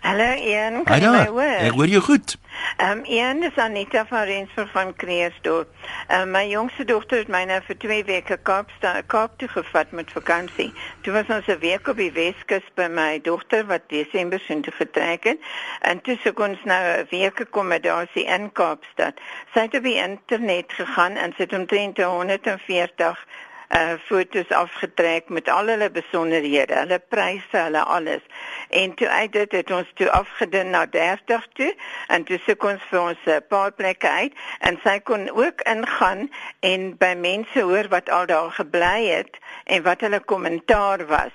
Hallo 0.05 0.25
Ian, 0.37 0.83
kan 0.85 1.01
jy 1.01 1.09
my 1.11 1.27
hoor? 1.27 1.61
Ek 1.65 1.73
hoor 1.75 1.89
jou 1.89 2.01
goed. 2.05 2.35
Ehm 2.77 2.99
um, 2.99 3.05
Ian 3.09 3.43
is 3.43 3.55
Anita 3.57 4.05
van 4.05 4.23
Rensburg 4.29 4.71
van 4.71 4.93
Kreersdorp. 4.95 5.71
Ehm 6.07 6.21
um, 6.21 6.31
my 6.31 6.43
jongste 6.47 6.85
dogter 6.85 7.17
het 7.23 7.31
my 7.33 7.41
nou 7.49 7.57
vir 7.67 7.77
2 7.83 8.03
weke 8.09 8.37
Kaapstad 8.49 9.07
Kaap 9.11 9.39
toe 9.41 9.47
gevat 9.47 9.91
met 9.91 10.11
vakansie. 10.11 10.69
Toe 11.01 11.13
was 11.13 11.31
ons 11.37 11.47
'n 11.47 11.59
week 11.59 11.87
op 11.87 11.97
die 11.97 12.11
Weskus 12.11 12.67
by 12.75 12.87
my 12.87 13.19
dogter 13.21 13.65
wat 13.65 13.89
Desember 13.89 14.39
sin 14.39 14.61
te 14.61 14.71
vertrek 14.71 15.23
het. 15.23 15.39
En 15.81 16.01
toe 16.01 16.17
sou 16.23 16.33
ons 16.47 16.63
nou 16.63 16.83
'n 16.99 17.07
week 17.09 17.41
akkommodasie 17.41 18.25
in 18.25 18.51
Kaapstad. 18.51 19.19
Sy 19.53 19.59
het 19.59 19.75
op 19.75 19.83
die 19.83 19.97
internet 19.97 20.73
gegaan 20.73 21.15
en 21.15 21.33
sy 21.37 21.43
het 21.43 21.53
omtrent 21.53 21.97
140 21.97 23.27
uh 23.69 23.93
fotos 24.05 24.49
afgetrek 24.49 25.29
met 25.29 25.49
al 25.49 25.67
hulle 25.67 25.89
besonderhede, 25.91 26.73
hulle 26.73 26.99
pryse, 26.99 27.57
hulle 27.57 27.83
alles. 27.83 28.21
En 28.69 28.93
toe 28.93 29.07
uit 29.07 29.31
dit 29.31 29.51
het 29.51 29.71
ons 29.71 29.91
toe 29.93 30.09
afgedin 30.11 30.69
na 30.69 30.85
30 30.85 31.47
toe 31.53 31.75
en 32.07 32.23
toe 32.23 32.39
soek 32.45 32.63
ons 32.63 32.87
vir 32.89 33.01
ons 33.01 33.25
'n 33.25 33.41
paar 33.49 33.71
plekke 33.71 34.09
uit 34.09 34.33
en 34.59 34.79
sy 34.83 34.99
kon 34.99 35.29
ook 35.29 35.61
ingaan 35.61 36.29
en 36.59 36.97
by 36.97 37.13
mense 37.17 37.61
hoor 37.61 37.87
wat 37.89 38.09
al 38.09 38.25
daar 38.25 38.51
gebly 38.51 39.07
het 39.07 39.37
en 39.63 39.83
wat 39.83 40.01
hulle 40.01 40.19
kommentaar 40.19 41.05
was. 41.05 41.33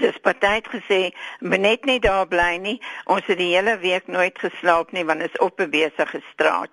Dis 0.00 0.18
partyt 0.18 0.68
gesê, 0.68 1.12
"Menet 1.40 1.84
nie 1.84 2.00
daar 2.00 2.26
bly 2.26 2.56
nie. 2.56 2.82
Ons 3.04 3.26
het 3.26 3.38
die 3.38 3.54
hele 3.54 3.78
week 3.78 4.06
nooit 4.06 4.38
geslaap 4.38 4.92
nie 4.92 5.04
want 5.04 5.22
is 5.22 5.38
op 5.38 5.60
'n 5.60 5.70
besige 5.70 6.22
straat." 6.32 6.70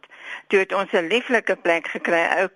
Toe 0.47 0.59
het 0.59 0.73
ons 0.73 0.91
'n 0.91 1.07
lieflike 1.07 1.55
plek 1.55 1.87
gekry, 1.87 2.23
ou 2.39 2.47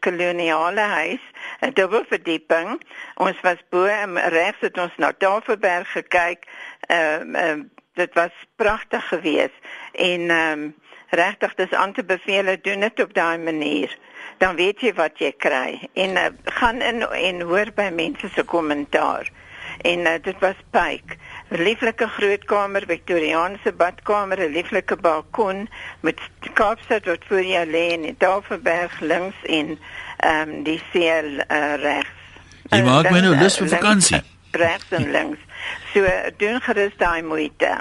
koloniale 0.00 0.80
huis, 0.80 1.20
'n 1.60 1.72
dubbelverdieping. 1.72 2.82
Ons 3.14 3.40
was 3.40 3.62
bo 3.70 3.84
en 3.84 4.18
regs 4.28 4.60
het 4.60 4.78
ons 4.78 4.96
na 4.96 5.12
Tafelberg 5.12 5.92
gekyk. 5.92 6.46
Ehm 6.80 7.36
uh, 7.36 7.46
uh, 7.46 7.60
dit 7.94 8.14
was 8.14 8.32
pragtig 8.56 9.08
geweest 9.08 9.58
en 9.92 10.30
ehm 10.30 10.52
um, 10.52 10.74
regtig 11.08 11.54
dis 11.54 11.72
aan 11.72 11.92
te 11.92 12.04
beveel 12.04 12.56
doen 12.62 12.80
dit 12.80 13.00
op 13.00 13.14
daai 13.14 13.38
manier. 13.38 13.98
Dan 14.38 14.56
weet 14.56 14.80
jy 14.80 14.92
wat 14.94 15.18
jy 15.18 15.32
kry 15.36 15.88
en 15.92 16.10
uh, 16.16 16.26
gaan 16.44 16.80
in 16.80 17.02
en 17.02 17.40
hoor 17.40 17.72
by 17.74 17.90
mense 17.92 18.28
se 18.28 18.42
kommentaar. 18.42 19.30
En 19.80 19.98
uh, 19.98 20.10
dit 20.22 20.38
was 20.38 20.58
pyk. 20.70 21.16
'n 21.52 21.62
lieflike 21.62 22.08
groot 22.08 22.44
kamer, 22.44 22.82
Victoriaanse 22.86 23.72
badkamer, 23.72 24.38
'n 24.40 24.52
lieflike 24.52 24.96
balkon 24.96 25.68
met 26.00 26.20
Kaapstad 26.52 27.04
wat 27.04 27.24
voor 27.28 27.44
jou 27.44 27.66
lê 27.66 27.92
en 27.92 28.02
die 28.02 28.16
Tafelberg 28.18 29.00
links 29.00 29.36
en 29.42 29.78
ehm 30.16 30.48
um, 30.48 30.62
die 30.62 30.80
see 30.92 31.08
uh, 31.08 31.74
regs. 31.76 32.16
Jy 32.70 32.82
maak 32.82 33.10
my 33.10 33.20
nou 33.20 33.34
lus 33.36 33.58
vir 33.58 33.68
vakansie. 33.68 34.22
Regs 34.50 34.88
en 34.90 35.10
links. 35.10 35.40
So 35.92 36.06
doen 36.36 36.60
gerus 36.60 36.92
daai 36.96 37.22
moeite. 37.22 37.78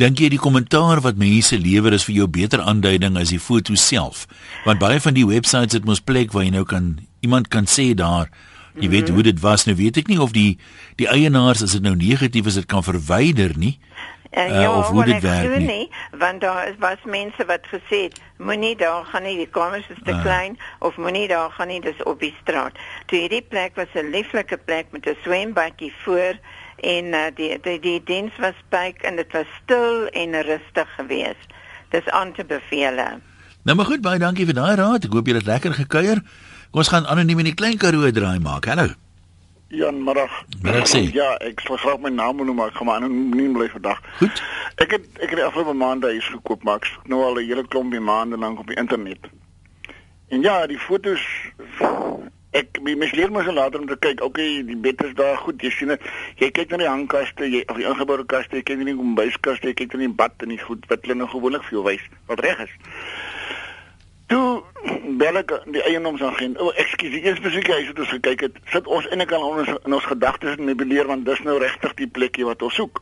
Dink 0.00 0.18
jy 0.18 0.30
die 0.32 0.40
kommentaar 0.40 1.02
wat 1.04 1.18
mense 1.20 1.58
lewer 1.58 1.92
is 1.92 2.06
vir 2.08 2.14
jou 2.14 2.28
beter 2.28 2.62
aanduiding 2.64 3.18
as 3.20 3.28
die 3.34 3.40
foto 3.42 3.74
self? 3.74 4.26
Want 4.64 4.80
baie 4.80 5.00
van 5.00 5.14
die 5.14 5.26
websites 5.26 5.76
het 5.76 5.84
mos 5.84 6.00
plek 6.00 6.32
waar 6.32 6.46
jy 6.46 6.54
nou 6.54 6.64
kan 6.64 6.94
iemand 7.20 7.48
kan 7.48 7.68
sê 7.68 7.92
daar 7.94 8.30
Jy 8.78 8.88
weet 8.88 9.08
hoe 9.08 9.22
dit 9.22 9.40
was 9.40 9.64
nou 9.64 9.76
weet 9.76 9.96
ek 9.96 10.06
nie 10.06 10.20
of 10.20 10.30
die 10.30 10.58
die 10.96 11.08
eienaars 11.08 11.62
as 11.62 11.72
dit 11.72 11.82
nou 11.82 11.96
negatief 11.96 12.46
is 12.46 12.54
dit 12.54 12.66
kan 12.66 12.84
verwyder 12.84 13.56
nie. 13.58 13.78
Uh, 14.30 14.46
ja, 14.46 14.70
uh, 14.70 14.76
of 14.78 14.88
hoe 14.88 15.04
dit 15.04 15.22
werk 15.22 15.56
nie. 15.56 15.66
nie. 15.66 15.90
Want 16.18 16.40
daar 16.40 16.74
was 16.78 17.02
mense 17.04 17.44
wat 17.46 17.66
gesê 17.66 18.02
het 18.06 18.20
moenie 18.38 18.76
daar 18.76 19.04
gaan 19.04 19.22
nie 19.22 19.36
die 19.36 19.48
kamers 19.50 19.88
is 19.88 19.98
te 20.04 20.14
uh. 20.14 20.22
klein 20.22 20.58
of 20.78 20.96
moenie 20.96 21.28
daar 21.28 21.50
gaan 21.50 21.68
nie 21.68 21.80
dis 21.80 22.02
op 22.02 22.20
die 22.20 22.34
straat. 22.42 22.78
Toe 23.06 23.18
hierdie 23.18 23.42
plek 23.42 23.74
was 23.74 23.90
'n 23.94 24.10
lieflike 24.10 24.56
plek 24.56 24.86
met 24.90 25.06
'n 25.06 25.16
swembadjie 25.22 25.92
voor 26.04 26.38
en 26.76 27.04
uh, 27.04 27.26
die 27.34 27.58
die 27.60 27.80
die 27.80 28.02
diens 28.04 28.36
was 28.38 28.54
byk 28.68 29.02
en 29.02 29.16
dit 29.16 29.32
was 29.32 29.50
stil 29.62 30.06
en 30.06 30.42
rustig 30.42 30.88
geweest. 30.96 31.50
Dis 31.88 32.06
aan 32.08 32.32
te 32.32 32.44
beveel. 32.44 33.02
Nou 33.62 33.76
maar 33.76 33.86
goed 33.86 34.00
baie 34.00 34.18
dankie 34.18 34.46
vir 34.46 34.54
daai 34.54 34.76
raad. 34.76 35.04
Ek 35.04 35.12
hoop 35.12 35.26
jy 35.26 35.34
het 35.34 35.46
lekker 35.46 35.74
gekuier. 35.74 36.22
Kom 36.70 36.84
ons 36.84 36.88
gaan 36.88 37.06
anoniem 37.10 37.40
in 37.42 37.48
die 37.48 37.54
klein 37.58 37.78
Karoo 37.82 38.06
draai 38.14 38.38
maak. 38.38 38.68
Hallo. 38.70 38.92
Jan. 39.74 39.96
Middag 40.06 40.86
sê. 40.86 41.00
Ja, 41.10 41.32
ek 41.42 41.64
sal 41.66 41.80
graag 41.82 41.98
my 41.98 42.12
naam 42.14 42.38
noem, 42.38 42.60
maar 42.60 42.70
ek 42.70 42.76
gaan 42.78 42.86
maar 42.86 43.00
anoniem 43.02 43.56
bly 43.56 43.66
vandag. 43.72 43.98
Goed. 44.20 44.42
Ek 44.78 44.94
het 44.94 45.08
ek 45.18 45.34
het 45.34 45.42
afgelope 45.48 45.74
maande 45.74 46.12
huis 46.14 46.28
gekoop, 46.30 46.62
maar 46.62 46.78
ek 46.78 46.86
nou 47.10 47.24
al 47.26 47.40
'n 47.42 47.48
hele 47.48 47.66
klompie 47.66 47.98
maande 47.98 48.38
lank 48.38 48.62
op 48.62 48.70
die 48.70 48.78
internet. 48.78 49.18
En 50.28 50.46
ja, 50.46 50.66
die 50.66 50.78
fotos 50.78 51.26
ek 52.52 52.78
mis 52.82 53.12
leer 53.18 53.32
my 53.34 53.42
so 53.42 53.52
later 53.52 53.80
om 53.80 53.86
te 53.86 53.98
kyk. 53.98 54.22
Okay, 54.22 54.62
die 54.62 54.76
bed 54.76 55.02
is 55.02 55.14
daar 55.14 55.36
goed. 55.42 55.62
Jy 55.62 55.70
sien. 55.70 55.98
Jy 56.36 56.50
kyk 56.50 56.70
na 56.70 56.76
die 56.76 56.88
hangkaste, 56.88 57.50
jy 57.50 57.64
of 57.66 57.82
die 57.82 57.86
ingeboude 57.86 58.26
kaste, 58.26 58.56
jy 58.56 58.62
kyk 58.62 58.78
na 58.78 58.84
die 58.84 58.96
kombuiskaste, 58.96 59.66
jy 59.66 59.74
kyk 59.74 59.92
na 59.92 60.06
die 60.06 60.14
bad 60.22 60.38
en 60.38 60.54
die 60.54 60.62
goed 60.62 60.86
wat 60.86 61.02
hulle 61.02 61.18
nou 61.18 61.28
gewoonlik 61.28 61.66
vir 61.66 61.78
jou 61.78 61.84
wys 61.84 62.06
wat 62.26 62.46
reg 62.46 62.62
is. 62.62 62.70
Toe 64.30 64.62
bel 65.18 65.40
ek 65.40 65.52
die 65.74 65.82
eiendomsagent. 65.82 66.58
O, 66.60 66.68
oh, 66.70 66.76
ekskuus, 66.78 67.10
die 67.10 67.22
eerste 67.24 67.42
besoek 67.42 67.66
hy 67.72 67.80
het 67.88 67.98
ons 67.98 68.12
gekyk 68.14 68.44
het. 68.46 68.58
Sit 68.70 68.86
ons 68.86 69.08
en 69.10 69.24
ek 69.24 69.32
kan 69.32 69.42
ons 69.42 69.70
in 69.74 69.96
ons 69.96 70.06
gedagtes 70.06 70.60
nebuleer 70.62 71.08
want 71.10 71.26
dis 71.26 71.42
nou 71.46 71.56
regtig 71.58 71.96
die 71.98 72.06
plekjie 72.18 72.46
wat 72.46 72.62
ons 72.62 72.78
soek. 72.78 73.00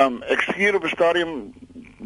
Um 0.00 0.22
ek 0.32 0.46
skuur 0.48 0.78
op 0.78 0.86
'n 0.88 0.94
stadium 0.94 1.32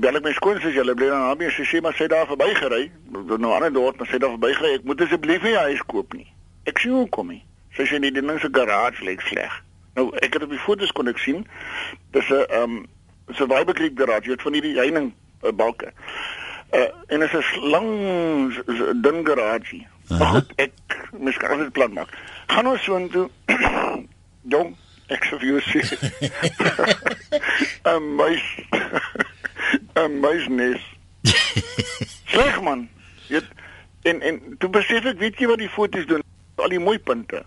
bel 0.03 0.19
ek 0.19 0.25
my 0.27 0.33
skoonsies, 0.35 0.75
hulle 0.75 0.95
bly 0.99 1.13
dan 1.13 1.23
naby 1.23 1.51
sy 1.55 1.63
sê 1.71 1.81
maar 1.83 1.95
sy 1.95 2.09
daar 2.11 2.27
verbygery. 2.27 2.91
Nou 3.15 3.53
ander 3.55 3.73
dorp, 3.73 3.99
maar 3.99 4.11
sy 4.11 4.19
daar 4.19 4.35
verbygery. 4.35 4.75
Ek 4.75 4.85
moet 4.85 5.01
asseblief 5.01 5.43
nie 5.43 5.55
'n 5.55 5.67
huis 5.71 5.83
koop 5.87 6.13
nie. 6.13 6.27
Ek 6.67 6.79
sê 6.79 6.91
hoekom 6.91 7.29
nie? 7.29 7.45
Sy 7.77 7.87
sê 7.87 8.01
nie 8.01 8.11
die 8.11 8.27
ding 8.27 8.41
se 8.41 8.49
garage 8.51 9.05
lyk 9.05 9.21
sleg. 9.21 9.63
Nou 9.95 10.11
ek 10.17 10.35
het 10.35 10.43
op 10.43 10.51
die 10.51 10.59
foto's 10.59 10.93
kon 10.93 11.09
ek 11.09 11.19
sien. 11.19 11.47
Dis 12.11 12.29
'n 12.31 12.47
um 12.63 12.87
'n 13.29 13.35
survival 13.35 13.75
creek 13.75 13.99
garage, 13.99 14.25
jy 14.25 14.31
weet 14.35 14.43
van 14.43 14.53
hierdie 14.53 14.79
heining 14.79 15.15
uh, 15.45 15.53
balke. 15.53 15.93
Uh, 16.75 16.81
en 17.07 17.23
is 17.23 17.33
'n 17.33 17.69
lang 17.71 17.89
dun 19.03 19.27
garage. 19.27 19.87
Uh 20.09 20.21
-huh. 20.21 20.31
Goed, 20.31 20.53
ek 20.57 20.73
mis 21.19 21.37
kan 21.37 21.59
dit 21.59 21.73
plan 21.73 21.93
maak. 21.93 22.09
Gaan 22.47 22.67
ons 22.67 22.83
so 22.83 22.97
intoe. 22.97 23.29
Jong, 24.53 24.77
ek 25.07 25.25
sê 25.25 25.39
vir 25.39 25.47
jou 25.47 25.61
sê. 25.61 25.81
'n 27.85 28.15
muis 28.15 28.45
'n 29.95 30.21
muisnes. 30.21 30.83
Sleg 32.33 32.61
man. 32.63 32.89
Jy 33.29 33.41
en 34.03 34.21
en 34.21 34.57
toe 34.59 34.71
besef 34.71 35.05
ek 35.05 35.19
weet 35.19 35.39
jy 35.39 35.47
wat 35.47 35.59
die 35.59 35.69
foto's 35.69 36.07
doen? 36.07 36.23
Al 36.55 36.69
die 36.69 36.83
mooi 36.83 36.99
punte. 36.99 37.45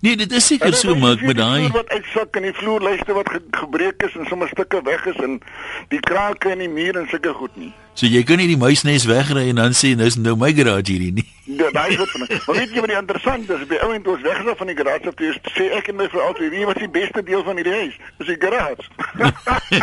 Nee, 0.00 0.16
dit 0.16 0.32
is 0.32 0.46
seker 0.46 0.74
so 0.74 0.94
maar 0.94 1.16
met 1.20 1.36
daai 1.36 1.68
wat 1.72 1.88
uitsak 1.88 2.36
en 2.36 2.42
die 2.42 2.52
vloerlyste 2.52 3.12
wat 3.12 3.28
ge 3.28 3.40
gebreek 3.50 4.02
is 4.02 4.14
en 4.16 4.26
sommer 4.26 4.48
stukke 4.48 4.82
weg 4.82 5.06
is 5.06 5.16
en 5.16 5.40
die 5.88 6.00
krake 6.00 6.50
in 6.50 6.64
die 6.64 6.72
muur 6.72 6.96
en 6.96 7.08
sulke 7.08 7.32
goed 7.32 7.56
nie. 7.56 7.72
So 7.96 8.04
jy 8.04 8.20
kan 8.28 8.36
nie 8.36 8.50
die 8.50 8.58
muisnes 8.60 9.06
wegry 9.08 9.46
en 9.48 9.56
dan 9.56 9.72
sê 9.72 9.94
dis 9.96 10.18
nou 10.20 10.34
my 10.36 10.50
garage 10.56 10.92
hierdie 10.92 11.14
nie. 11.16 11.26
Ja, 11.56 11.70
daai 11.70 11.92
is 11.94 11.96
wat 11.96 12.10
van. 12.10 12.26
Maar 12.26 12.56
weet 12.58 12.72
jy 12.74 12.80
wat 12.82 12.90
die 12.90 12.96
interessant 12.98 13.50
is? 13.54 13.60
By 13.70 13.76
ouend 13.86 14.08
ons 14.10 14.24
weggery 14.26 14.54
van 14.58 14.68
die 14.68 14.74
garage 14.76 15.08
af, 15.08 15.14
dis 15.16 15.36
sê 15.54 15.68
ek 15.78 15.88
en 15.92 15.96
my 15.96 16.08
vrou 16.10 16.24
altyd, 16.26 16.50
wie 16.52 16.66
was 16.68 16.80
die 16.82 16.90
beste 16.90 17.22
deel 17.24 17.44
van 17.46 17.56
hierdie 17.56 17.76
huis? 17.76 17.94
Dis 18.18 18.32
die 18.32 18.36
garage. 18.42 18.82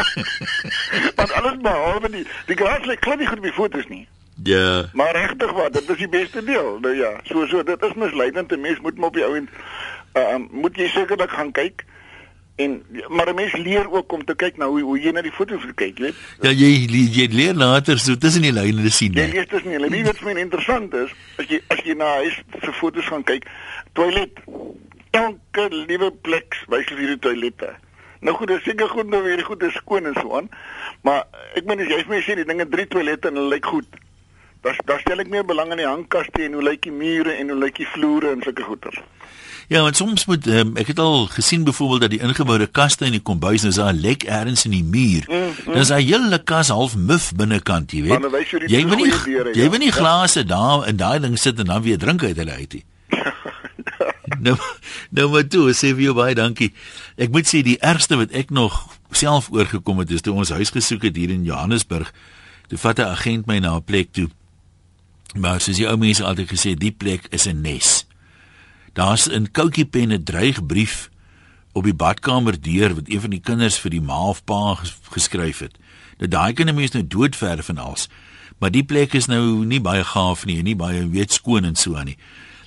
Want 1.18 1.32
alles 1.40 1.56
behalwe 1.64 2.12
die 2.14 2.26
die 2.52 2.58
garage 2.60 2.92
lê 2.92 2.98
glad 3.00 3.24
nie 3.24 3.30
goed 3.32 3.42
op 3.42 3.48
die 3.48 3.56
foto's 3.56 3.88
nie. 3.90 4.04
Ja. 4.44 4.68
Maar 4.94 5.16
regtig 5.16 5.56
wat, 5.56 5.74
dit 5.80 5.90
is 5.96 6.04
die 6.04 6.12
beste 6.12 6.44
deel. 6.44 6.78
Nou 6.84 6.94
ja, 7.00 7.16
so 7.32 7.48
so 7.48 7.64
dit 7.64 7.88
is 7.90 7.98
misleidend. 8.04 8.52
'n 8.52 8.62
Mens 8.62 8.84
moet 8.84 9.00
maar 9.00 9.14
op 9.14 9.18
die 9.18 9.26
ouend 9.26 9.50
uh, 10.20 10.38
moet 10.52 10.78
jy 10.78 10.92
sekerlik 10.94 11.32
gaan 11.32 11.52
kyk 11.56 11.86
en 12.56 12.84
maar 13.08 13.30
'n 13.30 13.36
mens 13.36 13.54
leer 13.54 13.92
ook 13.92 14.12
om 14.12 14.26
te 14.26 14.36
kyk 14.36 14.58
na 14.58 14.66
hoe 14.68 14.82
hoe 14.82 15.00
jy 15.00 15.12
na 15.12 15.22
die 15.22 15.32
foto's 15.32 15.66
kyk, 15.76 15.98
weet? 15.98 16.16
Ja, 16.42 16.50
jy 16.50 16.88
jy 16.88 17.28
leer 17.32 17.54
later 17.54 18.00
so 18.00 18.16
tussen 18.16 18.42
die 18.42 18.54
lyne 18.54 18.90
sien. 18.90 19.14
Ja, 19.14 19.28
dit 19.28 19.54
is 19.54 19.64
nie. 19.64 19.78
Wie 19.90 20.04
weet 20.04 20.18
vir 20.18 20.34
my 20.34 20.40
interessant 20.40 20.94
is 20.94 21.12
as 21.38 21.46
jy 21.48 21.62
as 21.68 21.80
jy 21.84 21.94
na 21.94 22.14
huis 22.16 22.42
se 22.62 22.72
foto's 22.72 23.06
gaan 23.06 23.24
kyk, 23.24 23.48
toilet. 23.94 24.40
Elke 25.12 25.70
liewe 25.70 26.12
plek 26.12 26.58
wys 26.68 26.86
vir 26.86 27.08
die 27.08 27.20
toilette. 27.20 27.76
Nou 28.20 28.36
goed, 28.36 28.48
dit 28.48 28.58
is 28.58 28.64
seker 28.64 28.90
goed 28.90 29.10
nou 29.10 29.24
weer 29.24 29.44
goed 29.44 29.64
is 29.64 29.74
skoon 29.74 30.06
en 30.06 30.14
so 30.14 30.38
aan. 30.38 30.50
Maar 31.02 31.26
ek 31.56 31.66
meen 31.66 31.80
as 31.80 31.88
jy 31.88 32.04
vir 32.04 32.16
my 32.16 32.22
sê 32.22 32.36
die 32.36 32.46
dinge 32.46 32.70
drie 32.70 32.88
toilette 32.88 33.28
en 33.28 33.36
hulle 33.36 33.56
lyk 33.56 33.66
goed 33.66 34.02
Daar 34.64 34.78
daar 34.86 35.00
stel 35.00 35.20
ek 35.20 35.28
meer 35.28 35.44
belang 35.46 35.72
in 35.76 35.82
die 35.82 35.88
hangkaste 35.88 36.46
en 36.46 36.54
hoe 36.56 36.64
lyk 36.64 36.86
die 36.86 36.92
mure 36.96 37.34
en 37.36 37.50
hoe 37.52 37.58
lyk 37.60 37.82
die 37.82 37.88
vloere 37.88 38.30
en 38.32 38.44
sulke 38.46 38.64
goeters. 38.64 39.02
Ja, 39.68 39.82
want 39.82 39.96
soms 39.96 40.26
moet 40.26 40.48
um, 40.48 40.76
ek 40.78 40.88
het 40.88 41.00
al 41.00 41.26
gesien 41.32 41.64
byvoorbeeld 41.64 42.02
dat 42.02 42.10
die 42.10 42.20
ingeboude 42.20 42.68
kaste 42.68 43.06
in 43.06 43.16
die 43.16 43.22
kombuis 43.22 43.62
nou 43.62 43.72
is 43.72 43.80
daar 43.80 43.94
'n 43.94 44.00
lek 44.00 44.24
ergens 44.24 44.66
in 44.66 44.72
die 44.72 44.84
muur. 44.84 45.24
Mm, 45.28 45.36
mm. 45.36 45.74
Dis 45.74 45.90
'n 45.90 46.04
hele 46.04 46.44
kas 46.44 46.68
half 46.68 46.96
muf 46.96 47.32
binnekant, 47.36 47.92
jy 47.92 48.02
weet. 48.02 48.20
Maar 48.20 48.40
jy, 48.40 48.64
jy 48.68 48.88
wil 48.88 48.98
nie 48.98 49.12
deure, 49.26 49.54
jy 49.54 49.64
ja. 49.64 49.70
wil 49.70 49.80
nie 49.80 49.92
glase 49.92 50.46
daar 50.46 50.88
in 50.88 50.96
daai 50.96 51.20
ding 51.20 51.40
sit 51.40 51.60
en 51.60 51.66
dan 51.66 51.82
weer 51.82 51.98
drink 51.98 52.24
uit 52.24 52.38
hulle 52.38 52.52
uit 52.52 52.74
nie. 52.74 52.84
nou 54.46 54.58
nou 55.10 55.30
maar 55.30 55.48
toe, 55.48 55.72
sê 55.74 55.94
vir 55.96 56.02
jou 56.02 56.14
baie 56.14 56.36
dankie. 56.36 56.74
Ek 57.16 57.32
moet 57.32 57.48
sê 57.48 57.62
die 57.62 57.80
ergste 57.80 58.16
wat 58.16 58.32
ek 58.32 58.50
nog 58.50 58.88
self 59.12 59.50
oorgekom 59.52 60.00
het 60.00 60.12
is 60.12 60.22
toe 60.22 60.34
ons 60.34 60.50
huis 60.50 60.70
gesoek 60.70 61.04
het 61.04 61.16
hier 61.16 61.30
in 61.30 61.44
Johannesburg. 61.44 62.14
Toe 62.68 62.78
vat 62.78 63.00
'n 63.00 63.12
agent 63.16 63.46
my 63.46 63.60
na 63.60 63.76
'n 63.76 63.84
plek 63.84 64.12
toe. 64.12 64.30
Maar 65.36 65.62
soos 65.62 65.78
die 65.78 65.88
ou 65.88 65.98
mense 65.98 66.24
altyd 66.24 66.50
gesê, 66.50 66.76
die 66.78 66.92
plek 66.92 67.28
is 67.30 67.48
'n 67.48 67.62
nes. 67.62 68.06
Daar's 68.94 69.30
'n 69.30 69.52
koutjie 69.52 69.86
pen 69.86 70.12
'n 70.12 70.24
dreigbrief 70.24 71.10
op 71.72 71.84
die 71.84 71.94
badkamer 71.94 72.62
deur 72.62 72.94
wat 72.96 73.10
een 73.10 73.22
van 73.22 73.30
die 73.30 73.40
kinders 73.40 73.78
vir 73.80 73.90
die 73.90 74.02
ma 74.02 74.28
of 74.30 74.44
pa 74.44 74.78
geskryf 75.10 75.60
het. 75.60 75.78
Nou 76.18 76.30
daai 76.30 76.54
kinders 76.54 76.78
mens 76.78 76.92
nou 76.92 77.08
doodverf 77.08 77.70
en 77.70 77.78
als. 77.78 78.10
Maar 78.58 78.72
die 78.72 78.84
plek 78.84 79.14
is 79.14 79.26
nou 79.26 79.66
nie 79.66 79.82
baie 79.82 80.04
gaaf 80.04 80.46
nie, 80.46 80.62
nie 80.62 80.76
baie 80.76 81.10
weet 81.10 81.32
skoon 81.32 81.66
en 81.66 81.76
so 81.76 81.96
aan 81.96 82.06
nie. 82.06 82.18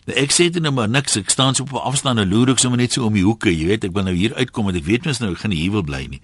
Nou 0.06 0.18
ek 0.18 0.34
sê 0.34 0.50
dit 0.50 0.62
nou 0.62 0.72
maar 0.72 0.88
niks, 0.88 1.16
ek 1.16 1.30
staan 1.30 1.54
so 1.54 1.62
op 1.62 1.72
'n 1.72 1.86
afstand 1.90 2.18
en 2.18 2.28
loer 2.28 2.50
ek 2.50 2.58
sommer 2.58 2.78
net 2.78 2.92
so 2.92 3.04
om 3.04 3.12
die 3.12 3.22
hoeke, 3.22 3.50
jy 3.50 3.66
weet, 3.66 3.84
ek 3.84 3.92
wil 3.92 4.02
nou 4.02 4.14
hier 4.14 4.34
uitkom 4.34 4.64
want 4.64 4.76
ek 4.76 4.84
weet 4.84 5.04
mens 5.04 5.18
nou 5.18 5.30
ek 5.32 5.38
gaan 5.38 5.50
nie 5.50 5.60
hier 5.60 5.70
wil 5.70 5.82
bly 5.82 6.06
nie. 6.10 6.20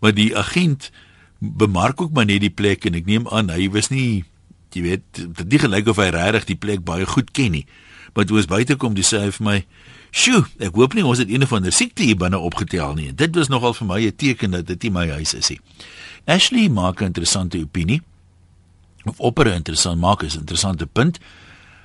Maar 0.00 0.14
die 0.14 0.36
agent 0.36 0.90
bemark 1.38 2.00
ook 2.00 2.12
maar 2.12 2.24
net 2.24 2.40
die 2.40 2.50
plek 2.50 2.84
en 2.84 2.94
ek 2.94 3.06
neem 3.06 3.28
aan 3.28 3.48
hy 3.48 3.70
was 3.70 3.88
nie 3.88 4.24
jy 4.72 4.82
weet, 4.82 5.02
dit 5.12 5.48
nie 5.48 5.58
gelyk 5.58 5.88
of 5.88 5.96
hy 5.96 6.10
regtig 6.14 6.44
die 6.44 6.56
plek 6.56 6.84
baie 6.84 7.06
goed 7.06 7.30
ken 7.32 7.50
nie. 7.50 7.66
Maar 8.14 8.24
toe 8.24 8.36
ons 8.36 8.46
buite 8.46 8.76
kom, 8.76 8.94
dis 8.94 9.10
hy 9.10 9.30
vir 9.30 9.44
my, 9.44 9.66
"Sjoe, 10.10 10.44
ek 10.58 10.74
hoop 10.74 10.94
nie 10.94 11.04
ons 11.04 11.18
het 11.18 11.30
een 11.30 11.42
of 11.42 11.52
ander 11.52 11.72
siekte 11.72 12.02
hier 12.02 12.16
binne 12.16 12.38
opgetel 12.38 12.94
nie." 12.94 13.14
Dit 13.14 13.34
was 13.34 13.48
nogal 13.48 13.74
vir 13.74 13.86
my 13.86 14.00
'n 14.06 14.16
teken 14.16 14.50
dat 14.50 14.66
dit 14.66 14.82
nie 14.82 14.90
my 14.90 15.08
huis 15.08 15.34
is 15.34 15.48
nie. 15.48 15.60
Ashley 16.26 16.68
maak 16.68 17.00
'n 17.00 17.04
interessante 17.06 17.58
opinie. 17.58 18.02
Of 19.04 19.18
opper 19.18 19.46
interessant 19.46 20.00
maak 20.00 20.22
is 20.22 20.34
'n 20.34 20.40
interessante 20.40 20.86
punt. 20.86 21.18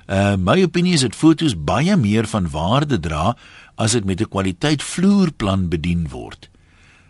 Uh 0.06 0.36
my 0.36 0.62
opinie 0.62 0.92
is 0.92 1.00
dat 1.00 1.14
fotos 1.14 1.54
baie 1.64 1.96
meer 1.96 2.26
van 2.26 2.50
waarde 2.50 3.00
dra 3.00 3.36
as 3.74 3.92
dit 3.92 4.04
met 4.04 4.20
'n 4.20 4.28
kwaliteit 4.28 4.82
vloerplan 4.82 5.68
bedien 5.68 6.08
word. 6.08 6.48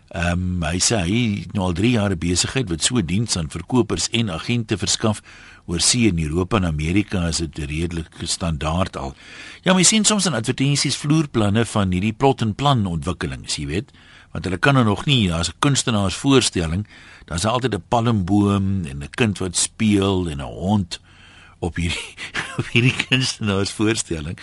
Ehm 0.07 0.31
um, 0.31 0.63
hy 0.63 0.79
sê 0.79 0.97
hy 1.03 1.45
nou 1.51 1.65
al 1.67 1.73
3 1.73 1.91
jaar 1.91 2.15
besigheid 2.17 2.69
wat 2.69 2.83
so 2.83 3.01
diens 3.03 3.35
aan 3.37 3.49
verkopers 3.49 4.07
en 4.09 4.29
agente 4.31 4.77
verskaf 4.77 5.21
oor 5.67 5.83
see 5.83 6.07
in 6.07 6.19
Europa 6.23 6.57
en 6.57 6.65
Amerika 6.65 7.25
is 7.27 7.41
dit 7.43 7.57
redelik 7.67 8.21
standaard 8.23 8.97
al. 8.97 9.15
Ja, 9.63 9.73
my 9.75 9.83
sien 9.83 10.05
soms 10.07 10.25
in 10.25 10.37
advertensies 10.37 10.95
vloerplanne 10.97 11.65
van 11.67 11.91
hierdie 11.91 12.15
plot 12.15 12.41
en 12.41 12.53
plan 12.55 12.85
ontwikkelings, 12.87 13.57
jy 13.59 13.67
weet, 13.67 13.91
want 14.31 14.47
hulle 14.47 14.59
kan 14.63 14.79
nog 14.79 15.05
nie 15.05 15.33
as 15.33 15.49
'n 15.49 15.59
kunstenaars 15.59 16.15
voorstelling, 16.15 16.87
daar's 17.25 17.45
altyd 17.45 17.75
'n 17.75 17.83
palmboom 17.89 18.85
en 18.85 19.03
'n 19.03 19.09
kind 19.11 19.37
wat 19.39 19.55
speel 19.55 20.29
en 20.29 20.39
'n 20.39 20.47
hond 20.47 20.99
op 21.59 21.75
hierdie 21.75 22.15
op 22.59 22.67
hierdie 22.71 22.95
kunstenaars 23.09 23.71
voorstelling. 23.71 24.37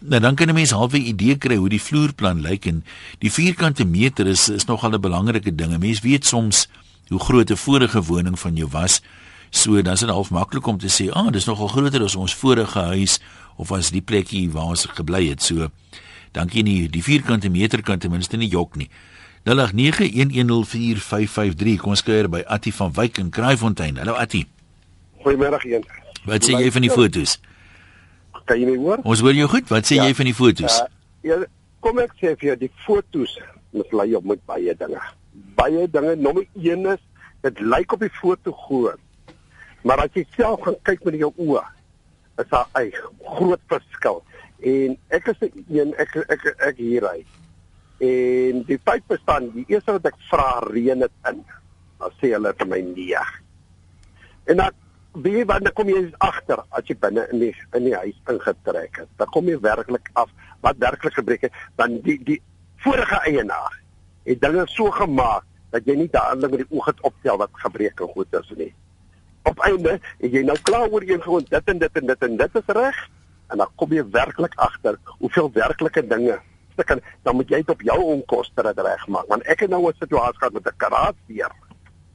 Nou 0.00 0.20
dan 0.20 0.34
kan 0.34 0.48
'n 0.48 0.54
mens 0.54 0.70
half 0.70 0.92
'n 0.92 1.06
idee 1.06 1.36
kry 1.36 1.56
hoe 1.56 1.68
die 1.68 1.82
vloerplan 1.82 2.40
lyk 2.40 2.66
en 2.66 2.84
die 3.18 3.32
vierkante 3.32 3.84
meter 3.84 4.26
is 4.26 4.48
is 4.48 4.64
nogal 4.64 4.94
'n 4.94 5.00
belangrike 5.00 5.54
ding. 5.54 5.72
'n 5.72 5.80
Mens 5.80 6.00
weet 6.00 6.26
soms 6.26 6.68
hoe 7.08 7.20
groot 7.20 7.50
'n 7.50 7.56
vorige 7.56 8.02
woning 8.02 8.38
van 8.38 8.56
jou 8.56 8.68
was 8.70 9.02
So 9.54 9.78
dan 9.82 9.94
is 9.94 10.02
dit 10.02 10.10
half 10.10 10.32
maklik 10.34 10.66
om 10.66 10.78
te 10.78 10.90
sê, 10.90 11.10
"Ag, 11.10 11.26
ah, 11.26 11.32
dis 11.32 11.44
nogal 11.44 11.68
groter 11.68 12.02
as 12.02 12.16
ons 12.16 12.34
vorige 12.34 12.78
huis 12.78 13.20
of 13.56 13.72
as 13.72 13.90
die 13.90 14.02
plekkie 14.02 14.50
waar 14.50 14.64
ons 14.64 14.84
gebly 14.84 15.28
het." 15.28 15.42
So 15.42 15.68
dankie 16.32 16.62
nie, 16.62 16.88
die 16.88 17.02
vierkante 17.02 17.48
meter 17.48 17.82
kan 17.82 17.98
ten 17.98 18.10
minste 18.10 18.36
nie 18.36 18.48
jok 18.48 18.76
nie. 18.76 18.88
0891104553. 19.44 21.80
Kom 21.80 21.90
ons 21.90 22.02
kuier 22.02 22.28
by 22.28 22.42
Attie 22.46 22.74
van 22.74 22.92
Wyk 22.92 23.18
in 23.18 23.30
Kraaifontein. 23.30 23.96
Hallo 23.96 24.12
Attie. 24.12 24.46
Goeiemôre 25.22 25.58
een. 25.62 25.84
Wat 26.24 26.44
sê 26.44 26.50
jy 26.56 26.70
van 26.72 26.82
die 26.82 26.90
fotos? 26.90 27.40
Kan 28.48 28.60
jy 28.60 28.66
my 28.72 28.78
hoor? 28.80 28.98
Ons 29.04 29.20
hoor 29.20 29.34
jou 29.36 29.48
goed. 29.48 29.68
Wat 29.68 29.86
sê 29.86 29.94
ja. 30.00 30.04
jy 30.08 30.14
van 30.16 30.24
die 30.24 30.34
fotos? 30.34 30.80
Uh, 30.80 30.86
ja, 31.28 31.36
kom 31.84 31.98
ek 32.02 32.12
sê 32.20 32.34
vir 32.40 32.48
jou 32.48 32.56
die 32.64 32.72
fotos 32.86 33.38
moet 33.70 33.92
lei 33.92 34.14
op 34.16 34.24
met 34.24 34.40
baie 34.48 34.74
dinge. 34.80 35.00
Baie 35.58 35.90
dinge. 35.90 36.16
Nommer 36.16 36.44
1 36.56 36.86
is 36.94 37.02
dit 37.44 37.60
lyk 37.60 37.92
op 37.92 38.00
die 38.00 38.14
foto 38.20 38.52
goed. 38.66 39.03
Maar 39.84 40.06
as 40.06 40.14
jy 40.16 40.24
self 40.32 40.64
kyk 40.88 41.02
met 41.04 41.18
jou 41.20 41.30
oë, 41.44 41.62
is 42.40 42.48
daar 42.48 42.68
'n 42.80 42.92
groot 43.36 43.60
verskil. 43.68 44.22
En 44.64 44.96
ek 45.08 45.26
is 45.28 45.40
een 45.68 45.94
ek 45.98 46.16
ek 46.16 46.30
ek, 46.30 46.60
ek 46.68 46.76
hier 46.76 47.04
hy. 47.04 47.24
En 48.00 48.62
die 48.64 48.80
feit 48.84 49.06
bestaan, 49.06 49.50
die 49.52 49.64
eerste 49.68 49.92
wat 49.92 50.06
ek 50.06 50.16
vra 50.30 50.58
reën 50.72 50.98
dit 50.98 51.12
in. 51.28 51.44
Dan 51.98 52.10
sê 52.20 52.32
hulle 52.32 52.54
vir 52.56 52.66
my 52.66 52.80
nee. 52.80 53.24
En 54.44 54.56
dan 54.56 54.72
wie 55.12 55.44
wanneer 55.44 55.72
kom 55.72 55.88
jy 55.88 56.12
agter 56.18 56.64
as 56.70 56.88
jy 56.88 56.96
binne 56.98 57.28
in 57.32 57.38
die 57.38 57.54
in 57.72 57.84
die 57.84 57.94
huis 57.94 58.16
ingetrek 58.26 58.96
het? 58.96 59.08
Dan 59.16 59.26
kom 59.26 59.48
jy 59.48 59.60
werklik 59.60 60.10
af 60.14 60.30
wat 60.60 60.76
werklik 60.78 61.14
gebreek 61.14 61.42
het, 61.42 61.52
dan 61.76 62.00
die 62.00 62.18
die 62.24 62.42
vorige 62.76 63.20
eienaar 63.28 63.80
het 64.24 64.40
dinge 64.40 64.66
so 64.66 64.90
gemaak 64.90 65.44
dat 65.70 65.84
jy 65.86 65.94
nie 65.94 66.08
dadelik 66.08 66.50
met 66.50 66.64
die 66.64 66.76
oog 66.76 66.86
het 66.86 67.00
optel 67.00 67.36
wat 67.36 67.50
gebreek 67.52 68.00
en 68.00 68.08
goed 68.08 68.34
is 68.40 68.50
nie 68.56 68.72
op 69.44 69.60
einde 69.68 69.98
en 70.20 70.30
jy 70.30 70.42
nou 70.46 70.56
klaar 70.62 70.88
oor 70.88 71.04
een 71.06 71.22
gewoon 71.22 71.46
dit 71.48 71.74
en 71.74 71.78
dit 71.78 72.00
en 72.00 72.06
dit 72.06 72.26
en 72.28 72.36
dit 72.36 72.58
is 72.62 72.74
reg 72.80 73.04
en 73.52 73.60
dan 73.62 73.68
kom 73.76 73.92
jy 73.92 74.04
werklik 74.10 74.54
agter 74.56 74.98
hoeveel 75.18 75.50
werklike 75.52 76.06
dinge 76.06 76.38
dit 76.74 76.86
kan 76.86 77.00
dan 77.22 77.36
moet 77.36 77.48
jy 77.48 77.62
dit 77.62 77.76
op 77.76 77.82
jou 77.82 78.00
onkoste 78.18 78.72
regmaak 78.76 79.28
want 79.28 79.42
ek 79.46 79.66
het 79.66 79.70
nou 79.70 79.86
'n 79.88 80.00
situasie 80.00 80.38
gehad 80.38 80.52
met 80.52 80.66
'n 80.66 80.76
karaasbeer 80.76 81.52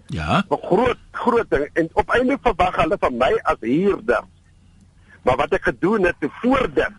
ja. 0.10 0.44
'n 0.50 0.66
groot 0.66 0.98
groot 1.12 1.50
ding 1.50 1.70
en 1.74 1.90
op 1.94 2.10
einde 2.10 2.38
verwag 2.42 2.76
hulle 2.76 2.98
van 3.00 3.18
my 3.18 3.40
as 3.44 3.60
huurder. 3.60 4.24
Maar 5.22 5.36
wat 5.36 5.54
ek 5.54 5.64
gedoen 5.64 6.06
het 6.06 6.16
voor 6.42 6.70
dit 6.74 6.96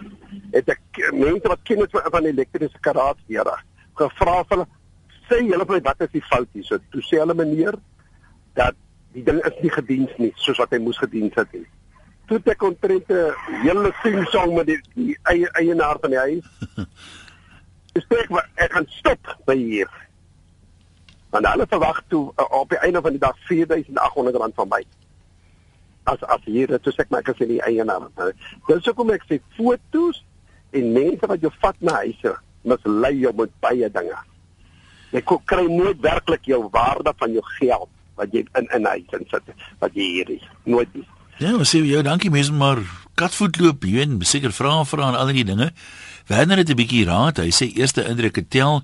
het 0.51 0.69
ek 0.69 0.81
mense 1.13 1.49
wat 1.49 1.63
kennis 1.63 1.91
van, 1.91 2.25
elektriese 2.25 2.81
karaasbeere 2.81 3.57
gevra 3.95 4.45
vir 4.45 4.57
hulle 4.57 4.67
sê 5.29 5.41
julle 5.47 5.67
vir 5.67 5.83
wat 5.83 6.01
is 6.01 6.13
die 6.13 6.27
fout 6.31 6.49
hier? 6.53 6.65
So 6.65 6.79
toe 6.91 7.03
sê 7.03 7.19
hulle 7.19 7.35
meneer 7.35 7.75
dat 8.55 8.75
die 9.15 9.25
ding 9.27 9.41
is 9.47 9.57
nie 9.63 9.73
gediens 9.75 10.13
nie 10.23 10.31
soos 10.39 10.61
wat 10.63 10.75
hy 10.75 10.81
moes 10.83 10.99
gediens 11.01 11.35
het 11.39 11.51
nie. 11.57 11.67
Toe 12.31 12.39
ek 12.53 12.63
ontrent 12.63 13.11
'n 13.11 13.35
hele 13.65 13.91
sing 14.03 14.23
song 14.31 14.55
met 14.55 14.67
die, 14.67 14.79
die 14.95 15.17
eie 15.33 15.51
eienaar 15.59 15.99
van 16.01 16.11
die 16.11 16.19
huis. 16.19 16.47
Dis 17.95 18.07
ek 18.07 18.31
ek 18.55 18.73
gaan 18.73 18.87
stop 18.87 19.35
by 19.47 19.57
hier. 19.59 19.91
Want 21.31 21.47
hulle 21.47 21.67
verwag 21.67 22.03
toe 22.09 22.33
uh, 22.39 22.47
op 22.61 22.71
die 22.71 22.79
einde 22.79 23.03
van 23.03 23.13
die 23.13 23.23
dag 23.23 23.37
4800 23.49 24.37
rand 24.37 24.55
van 24.55 24.69
my. 24.69 24.83
As 26.05 26.23
as 26.23 26.47
hier 26.47 26.71
dit 26.71 26.87
sê 26.87 27.03
ek 27.03 27.11
maar 27.11 27.27
ek 27.27 27.35
is 27.35 27.49
nie 27.49 27.63
eienaar. 27.67 28.07
Dis 28.69 28.87
hoekom 28.87 29.11
ek 29.11 29.27
sê 29.27 29.41
fotos 29.59 30.25
en 30.71 30.93
mense 30.95 31.27
wat 31.27 31.43
jou 31.43 31.51
vat 31.59 31.79
na 31.83 32.03
huise 32.07 32.37
mislei 32.63 33.17
jou 33.19 33.33
met 33.35 33.51
baie 33.61 33.91
dinge. 33.91 34.19
Jy 35.11 35.23
kry 35.27 35.67
nooit 35.67 35.99
werklik 35.99 36.47
jou 36.47 36.69
waarde 36.71 37.11
van 37.19 37.33
jou 37.35 37.43
geld 37.59 37.91
wat 38.21 38.37
jy 38.37 38.45
in 38.61 38.69
in 38.77 38.87
hy 38.87 39.01
sin 39.11 39.27
sit 39.33 39.55
wat 39.81 39.97
jy 39.97 40.09
hier 40.17 40.31
is 40.37 40.47
nooit 40.65 40.93
nie. 40.95 41.07
Ja, 41.41 41.55
ons 41.57 41.73
sê 41.73 41.81
jou 41.81 42.03
dankie 42.05 42.31
mense 42.33 42.53
maar 42.53 42.83
katvoet 43.21 43.57
loop 43.61 43.85
hier 43.89 44.05
en 44.05 44.19
seker 44.29 44.53
vra 44.53 44.81
vra 44.85 45.09
en 45.09 45.19
al 45.19 45.33
die 45.33 45.47
dinge. 45.49 45.71
Werner 46.29 46.61
het 46.61 46.71
'n 46.71 46.77
bietjie 46.77 47.07
raad. 47.09 47.39
Hy 47.39 47.51
sê 47.51 47.73
eerste 47.75 48.05
indrukke 48.05 48.45
tel. 48.49 48.83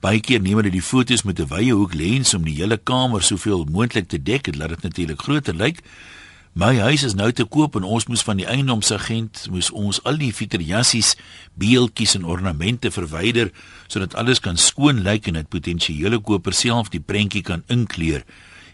Baie 0.00 0.20
keer 0.20 0.40
neem 0.40 0.58
hulle 0.60 0.70
die 0.70 0.82
foto's 0.82 1.24
met 1.24 1.40
'n 1.40 1.48
wye 1.48 1.72
hoek 1.72 1.94
lens 1.94 2.34
om 2.34 2.44
die 2.44 2.54
hele 2.54 2.76
kamer 2.76 3.22
soveel 3.22 3.64
moontlik 3.64 4.08
te 4.08 4.22
dek 4.22 4.48
en 4.48 4.56
laat 4.56 4.68
dit 4.68 4.82
natuurlik 4.82 5.20
groter 5.22 5.54
lyk. 5.54 5.82
My 6.56 6.78
huis 6.78 7.02
is 7.02 7.14
nou 7.14 7.32
te 7.32 7.44
koop 7.44 7.74
en 7.76 7.84
ons 7.84 8.06
moes 8.06 8.22
van 8.22 8.36
die 8.36 8.46
eiendomsagent 8.46 9.48
moes 9.50 9.70
ons 9.70 9.98
al 10.04 10.16
die 10.16 10.32
fietrejassies, 10.32 11.16
beeltjies 11.52 12.14
en 12.16 12.24
ornamente 12.24 12.90
verwyder 12.90 13.50
sodat 13.88 14.14
alles 14.14 14.40
kan 14.40 14.56
skoon 14.56 15.02
lyk 15.02 15.26
en 15.26 15.34
dit 15.34 15.48
potensiële 15.48 16.18
koper 16.18 16.56
self 16.56 16.88
die 16.88 17.00
prentjie 17.00 17.42
kan 17.42 17.62
inkleur. 17.68 18.24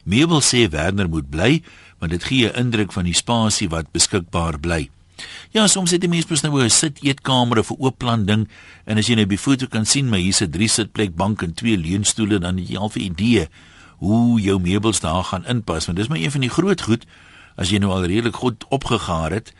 Mabel 0.02 0.40
sê 0.40 0.68
Werner 0.68 1.08
moet 1.08 1.30
bly, 1.30 1.62
want 1.98 2.10
dit 2.10 2.24
gee 2.24 2.48
'n 2.48 2.58
indruk 2.58 2.92
van 2.92 3.04
die 3.04 3.14
spasie 3.14 3.68
wat 3.68 3.92
beskikbaar 3.92 4.58
bly. 4.58 4.90
Ja, 5.50 5.66
soms 5.66 5.90
het 5.90 6.00
die 6.00 6.08
mens 6.08 6.26
mos 6.26 6.42
nou 6.42 6.62
'n 6.62 6.70
sit 6.70 6.98
eetkamer 7.02 7.58
of 7.58 7.70
'n 7.70 7.76
oop 7.78 7.98
plan 7.98 8.24
ding 8.26 8.48
en 8.84 8.98
as 8.98 9.06
jy 9.06 9.14
nou 9.14 9.26
die 9.26 9.38
foto 9.38 9.66
kan 9.66 9.86
sien 9.86 10.08
my 10.10 10.18
hier's 10.18 10.40
'n 10.42 10.50
drie 10.50 10.68
sitplek 10.68 11.14
bank 11.14 11.42
en 11.42 11.54
twee 11.54 11.76
leunstoele 11.76 12.38
dan 12.38 12.56
het 12.58 12.68
jy 12.68 12.76
al 12.76 12.90
'n 12.94 13.00
idee 13.00 13.48
hoe 13.98 14.40
jou 14.40 14.58
meubels 14.60 15.00
daar 15.00 15.24
gaan 15.24 15.46
inpas 15.46 15.86
want 15.86 15.98
dis 15.98 16.08
maar 16.08 16.18
een 16.18 16.30
van 16.30 16.40
die 16.40 16.50
groot 16.50 16.80
goed 16.80 17.06
as 17.56 17.70
jy 17.70 17.78
nou 17.78 17.92
al 17.92 18.04
redelik 18.04 18.36
goed 18.36 18.64
opgegaar 18.68 19.30
het. 19.30 19.52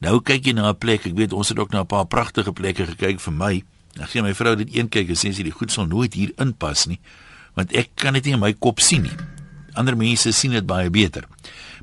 Nou 0.00 0.20
kyk 0.20 0.44
jy 0.44 0.52
na 0.52 0.68
'n 0.68 0.78
plek. 0.78 1.06
Ek 1.06 1.16
weet 1.16 1.32
ons 1.32 1.48
het 1.48 1.58
ook 1.58 1.70
na 1.70 1.80
'n 1.80 1.86
paar 1.86 2.06
pragtige 2.06 2.52
plekke 2.52 2.86
gekyk 2.86 3.20
vir 3.20 3.32
my. 3.32 3.64
Dan 3.92 4.06
gee 4.06 4.22
my 4.22 4.34
vrou 4.34 4.56
dit 4.56 4.76
een 4.76 4.88
kyk 4.88 5.08
en 5.08 5.16
sê 5.16 5.32
sy 5.32 5.42
die 5.42 5.54
goed 5.54 5.72
sal 5.72 5.86
nooit 5.86 6.14
hier 6.14 6.32
inpas 6.36 6.86
nie 6.86 7.00
want 7.56 7.72
ek 7.72 7.94
kan 7.96 8.12
dit 8.12 8.28
nie 8.28 8.34
in 8.36 8.42
my 8.42 8.52
kop 8.52 8.80
sien 8.84 9.06
nie 9.08 9.16
ander 9.76 9.96
mense 9.96 10.32
sien 10.32 10.50
dit 10.52 10.66
baie 10.66 10.90
beter. 10.90 11.24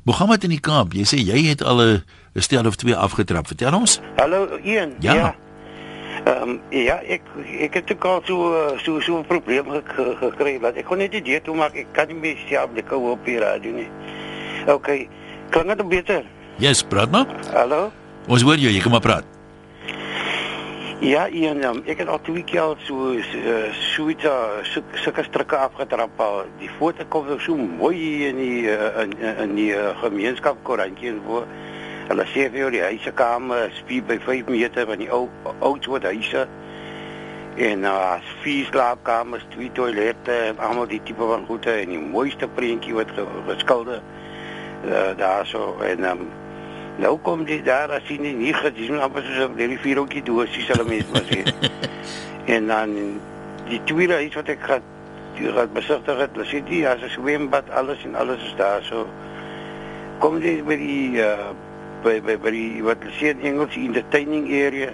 Mohammed 0.04 0.44
in 0.44 0.50
die 0.50 0.60
Kaap, 0.60 0.92
jy 0.92 1.04
sê 1.08 1.16
jy 1.22 1.48
het 1.48 1.62
al 1.62 1.80
'n 1.80 2.02
stel 2.40 2.66
of 2.66 2.76
twee 2.76 2.94
afgetrap. 2.96 3.46
Vertel 3.46 3.74
ons. 3.74 4.00
Hallo 4.16 4.58
Ian. 4.64 4.94
Ja. 5.00 5.14
Ja, 5.14 5.34
um, 6.42 6.60
ja 6.70 7.00
ek 7.02 7.22
ek 7.60 7.74
het 7.74 7.92
ook 7.92 8.04
al 8.04 8.22
so 8.24 8.76
so 8.84 9.00
so 9.00 9.18
'n 9.18 9.24
probleem 9.26 9.64
ge- 9.70 10.16
gekry 10.20 10.58
dat 10.60 10.76
ek 10.76 10.84
kon 10.84 10.98
net 10.98 11.12
nie 11.12 11.22
dit 11.22 11.44
toe 11.44 11.54
maak. 11.56 11.74
Ek 11.74 11.86
kan 11.92 12.06
nie 12.08 12.16
meer 12.16 12.36
self 12.48 12.70
die 12.74 12.82
kou 12.82 13.10
op 13.10 13.24
die 13.24 13.38
radio 13.38 13.72
nie. 13.72 13.88
OK. 14.66 15.08
Klink 15.50 15.76
dit 15.78 15.88
beter? 15.88 16.22
Yes, 16.58 16.82
praat 16.82 17.10
maar. 17.10 17.26
Hallo. 17.52 17.92
Ons 18.28 18.42
hoor 18.42 18.56
jou, 18.56 18.70
jy 18.72 18.80
kan 18.80 18.90
maar 18.90 19.00
praat. 19.00 19.24
Ja, 21.04 21.26
Ian, 21.28 21.58
um, 21.68 21.82
ek 21.84 21.98
het 22.00 22.08
al 22.08 22.20
twee 22.24 22.40
keer 22.48 22.78
so 22.80 23.10
uh, 23.12 23.64
so 23.76 24.06
iets 24.08 24.24
uh, 24.24 24.62
so, 24.64 24.80
sulke 24.96 25.20
strikke 25.26 25.58
afgetrap 25.60 26.20
al. 26.24 26.46
Die 26.56 26.70
foto 26.78 27.04
kom 27.12 27.26
so 27.44 27.58
mooi 27.60 28.24
in 28.30 28.38
die 28.40 28.62
uh, 28.72 29.02
in, 29.02 29.12
in 29.42 29.52
die 29.58 29.66
uh, 29.76 29.90
gemeenskapkoerantjie 30.00 31.10
en 31.10 31.18
voor. 31.26 31.44
Hulle 32.08 32.24
sê 32.32 32.46
vir 32.54 32.72
die 32.72 32.80
huisekamer 32.86 33.68
spie 33.82 34.00
by 34.00 34.16
5 34.24 34.48
meter 34.54 34.88
van 34.88 35.02
die 35.04 35.10
ou 35.12 35.26
ou 35.58 35.74
soort 35.84 36.08
huise. 36.08 36.46
En 37.68 37.84
uh 37.84 38.16
vier 38.46 38.72
slaapkamers, 38.72 39.44
twee 39.52 39.68
toilette, 39.76 40.38
en 40.54 40.64
almal 40.64 40.88
die 40.88 41.02
tipe 41.04 41.28
van 41.34 41.44
goede 41.50 41.82
en 41.82 41.92
die 41.92 42.00
mooiste 42.00 42.48
prentjie 42.56 42.96
wat 42.96 43.12
ge, 43.12 43.28
geskilder 43.50 44.00
uh, 44.88 45.12
daar 45.20 45.44
so 45.52 45.76
en 45.84 46.08
um, 46.14 46.24
nou 47.02 47.16
kom 47.26 47.44
die 47.44 47.62
daar 47.66 47.90
as 47.96 48.06
jy 48.08 48.18
nie 48.22 48.34
nie 48.38 48.54
gesien 48.54 49.00
amper 49.02 49.24
soos 49.26 49.48
op 49.48 49.56
die 49.58 49.78
vier 49.82 50.00
ookie 50.02 50.22
doosies 50.22 50.68
hulle 50.72 50.86
mense 50.88 51.10
maar 51.12 51.26
sê. 51.30 51.42
en 52.54 52.66
dan 52.70 52.96
die 53.68 53.80
tweede 53.88 54.20
huis 54.22 54.34
wat 54.38 54.52
ek 54.54 54.62
gaan 54.62 54.90
die 55.34 55.50
gaan 55.50 55.70
besigtig 55.74 56.20
het, 56.22 56.34
hulle 56.36 56.46
sê 56.46 56.62
die 56.68 56.84
as 56.86 57.02
'n 57.02 57.10
swembad, 57.10 57.70
alles 57.70 58.04
en 58.04 58.14
alles 58.14 58.42
is 58.46 58.54
daar 58.56 58.82
so. 58.86 59.06
Kom 60.22 60.38
jy 60.38 60.62
by 60.62 60.76
die 60.78 61.18
uh, 61.18 61.50
by 62.04 62.20
by 62.20 62.36
by 62.36 62.52
die 62.54 62.82
wat 62.86 63.02
hulle 63.02 63.16
sê 63.18 63.32
in 63.32 63.42
Engels 63.42 63.74
die 63.74 63.88
entertaining 63.88 64.46
area 64.52 64.92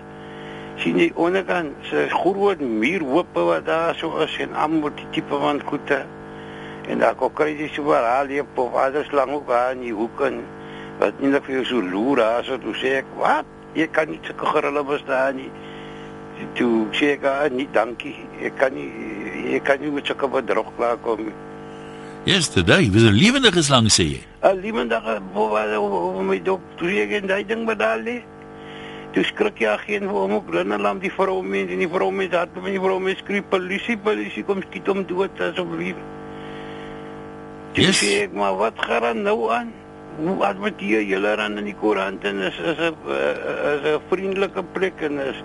sien 0.80 0.96
jy 0.96 1.10
onderkant 1.20 1.74
se 1.90 2.06
groot 2.08 2.60
muurhope 2.62 3.42
wat 3.48 3.66
daar 3.66 3.98
so 3.98 4.22
is 4.24 4.36
en 4.40 4.54
almal 4.56 4.94
die 4.96 5.08
tipe 5.12 5.40
van 5.42 5.60
goede 5.68 5.98
en 6.88 7.02
daar 7.02 7.18
kry 7.18 7.50
jy 7.58 7.68
so 7.74 7.84
waar 7.88 8.06
al 8.14 8.30
die 8.30 8.40
op 8.40 8.60
alles 8.84 9.10
lang 9.12 9.34
ook 9.36 9.50
aan 9.52 9.82
die 9.84 9.92
hoek 9.92 10.22
en 10.24 10.40
wat 11.00 11.20
nie 11.20 11.32
net 11.32 11.44
vir 11.46 11.60
jou 11.60 11.64
so 11.70 11.82
loer 11.92 12.22
daar 12.22 12.44
so 12.44 12.58
toe 12.62 12.74
sê 12.76 12.98
ek 13.00 13.12
wat 13.18 13.48
jy 13.78 13.86
kan 13.96 14.10
nie 14.12 14.20
sulke 14.26 14.46
gerille 14.54 14.82
bestaan 14.84 15.36
nie 15.40 15.50
toe 16.58 16.86
sê 16.96 17.14
ek 17.16 17.24
ah, 17.28 17.46
nie 17.52 17.68
dankie 17.76 18.16
ek 18.44 18.58
kan 18.60 18.74
nie 18.76 18.88
ek 19.56 19.64
kan 19.68 19.80
nie 19.80 19.92
met 19.94 20.06
sulke 20.10 20.28
bedrog 20.38 20.72
klaar 20.76 20.98
kom 21.06 21.24
nie 21.28 21.38
Yesterday 22.28 22.90
was 22.92 23.02
'n 23.08 23.16
lewendige 23.16 23.62
slang 23.62 23.88
sê 23.88 24.04
jy. 24.12 24.20
'n 24.44 24.60
lewendige 24.60 25.20
boe 25.32 26.22
my 26.22 26.38
dop 26.38 26.60
toe 26.76 26.92
ek 27.04 27.12
en 27.22 27.26
daai 27.26 27.44
ding 27.44 27.64
bedaal 27.66 28.04
nie 28.04 28.20
Toe 29.10 29.24
skrik 29.26 29.58
jy 29.58 29.72
geen 29.82 30.04
vir 30.06 30.14
hom 30.14 30.32
ook 30.36 30.52
Linnelam 30.54 31.00
die 31.02 31.10
vrou 31.10 31.40
mense 31.42 31.72
en 31.74 31.80
die 31.82 31.88
vrou 31.90 32.12
mense 32.14 32.36
het 32.38 32.52
met 32.54 32.70
die 32.70 32.78
vrou 32.78 33.00
mense 33.02 33.18
skreeu 33.24 33.42
polisie 33.50 33.96
polisie 33.98 34.44
kom 34.46 34.62
skiet 34.62 34.86
hom 34.86 35.02
dood. 35.08 35.34
Toe 37.74 37.82
Yes. 37.86 37.98
sê 38.02 38.22
ek 38.26 38.32
maar 38.34 38.54
wat 38.58 38.78
gaan 38.78 39.22
nou 39.22 39.50
aan? 39.50 39.72
Hoe 40.20 40.44
adverteer 40.44 41.02
julle 41.02 41.36
dan 41.36 41.58
in 41.58 41.64
die 41.70 41.76
koerant 41.80 42.24
en 42.24 42.40
is 42.44 42.58
is 42.58 42.78
'n 42.78 42.94
eh, 43.08 43.74
is 43.74 43.82
'n 43.94 44.00
vriendelike 44.10 44.62
plek 44.72 45.00
en 45.00 45.18
is 45.18 45.42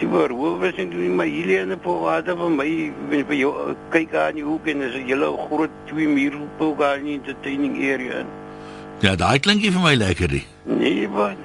Sy 0.00 0.06
word 0.08 0.32
hoe 0.32 0.54
is 0.64 0.78
dit 0.78 0.88
doen 0.88 1.12
my 1.12 1.26
hierdie 1.28 1.58
en 1.60 1.74
op 1.74 1.84
water 1.84 2.32
van 2.38 2.54
my 2.56 2.68
vir 3.10 3.34
jou 3.36 3.50
kyk 3.92 4.14
aan 4.16 4.38
die 4.38 4.44
hoek 4.46 4.70
en 4.72 4.80
is 4.86 4.94
'n 4.96 5.04
hele 5.04 5.28
groot 5.36 5.74
twee 5.90 6.08
muur 6.08 6.38
daar 6.78 6.96
in 6.96 7.04
die 7.04 7.18
entertaining 7.18 7.74
area. 7.84 8.24
Ja, 9.02 9.14
daai 9.14 9.38
klink 9.38 9.60
nie 9.60 9.70
vir 9.70 9.82
my 9.82 9.94
lekker 9.94 10.32
nie. 10.32 10.46
Nee, 10.64 11.08
wat? 11.08 11.36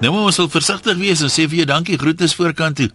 Nou 0.00 0.12
maar 0.14 0.30
ons 0.30 0.34
sal 0.34 0.48
versigtig 0.48 0.96
wees 0.96 1.20
en 1.20 1.28
sê 1.28 1.44
vir 1.44 1.60
jou 1.60 1.66
dankie 1.66 1.98
groetes 1.98 2.34
voorkant 2.34 2.76
toe. 2.76 2.90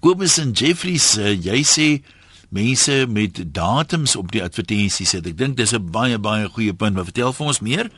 Kobus 0.00 0.38
en 0.38 0.52
Jeffries, 0.52 1.18
uh, 1.18 1.36
jy 1.36 1.60
sê 1.60 2.02
mense 2.48 3.06
met 3.08 3.42
datums 3.54 4.16
op 4.16 4.32
die 4.32 4.42
advertensies 4.42 5.10
sit. 5.10 5.26
Ek 5.26 5.36
dink 5.36 5.56
dis 5.56 5.74
'n 5.74 5.90
baie 5.90 6.18
baie 6.18 6.48
goeie 6.48 6.74
punt, 6.74 6.94
maar 6.94 7.04
vertel 7.04 7.32
vir 7.32 7.46
ons 7.46 7.60
meer. 7.60 7.90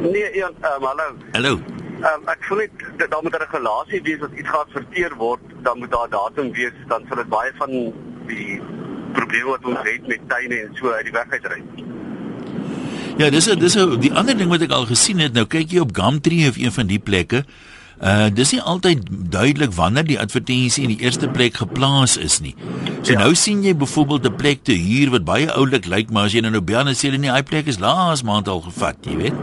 Nee, 0.00 0.32
Ian, 0.34 0.54
um, 0.62 0.82
hallo. 0.82 1.08
Hallo. 1.32 1.52
Um, 1.96 2.28
ek 2.28 2.44
voel 2.44 2.58
net 2.58 2.70
dat 2.96 3.10
daar 3.10 3.22
moet 3.22 3.34
'n 3.34 3.44
regulasie 3.44 4.02
wees 4.02 4.20
as 4.22 4.38
iets 4.38 4.48
geadverteer 4.48 5.14
word, 5.16 5.40
dan 5.62 5.78
moet 5.78 5.90
daar 5.90 6.08
datum 6.08 6.52
wees, 6.52 6.72
dan 6.88 7.04
sal 7.08 7.16
dit 7.16 7.28
baie 7.28 7.52
van 7.56 7.70
die 8.26 8.60
probleme 9.12 9.48
wat 9.48 9.64
ons 9.64 9.78
het 9.82 10.06
met 10.06 10.28
tuine 10.28 10.60
en 10.60 10.70
so 10.74 10.90
uit 10.90 11.04
die 11.04 11.12
weg 11.12 11.30
uitry. 11.30 11.62
Ja, 13.16 13.30
dis 13.30 13.48
'n 13.48 13.58
dis 13.58 13.76
'n 13.76 14.00
die 14.00 14.12
ander 14.12 14.36
ding 14.36 14.50
wat 14.50 14.60
ek 14.60 14.70
al 14.70 14.86
gesien 14.86 15.18
het. 15.18 15.32
Nou 15.32 15.46
kyk 15.46 15.70
jy 15.70 15.78
op 15.78 15.96
Gumtree 15.96 16.48
of 16.48 16.56
een 16.56 16.72
van 16.72 16.86
die 16.86 16.98
plekke. 16.98 17.44
Uh 18.02 18.28
dis 18.28 18.50
nie 18.52 18.60
altyd 18.60 19.06
duidelik 19.32 19.72
wanneer 19.72 20.04
die 20.04 20.18
advertensie 20.20 20.82
in 20.84 20.90
die 20.92 21.00
eerste 21.00 21.28
plek 21.32 21.54
geplaas 21.56 22.16
is 22.20 22.40
nie. 22.44 22.54
So 23.02 23.12
ja. 23.12 23.18
nou 23.18 23.34
sien 23.34 23.62
jy 23.64 23.72
byvoorbeeld 23.76 24.26
'n 24.28 24.36
plek 24.36 24.62
te 24.62 24.72
huur 24.76 25.10
wat 25.10 25.24
baie 25.24 25.48
oulik 25.52 25.86
lyk, 25.86 26.10
maar 26.10 26.24
as 26.24 26.32
jy 26.32 26.40
nou 26.40 26.50
nou 26.52 26.60
bel 26.60 26.86
en 26.86 26.94
sê 26.94 27.08
hulle 27.08 27.18
nie 27.18 27.30
hy 27.32 27.42
plek 27.42 27.66
is 27.66 27.78
laas 27.78 28.22
maand 28.22 28.48
al 28.48 28.60
gevat, 28.60 28.96
jy 29.00 29.16
weet. 29.16 29.34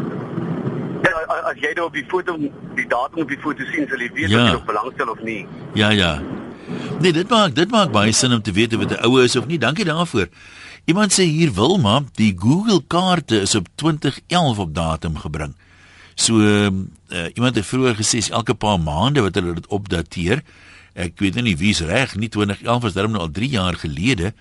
Ja, 1.04 1.18
as 1.50 1.58
jy 1.58 1.74
nou 1.76 1.86
op 1.88 1.94
die 1.94 2.06
foto 2.08 2.38
die 2.76 2.88
datum 2.88 3.22
op 3.24 3.30
die 3.30 3.40
foto 3.42 3.64
sien, 3.74 3.88
sal 3.90 3.98
jy 4.00 4.12
weet 4.14 4.30
Ja. 4.30 4.42
of 4.44 4.48
jy 4.48 4.54
nog 4.54 4.66
belangstel 4.66 5.10
of 5.10 5.20
nie. 5.24 5.48
Ja, 5.74 5.90
ja. 5.90 6.22
Nee, 7.00 7.12
dit 7.14 7.30
maak 7.30 7.56
dit 7.56 7.72
maak 7.72 7.92
baie 7.92 8.12
sin 8.12 8.34
om 8.34 8.42
te 8.42 8.52
weet 8.52 8.74
of 8.74 8.86
dit 8.86 8.92
'n 9.00 9.04
oue 9.06 9.24
is 9.24 9.36
of 9.36 9.48
nie. 9.48 9.58
Dankie 9.58 9.86
daarvoor. 9.86 10.28
Iemand 10.86 11.12
sê 11.12 11.24
hier 11.24 11.54
Wilma, 11.54 12.04
die 12.16 12.36
Google 12.38 12.82
kaarte 12.88 13.42
is 13.42 13.56
op 13.56 13.68
2011 13.76 14.60
op 14.60 14.76
datum 14.76 15.18
gebring. 15.18 15.56
So 16.16 16.40
uh, 16.40 16.70
iemand 17.34 17.56
het 17.56 17.66
vroeër 17.66 17.96
gesê 17.96 18.22
elke 18.30 18.54
paar 18.54 18.80
maande 18.80 19.22
wat 19.22 19.36
hulle 19.36 19.54
dit 19.54 19.68
opdateer. 19.68 20.44
Ek 20.94 21.18
weet 21.20 21.36
nou 21.36 21.44
nie 21.44 21.58
wie's 21.58 21.82
reg, 21.82 22.16
nie 22.16 22.30
2011 22.30 22.82
was 22.82 22.94
daarom 22.94 23.16
nou 23.16 23.24
al 23.26 23.34
3 23.34 23.50
jaar 23.50 23.76
gelede 23.76 24.34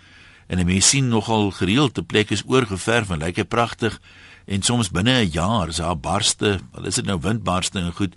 en 0.53 0.61
mens 0.67 0.89
sien 0.89 1.09
nogal 1.09 1.51
gereeld 1.51 1.99
'n 1.99 2.07
plek 2.07 2.31
is 2.31 2.45
oorgeverf 2.47 3.11
en 3.11 3.19
lyk 3.19 3.37
hy 3.37 3.45
pragtig 3.45 4.01
en 4.47 4.63
soms 4.63 4.91
binne 4.91 5.25
'n 5.25 5.31
jaar 5.31 5.69
is 5.69 5.77
daar 5.77 5.97
barste, 5.97 6.61
wel 6.73 6.87
is 6.87 6.95
dit 6.95 7.07
nou 7.07 7.19
windbarste 7.21 7.79
en 7.79 7.93
goed 7.93 8.15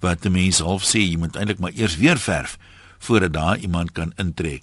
wat 0.00 0.24
'n 0.24 0.32
mens 0.32 0.58
half 0.58 0.82
sê 0.82 0.98
jy 0.98 1.16
moet 1.16 1.36
eintlik 1.36 1.58
maar 1.58 1.72
eers 1.74 1.96
weer 1.96 2.18
verf 2.18 2.58
voordat 2.98 3.32
daar 3.32 3.58
iemand 3.58 3.92
kan 3.92 4.12
intrek. 4.16 4.62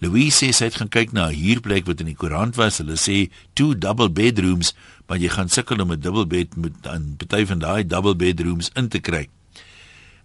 Louise 0.00 0.38
sê 0.38 0.48
sy 0.56 0.70
het 0.70 0.78
gaan 0.80 0.88
kyk 0.88 1.12
na 1.12 1.28
'n 1.28 1.36
huurplek 1.36 1.86
wat 1.86 2.00
in 2.00 2.08
die 2.08 2.16
koerant 2.16 2.56
was. 2.56 2.78
Hulle 2.78 2.96
sê 2.96 3.28
two 3.52 3.74
double 3.74 4.08
bedrooms, 4.08 4.72
maar 5.06 5.18
jy 5.18 5.28
gaan 5.28 5.48
sukkel 5.48 5.80
om 5.80 5.92
'n 5.92 6.00
dubbel 6.00 6.26
bed 6.26 6.56
met 6.56 6.72
dan 6.82 7.16
party 7.16 7.44
van 7.46 7.58
daai 7.58 7.86
double 7.86 8.16
bedrooms 8.16 8.70
in 8.74 8.88
te 8.88 8.98
kry. 8.98 9.28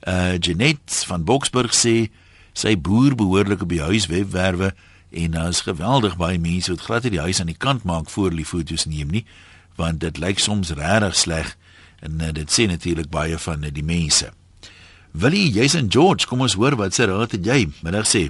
Uh 0.08 0.38
Janet 0.40 1.04
van 1.08 1.24
Boksburg 1.24 1.74
sê 1.74 2.10
sy 2.54 2.78
boer 2.78 3.16
behoorlik 3.16 3.62
op 3.62 3.70
die 3.70 3.82
huis 3.82 4.06
webwerwe 4.06 4.74
en 5.12 5.32
daar's 5.32 5.62
geweldig 5.62 6.16
baie 6.18 6.40
mense 6.40 6.72
wat 6.72 6.82
glad 6.82 7.04
die 7.04 7.20
huis 7.20 7.40
aan 7.40 7.52
die 7.52 7.58
kant 7.58 7.84
maak 7.84 8.10
voor 8.10 8.30
hulle 8.30 8.46
foto's 8.46 8.86
neem 8.86 9.12
nie, 9.12 9.26
want 9.76 10.00
dit 10.00 10.18
lyk 10.18 10.40
soms 10.40 10.70
regtig 10.70 11.16
sleg 11.16 11.58
en 12.00 12.22
uh, 12.22 12.32
dit 12.32 12.52
sê 12.52 12.68
natuurlik 12.68 13.10
baie 13.10 13.38
van 13.38 13.64
uh, 13.64 13.72
die 13.74 13.84
mense. 13.84 14.32
Willie, 15.12 15.52
jy's 15.52 15.76
in 15.76 15.92
George, 15.92 16.28
kom 16.28 16.42
ons 16.42 16.54
hoor 16.60 16.76
wat 16.76 16.94
se 16.94 17.06
raad 17.06 17.32
het 17.32 17.46
jy? 17.46 17.70
Middag 17.84 18.08
sê. 18.08 18.30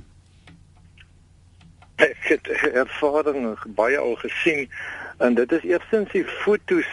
ek 2.11 2.27
het 2.27 2.47
ervaring 2.73 3.55
baie 3.75 3.97
al 3.97 4.15
gesien 4.15 4.69
en 5.17 5.33
dit 5.33 5.51
is 5.51 5.63
eerstens 5.63 6.11
die 6.11 6.25
fotos 6.25 6.87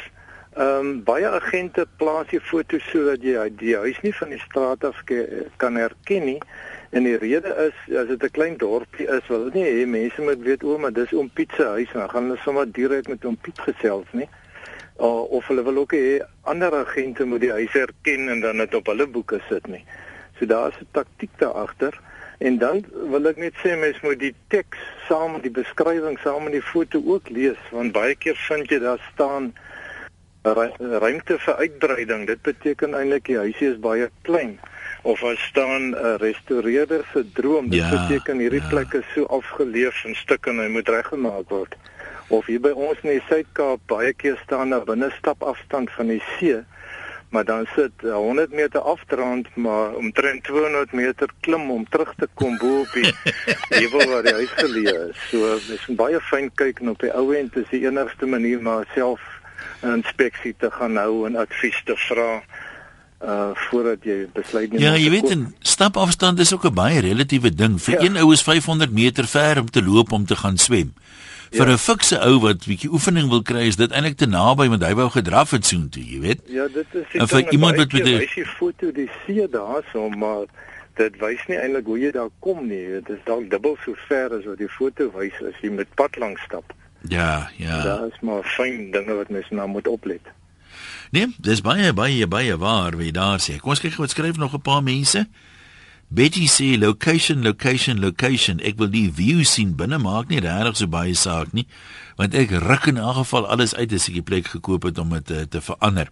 ehm 0.53 0.79
um, 0.79 0.89
baie 1.05 1.29
agente 1.29 1.87
plaas 1.97 2.27
die 2.29 2.41
fotos 2.41 2.85
sodat 2.91 3.23
jy 3.25 3.47
die 3.57 3.73
huis 3.77 3.97
nie 4.05 4.13
van 4.13 4.35
die 4.35 4.41
straat 4.43 4.85
af 4.85 4.99
kan 5.57 5.79
herken 5.81 6.27
nie. 6.29 6.41
En 6.93 7.07
die 7.09 7.17
rede 7.17 7.55
is 7.67 7.97
as 7.97 8.11
dit 8.11 8.23
'n 8.23 8.31
klein 8.37 8.57
dorpie 8.61 9.09
is 9.09 9.27
wil 9.33 9.49
nie 9.55 9.65
hê 9.65 9.87
mense 9.87 10.21
moet 10.21 10.43
weet 10.45 10.63
o 10.63 10.77
maar 10.79 10.93
dis 10.93 11.13
oom 11.13 11.31
Piet 11.31 11.53
se 11.57 11.65
huis. 11.65 11.89
En 11.93 12.01
dan 12.01 12.11
gaan 12.11 12.29
hulle 12.29 12.37
sommer 12.45 12.73
direk 12.73 13.09
met 13.09 13.25
oom 13.25 13.37
Piet 13.37 13.59
gesels 13.59 14.13
nie? 14.13 14.29
Uh, 15.01 15.25
of 15.33 15.47
hulle 15.47 15.65
wil 15.65 15.77
ook 15.77 15.93
hê 15.93 16.21
ander 16.43 16.75
agente 16.75 17.25
moet 17.25 17.41
die 17.41 17.53
huis 17.53 17.73
herken 17.73 18.29
en 18.29 18.41
dan 18.41 18.57
dit 18.57 18.75
op 18.75 18.87
hulle 18.87 19.07
boeke 19.07 19.41
sit 19.49 19.67
nie? 19.67 19.85
So 20.39 20.47
daar 20.47 20.69
is 20.69 20.81
'n 20.81 20.89
taktik 20.93 21.31
daar 21.39 21.57
agter 21.65 22.01
En 22.43 22.57
dan 22.59 22.81
wil 23.13 23.29
ek 23.31 23.37
net 23.39 23.55
sê 23.63 23.77
mens 23.79 24.01
moet 24.03 24.19
die 24.19 24.33
teks 24.51 24.79
saam 25.09 25.37
met 25.37 25.45
die 25.47 25.53
beskrywing 25.55 26.17
saam 26.25 26.43
met 26.49 26.57
die 26.57 26.65
foto 26.73 26.99
ook 27.15 27.29
lees 27.31 27.61
want 27.71 27.93
baie 27.95 28.17
keer 28.19 28.39
vind 28.49 28.71
jy 28.73 28.81
daar 28.83 29.03
staan 29.13 29.53
ru- 30.43 30.75
ruimte 31.05 31.37
vir 31.39 31.55
uitbreiding. 31.63 32.27
Dit 32.27 32.43
beteken 32.43 32.95
eintlik 32.99 33.29
die 33.31 33.39
huisie 33.39 33.69
is 33.73 33.79
baie 33.85 34.09
klein 34.27 34.59
of 35.03 35.21
daar 35.23 35.39
staan 35.51 35.91
'n 35.91 35.95
uh, 35.95 36.15
restaureerder 36.19 37.05
se 37.13 37.23
droom. 37.35 37.69
Dit 37.71 37.81
Ja, 37.81 37.91
beteken 37.91 38.39
hierdie 38.39 38.61
ja. 38.63 38.69
plek 38.69 38.93
is 38.95 39.07
so 39.15 39.25
afgeleef 39.25 40.05
en 40.05 40.15
stukke 40.15 40.51
en 40.51 40.59
hy 40.59 40.69
moet 40.69 40.89
reggemaak 40.89 41.49
word. 41.51 41.75
Of 42.29 42.47
hier 42.47 42.61
by 42.61 42.71
ons 42.71 42.99
in 43.03 43.11
die 43.11 43.23
Suid-Kaap 43.29 43.81
baie 43.87 44.13
keer 44.15 44.39
staan 44.45 44.71
daar 44.71 44.85
binne 44.85 45.11
stapafstand 45.19 45.91
van 45.91 46.07
die 46.07 46.23
see 46.39 46.65
maar 47.33 47.45
dan 47.45 47.67
sit 47.75 47.93
uh, 48.05 48.15
100 48.15 48.53
meter 48.53 48.81
afdraand 48.81 49.47
maar 49.57 49.95
omtrent 49.97 50.45
200 50.45 50.93
meter 50.93 51.29
klim 51.41 51.71
om 51.71 51.87
terug 51.89 52.15
te 52.17 52.29
kom 52.35 52.59
bo 52.61 52.81
op 52.81 52.93
die 52.93 53.13
heuwel 53.81 54.09
waar 54.09 54.27
die 54.27 54.35
huis 54.41 54.53
geleë 54.61 54.97
is. 55.09 55.23
So 55.31 55.57
dis 55.69 55.87
baie 55.97 56.21
fyn 56.29 56.51
kyk 56.61 56.85
en 56.85 56.93
op 56.93 57.01
die 57.01 57.13
ou 57.17 57.31
end 57.37 57.57
is 57.57 57.71
die 57.71 57.87
enigste 57.89 58.29
manier 58.29 58.61
maar 58.61 58.85
self 58.95 59.21
'n 59.83 59.97
inspeksie 60.03 60.55
te 60.59 60.71
gaan 60.71 60.97
hou 60.97 61.27
en 61.27 61.37
advies 61.37 61.81
te 61.85 61.97
vra 62.09 62.43
uh 63.23 63.51
voordat 63.69 64.05
jy 64.05 64.27
besluit 64.35 64.73
neem. 64.73 64.83
Ja, 64.83 64.95
jy 64.99 65.11
weet 65.11 65.31
'n 65.35 65.55
stapafstand 65.61 66.39
is 66.39 66.53
ook 66.53 66.65
'n 66.69 66.75
baie 66.75 67.01
relatiewe 67.01 67.55
ding. 67.55 67.81
Vir 67.83 67.95
ja. 67.95 68.01
een 68.01 68.17
ou 68.17 68.33
is 68.33 68.43
500 68.43 68.93
meter 68.93 69.27
ver 69.27 69.61
om 69.61 69.71
te 69.71 69.83
loop 69.83 70.13
om 70.13 70.27
te 70.27 70.37
gaan 70.37 70.59
swem. 70.59 70.93
Vir 71.53 71.67
'n 71.67 71.77
ja. 71.77 71.77
fikse 71.77 72.17
ou 72.25 72.41
wat 72.41 72.65
bietjie 72.65 72.91
oefening 72.91 73.29
wil 73.29 73.43
kry, 73.43 73.67
is 73.69 73.77
dit 73.77 73.93
eintlik 73.93 74.17
te 74.17 74.27
naby 74.27 74.69
want 74.73 74.85
hy 74.85 74.95
wou 74.97 75.09
gedraf 75.13 75.51
het 75.53 75.67
soontoe, 75.69 76.05
jy 76.05 76.21
weet. 76.21 76.41
Ja, 76.49 76.69
dit 76.69 76.87
is 76.97 77.21
en 77.21 77.29
vir 77.29 77.53
iemand 77.53 77.77
wat 77.77 77.93
met 77.93 78.07
'n 78.07 78.21
Hy 78.25 78.27
sien 78.27 78.47
foto 78.47 78.93
die 78.93 79.11
see 79.27 79.49
daarso, 79.49 80.09
maar 80.09 80.47
dit 80.97 81.17
wys 81.21 81.43
nie 81.49 81.59
eintlik 81.59 81.85
hoe 81.87 81.99
jy 81.99 82.11
daar 82.11 82.33
kom 82.39 82.67
nie. 82.69 82.87
Dit 83.01 83.09
is 83.09 83.23
dalk 83.25 83.51
dubbel 83.51 83.77
so 83.85 83.95
ver 84.09 84.33
as 84.33 84.45
wat 84.45 84.59
die 84.59 84.69
foto 84.69 85.11
wys 85.13 85.37
as 85.43 85.57
jy 85.61 85.71
met 85.71 85.95
pad 85.95 86.17
langs 86.17 86.41
stap. 86.43 86.73
Ja, 87.09 87.51
ja. 87.57 87.83
Daar 87.83 88.07
is 88.07 88.21
maar 88.21 88.43
fyn 88.45 88.91
dinge 88.91 89.15
wat 89.15 89.29
mens 89.29 89.51
nou 89.51 89.69
moet 89.69 89.89
oplet. 89.89 90.23
Nee, 91.11 91.29
dis 91.39 91.61
baie 91.61 91.93
baie 91.93 92.27
baie 92.27 92.57
waar 92.57 92.97
wie 92.97 93.13
daar 93.13 93.41
sê. 93.41 93.59
Kom 93.61 93.75
ons 93.75 93.81
kyk 93.81 93.99
wat 94.01 94.11
skryf 94.11 94.37
nog 94.37 94.55
'n 94.55 94.61
paar 94.61 94.83
mense. 94.83 95.27
Betty 96.13 96.45
sê 96.45 96.77
location 96.77 97.41
location 97.43 97.97
location. 98.03 98.59
Ek 98.61 98.77
wil 98.77 98.91
die 98.93 99.07
view 99.09 99.47
sien 99.49 99.71
binne 99.79 99.97
maak 99.97 100.29
nie 100.29 100.43
regtig 100.45 100.77
so 100.77 100.89
baie 100.93 101.15
saak 101.17 101.55
nie, 101.57 101.65
want 102.19 102.35
ek 102.37 102.51
ruk 102.61 102.91
in 102.91 102.99
elk 103.01 103.23
geval 103.23 103.49
alles 103.49 103.73
uit 103.79 103.95
as 103.97 104.11
ek 104.11 104.19
die 104.19 104.25
plek 104.29 104.51
gekoop 104.53 104.85
het 104.85 105.01
om 105.01 105.15
dit 105.17 105.25
te, 105.25 105.47
te 105.49 105.63
verander. 105.65 106.11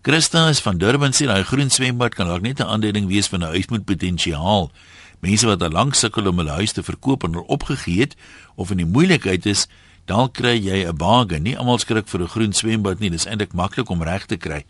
Christa 0.00 0.46
is 0.48 0.62
van 0.64 0.80
Durban 0.80 1.12
sê 1.12 1.28
daai 1.28 1.44
groen 1.44 1.68
swembad 1.68 2.16
kan 2.16 2.32
dalk 2.32 2.40
net 2.40 2.64
'n 2.64 2.72
aanduiding 2.72 3.12
wees 3.12 3.28
van 3.28 3.44
'n 3.44 3.52
huis 3.52 3.68
met 3.68 3.84
potensiaal. 3.84 4.72
Mense 5.20 5.46
wat 5.46 5.60
al 5.62 5.76
lank 5.76 5.94
sukkel 5.94 6.32
om 6.32 6.40
hulle 6.40 6.56
huis 6.56 6.72
te 6.72 6.82
verkoop 6.82 7.24
en 7.28 7.36
opgegee 7.36 8.00
het 8.00 8.16
of 8.56 8.70
in 8.70 8.80
die 8.80 8.88
moeilikheid 8.88 9.44
is, 9.46 9.68
dan 10.06 10.32
kry 10.32 10.56
jy 10.56 10.88
'n 10.88 10.96
bargain. 10.96 11.42
Nie 11.42 11.58
almal 11.58 11.78
skrik 11.78 12.08
vir 12.08 12.22
'n 12.22 12.28
groen 12.28 12.52
swembad 12.52 12.98
nie. 12.98 13.10
Dis 13.10 13.26
eintlik 13.26 13.52
maklik 13.52 13.90
om 13.90 14.02
reg 14.02 14.24
te 14.24 14.36
kry. 14.36 14.64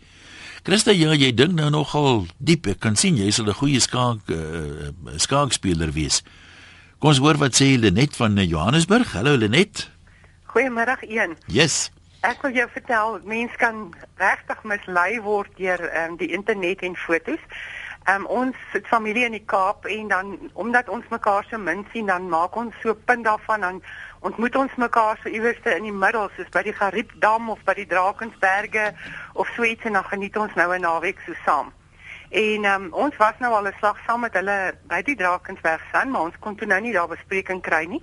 Christa, 0.63 0.93
ja, 0.95 1.11
jy 1.11 1.33
dink 1.35 1.57
nou 1.57 1.67
nogal 1.73 2.21
diep. 2.39 2.69
Ek 2.71 2.77
kan 2.79 2.95
sien 2.95 3.17
jy 3.19 3.27
sal 3.35 3.49
'n 3.51 3.59
goeie 3.59 3.81
skaak 3.83 4.29
uh, 4.31 4.95
skaakspeler 5.19 5.91
wees. 5.91 6.23
Kom 7.03 7.11
ons 7.11 7.19
hoor 7.19 7.35
wat 7.35 7.51
sê 7.51 7.75
Lenet 7.75 8.15
van 8.15 8.31
Johannesburg. 8.39 9.11
Hallo 9.11 9.35
Lenet. 9.35 9.91
Goeiemôre 10.47 10.95
een. 11.03 11.35
Yes. 11.51 11.91
Ek 12.23 12.39
wil 12.41 12.55
jou 12.55 12.67
vertel, 12.71 13.19
mense 13.27 13.57
kan 13.59 13.91
regtig 14.15 14.63
mislei 14.63 15.19
word 15.19 15.51
deur 15.59 15.83
um, 15.83 16.15
die 16.15 16.31
internet 16.31 16.79
en 16.79 16.95
fotos. 16.95 17.43
Um, 18.07 18.23
ons 18.31 18.55
het 18.71 18.87
familie 18.87 19.25
in 19.25 19.35
die 19.35 19.43
Kaap 19.43 19.83
en 19.85 20.07
dan 20.07 20.49
omdat 20.53 20.87
ons 20.87 21.03
mekaar 21.11 21.43
so 21.49 21.59
min 21.59 21.83
sien, 21.91 22.07
dan 22.07 22.29
maak 22.31 22.55
ons 22.55 22.71
so 22.79 22.95
punt 22.95 23.27
daarvan 23.27 23.67
dan 23.67 23.83
ontmoet 24.23 24.55
ons 24.55 24.75
mekaar 24.79 25.19
so 25.19 25.29
iewerste 25.29 25.75
in 25.75 25.83
die 25.83 25.95
middel, 25.95 26.29
soos 26.35 26.49
by 26.55 26.63
die 26.63 26.75
Gariepdam 26.75 27.49
of 27.51 27.63
by 27.67 27.75
die 27.75 27.87
Drakensberge 27.91 28.93
of 29.33 29.49
so 29.55 29.67
iets 29.67 29.83
en 29.89 29.99
dan 29.99 30.05
geniet 30.07 30.37
ons 30.39 30.53
nou 30.55 30.69
'n 30.73 30.81
naweek 30.81 31.19
so 31.25 31.33
saam. 31.45 31.73
En 32.33 32.65
um, 32.65 32.87
ons 32.91 33.17
was 33.17 33.35
nou 33.39 33.53
al 33.53 33.67
'n 33.67 33.75
slag 33.77 33.97
saam 34.07 34.19
met 34.19 34.33
hulle 34.33 34.73
by 34.87 35.01
die 35.01 35.15
Drakensberg 35.15 35.81
san, 35.91 36.09
maar 36.09 36.21
ons 36.21 36.39
kon 36.39 36.55
toe 36.55 36.67
nou 36.67 36.81
nie 36.81 36.93
daar 36.93 37.07
bespreking 37.07 37.61
kry 37.61 37.83
nie. 37.85 38.01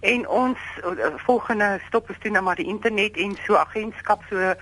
En 0.00 0.28
ons 0.28 0.58
uh, 0.84 1.16
volgende 1.16 1.80
stop 1.86 2.10
is 2.10 2.18
toe 2.20 2.30
nou 2.30 2.42
maar 2.44 2.56
die 2.56 2.68
internet 2.68 3.16
en 3.16 3.36
so 3.46 3.56
agentskap 3.56 4.22
so 4.28 4.36
uh, 4.36 4.54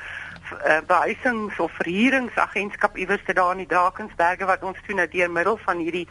behuisings 0.86 1.58
of 1.58 1.72
verhuuringsagentskap 1.72 2.96
iewers 2.96 3.24
te 3.24 3.32
daar 3.32 3.52
in 3.52 3.66
die 3.66 3.66
Drakensberge 3.66 4.44
wat 4.44 4.62
ons 4.62 4.78
toe 4.86 4.94
nou 4.94 5.08
deur 5.08 5.30
middel 5.30 5.56
van 5.56 5.78
hierdie 5.78 6.08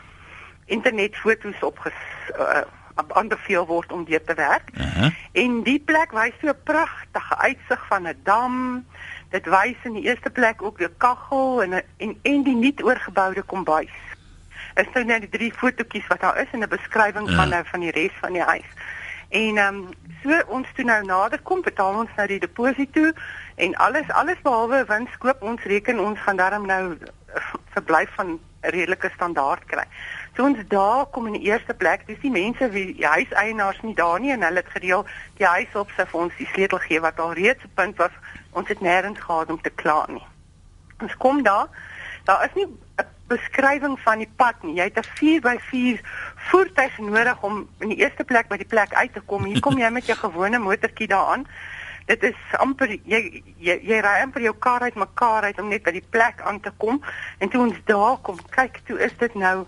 internetfoto's 0.66 1.64
opges 1.64 1.98
uh, 2.38 2.62
aanbeveel 3.08 3.66
word 3.66 3.92
om 3.92 4.06
deur 4.06 4.24
te 4.24 4.34
werk. 4.34 4.70
Uh 4.74 4.96
-huh. 4.96 5.12
En 5.32 5.64
die 5.64 5.80
plek 5.80 6.12
wys 6.12 6.34
so 6.42 6.48
'n 6.48 6.64
pragtige 6.64 7.38
uitsig 7.38 7.88
van 7.88 8.08
'n 8.08 8.20
dam. 8.24 8.86
Dit 9.30 9.46
wys 9.46 9.76
in 9.84 9.94
die 9.94 10.04
eerste 10.04 10.30
plek 10.30 10.62
ook 10.62 10.78
die 10.78 10.90
kaggel 10.98 11.64
en 11.64 11.74
en 11.74 12.18
en 12.22 12.44
die 12.44 12.56
nuut 12.56 12.84
oorgeboude 12.84 13.42
kombuis. 13.42 13.98
Is 14.74 14.88
nou 14.94 15.06
net 15.06 15.20
die 15.20 15.30
drie 15.30 15.54
fotootjies 15.54 16.08
wat 16.08 16.22
daar 16.22 16.38
is 16.38 16.52
en 16.52 16.60
'n 16.60 16.70
beskrywing 16.70 17.28
uh 17.28 17.32
-huh. 17.32 17.36
van 17.36 17.50
nou 17.50 17.64
van 17.66 17.80
die 17.80 17.92
res 17.92 18.16
van 18.22 18.34
die 18.34 18.42
huis. 18.42 18.70
En 19.30 19.58
ehm 19.58 19.76
um, 19.76 19.90
so 20.24 20.42
ons 20.48 20.68
toe 20.76 20.86
nou 20.86 21.06
nader 21.06 21.40
kom, 21.42 21.62
betaal 21.62 21.94
ons 21.94 22.10
nou 22.16 22.28
die 22.28 22.40
deposito 22.40 23.12
en 23.56 23.76
alles 23.76 24.10
alles 24.10 24.42
behalwe 24.42 24.86
wins 24.88 25.18
koop 25.18 25.42
ons 25.42 25.64
reken 25.64 26.00
ons 26.00 26.20
gaan 26.20 26.36
daarom 26.36 26.66
nou 26.66 26.98
verblyf 27.76 28.10
van 28.16 28.40
redelike 28.62 29.12
standaard 29.14 29.66
kry. 29.66 29.86
So 30.39 30.45
ons 30.45 30.60
daar 30.67 31.06
kom 31.12 31.25
in 31.28 31.34
die 31.36 31.49
eerste 31.49 31.73
plek, 31.73 32.06
dis 32.08 32.19
die 32.23 32.30
mense 32.32 32.69
wie 32.71 32.93
die 32.95 33.04
huiseienaars 33.04 33.82
nie 33.84 33.95
daar 33.95 34.21
nie 34.23 34.30
en 34.32 34.45
hulle 34.47 34.62
het 34.62 34.69
gedeel 34.71 35.02
die 35.36 35.45
huis 35.45 35.73
op 35.75 35.89
sy 35.97 36.06
vir 36.08 36.19
ons 36.21 36.38
die 36.39 36.45
sleutel 36.54 36.80
gee 36.80 37.02
wat 37.04 37.17
al 37.19 37.34
reeds 37.36 37.65
'n 37.67 37.71
punt 37.75 37.97
was 37.99 38.15
ons 38.56 38.71
het 38.71 38.80
nêrens 38.80 39.19
gehad 39.19 39.52
om 39.52 39.60
te 39.62 39.73
kla 39.82 40.06
nie. 40.08 40.23
Ons 41.04 41.17
kom 41.17 41.43
daar, 41.43 41.67
daar 42.23 42.45
is 42.45 42.56
nie 42.56 42.67
'n 42.67 43.08
beskrywing 43.28 43.99
van 43.99 44.17
die 44.23 44.30
pad 44.36 44.63
nie. 44.63 44.75
Jy 44.75 44.84
het 44.84 44.99
'n 44.99 45.10
4x4 45.19 45.99
voertuig 46.36 46.97
nodig 46.97 47.43
om 47.43 47.67
in 47.80 47.89
die 47.89 47.99
eerste 47.99 48.23
plek 48.23 48.47
by 48.47 48.58
die 48.58 48.71
plek 48.75 48.93
uit 48.93 49.13
te 49.13 49.21
kom. 49.21 49.43
Hier 49.43 49.60
kom 49.60 49.78
jy 49.78 49.89
met 49.89 50.06
jou 50.06 50.17
gewone 50.28 50.58
motortjie 50.60 51.08
daaraan. 51.08 51.47
Dit 52.06 52.23
is 52.23 52.39
amper 52.52 52.88
jy 52.88 53.43
jy, 53.58 53.80
jy 53.84 53.99
ry 53.99 54.21
amper 54.23 54.41
jou 54.41 54.56
kar 54.56 54.82
uit 54.82 54.95
mekaar 54.95 55.43
uit 55.43 55.60
om 55.60 55.67
net 55.67 55.84
by 55.84 55.91
die 55.91 56.08
plek 56.10 56.41
aan 56.41 56.60
te 56.60 56.71
kom. 56.78 57.04
En 57.39 57.49
toe 57.49 57.62
ons 57.62 57.75
daar 57.86 58.17
kom, 58.21 58.39
kyk, 58.49 58.80
toe 58.86 58.99
is 58.99 59.17
dit 59.17 59.36
nou 59.36 59.67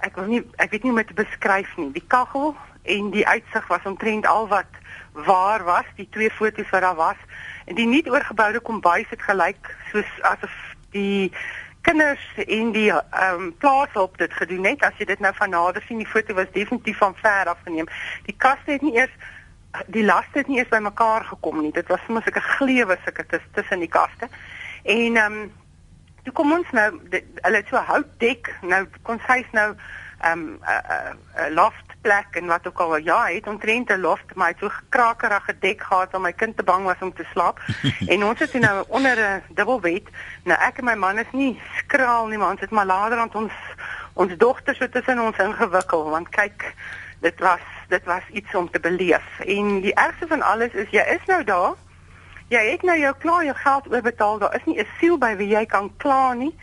ek 0.00 0.16
wil 0.16 0.26
nie 0.30 0.42
ek 0.56 0.70
weet 0.70 0.82
nie 0.82 0.90
hoe 0.90 0.98
om 0.98 1.04
dit 1.06 1.06
te 1.06 1.22
beskryf 1.22 1.76
nie. 1.76 1.92
Die 1.92 2.04
kaggel 2.06 2.54
en 2.82 3.10
die 3.10 3.26
uitsig 3.26 3.66
was 3.68 3.84
omtrent 3.84 4.26
al 4.26 4.48
wat 4.48 4.82
waar 5.12 5.64
was, 5.64 5.84
die 5.96 6.08
twee 6.10 6.30
foto's 6.30 6.70
wat 6.70 6.82
daar 6.82 6.94
was. 6.94 7.20
En 7.66 7.74
die 7.74 7.86
nuut 7.86 8.08
oorgeboude 8.10 8.60
kombuis 8.60 9.08
het 9.10 9.22
gelyk 9.22 9.74
soos 9.92 10.10
asof 10.20 10.54
die 10.90 11.32
kinders 11.80 12.24
in 12.46 12.72
die 12.72 12.90
ehm 12.92 13.34
um, 13.34 13.56
plaas 13.56 13.92
op 13.92 14.18
dit 14.18 14.32
gedoen 14.32 14.64
het. 14.64 14.82
As 14.82 14.96
jy 14.98 15.08
dit 15.08 15.20
nou 15.20 15.34
van 15.34 15.50
nader 15.50 15.82
sien, 15.86 15.98
die 15.98 16.12
foto 16.12 16.34
was 16.34 16.50
definitief 16.52 16.98
van 16.98 17.14
ver 17.16 17.48
af 17.48 17.60
geneem. 17.64 17.88
Die 18.26 18.36
kaste 18.36 18.76
het 18.76 18.82
nie 18.82 18.96
eers 18.96 19.14
die 19.86 20.04
laste 20.04 20.40
het 20.40 20.48
nie 20.48 20.58
eens 20.58 20.68
bymekaar 20.68 21.24
gekom 21.24 21.60
nie. 21.62 21.72
Dit 21.72 21.88
was 21.88 22.00
sommer 22.04 22.22
so 22.22 22.30
'n 22.34 22.40
glewe 22.56 22.98
sulke 23.04 23.40
tussen 23.52 23.78
die 23.78 23.88
kaste. 23.88 24.28
En 24.84 25.16
ehm 25.16 25.32
um, 25.32 25.52
toe 26.22 26.32
kom 26.32 26.52
ons 26.52 26.70
nou 26.70 26.88
hulle 27.12 27.56
het 27.56 27.68
so 27.68 27.76
houtdek 27.76 28.54
nou 28.62 28.86
kon 29.02 29.20
sy 29.26 29.44
nou 29.52 29.74
ehm 30.18 30.32
um, 30.32 30.46
'n 30.48 30.60
uh, 30.62 30.78
uh, 30.90 31.12
uh, 31.38 31.54
loft 31.54 31.88
plek 32.00 32.26
en 32.30 32.46
wat 32.46 32.66
ook 32.66 32.78
al. 32.78 32.96
Ja 32.96 33.26
het 33.26 33.46
omtrent 33.46 33.90
'n 33.90 34.00
loft 34.00 34.34
maar 34.34 34.48
het 34.48 34.58
so 34.58 34.68
gekrakerige 34.68 35.58
dek 35.58 35.82
gehad 35.82 36.14
om 36.14 36.22
my 36.22 36.32
kind 36.32 36.56
te 36.56 36.62
bang 36.62 36.84
was 36.84 37.00
om 37.00 37.14
te 37.14 37.26
slaap. 37.32 37.60
En 38.12 38.24
ons 38.24 38.38
het 38.38 38.52
nou 38.52 38.84
onder 38.88 39.16
'n 39.18 39.42
dubbelbed 39.48 40.08
nou 40.42 40.58
ek 40.60 40.78
en 40.78 40.84
my 40.84 40.94
man 40.94 41.18
is 41.18 41.32
nie 41.32 41.60
skraal 41.76 42.26
nie 42.26 42.38
maar 42.38 42.50
ons 42.50 42.60
het 42.60 42.70
maar 42.70 42.86
later 42.86 43.18
aan 43.18 43.34
ons 43.34 43.52
ons 44.12 44.36
dogter 44.36 44.74
so 44.74 44.88
tussen 44.88 45.20
ons 45.20 45.38
ingewikkel 45.38 46.10
want 46.10 46.28
kyk 46.28 46.74
dit 47.20 47.38
was 47.40 47.60
dit 47.88 48.04
was 48.04 48.22
iets 48.32 48.54
om 48.54 48.70
te 48.70 48.80
beleef. 48.80 49.38
En 49.38 49.80
die 49.80 49.94
ergste 49.94 50.26
van 50.26 50.42
alles 50.42 50.72
is 50.72 50.90
jy 50.90 51.02
is 51.02 51.26
nou 51.26 51.44
daar 51.44 51.74
jy 52.48 52.70
het 52.70 52.82
nou 52.82 52.98
jou 52.98 53.14
klaar 53.18 53.44
jou 53.44 53.56
geld 53.56 53.88
oorbetaal, 53.92 54.38
daar 54.38 54.54
is 54.54 54.64
nie 54.64 54.78
'n 54.80 54.86
siel 54.98 55.18
by 55.18 55.36
wie 55.36 55.48
jy 55.48 55.66
kan 55.66 55.90
kla 55.96 56.34
nie. 56.34 56.54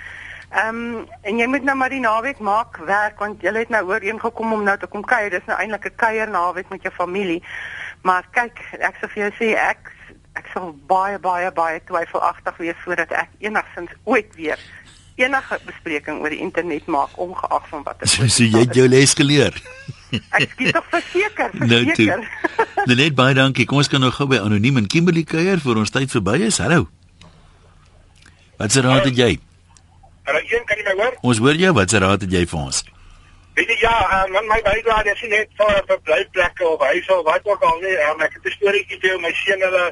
Ehm 0.52 0.96
um, 0.96 1.08
en 1.22 1.38
jy 1.38 1.48
moet 1.48 1.64
nou 1.64 1.76
maar 1.78 1.90
die 1.90 2.00
naweek 2.00 2.40
maak 2.40 2.78
werk 2.78 3.20
want 3.20 3.42
jy 3.42 3.54
het 3.54 3.70
nou 3.70 3.86
ooreengekom 3.88 4.54
om 4.54 4.64
nou 4.64 4.78
te 4.78 4.88
kom 4.88 5.04
kuier. 5.06 5.30
Dis 5.30 5.46
nou 5.46 5.60
eintlik 5.60 5.86
'n 5.86 5.96
kuier 5.96 6.30
naweek 6.30 6.70
met 6.70 6.82
jou 6.82 6.94
familie. 6.94 7.44
Maar 8.02 8.26
kyk, 8.32 8.60
ek 8.80 8.96
sê 8.96 9.10
vir 9.10 9.24
jou 9.24 9.32
sê 9.40 9.58
ek 9.58 9.92
ek 10.34 10.48
sal 10.54 10.76
baie 10.88 11.20
baie 11.20 11.52
baie 11.52 11.84
twyfelagtig 11.84 12.58
wees 12.58 12.80
voordat 12.84 13.12
ek 13.12 13.30
enigsins 13.40 13.92
ooit 14.04 14.36
weer 14.36 14.60
enige 15.16 15.60
bespreking 15.66 16.20
oor 16.22 16.34
die 16.34 16.42
internet 16.44 16.88
maak 16.92 17.16
ongeag 17.22 17.68
van 17.72 17.84
wat 17.88 18.02
ek 18.04 18.12
So, 18.12 18.28
so 18.28 18.44
jy 18.44 18.66
het 18.66 18.76
jou 18.76 18.88
les 18.92 19.14
geleer. 19.18 19.56
Ek 20.36 20.52
skiet 20.52 20.76
tog 20.76 20.88
verseker, 20.92 21.56
verseker. 21.62 22.26
Nou 22.86 22.98
net 23.02 23.16
baie 23.18 23.38
dankie. 23.38 23.66
Kom 23.70 23.82
ons 23.82 23.92
kan 23.92 24.04
nou 24.04 24.12
gou 24.16 24.28
by 24.32 24.42
anoniem 24.44 24.84
en 24.84 24.90
Kimberley 24.92 25.26
kuier 25.28 25.62
vir 25.64 25.82
ons 25.82 25.94
tyd 25.94 26.12
verby 26.14 26.42
is. 26.50 26.60
Hallo. 26.64 26.88
Wat 28.60 28.72
se 28.72 28.84
raad 28.84 29.08
het 29.10 29.18
jy? 29.20 29.32
Hallo, 30.28 30.42
een 30.50 30.68
kan 30.68 30.80
jy 30.80 30.86
my 30.88 31.00
hoor? 31.02 31.18
Ons 31.32 31.42
hoor 31.44 31.58
jou. 31.60 31.74
Wat 31.76 31.92
se 31.92 32.00
raad 32.04 32.24
het 32.24 32.32
jy 32.32 32.46
vir 32.48 32.62
ons? 32.62 32.84
Weet 33.56 33.70
jy 33.72 33.76
ja, 33.80 33.96
um, 34.20 34.36
my 34.50 34.58
bydrae 34.64 35.12
is 35.14 35.22
net 35.32 35.52
vir 35.60 35.78
verblyfplekke 35.88 36.66
of 36.68 36.82
huise 36.92 37.12
of 37.16 37.24
wat 37.28 37.46
ook 37.48 37.62
al 37.64 37.78
nie. 37.84 37.96
Um, 38.10 38.24
ek 38.26 38.36
het 38.36 38.50
'n 38.52 38.56
storieetjie 38.58 39.00
vir 39.04 39.20
my 39.24 39.32
seun 39.44 39.64
hulle 39.64 39.86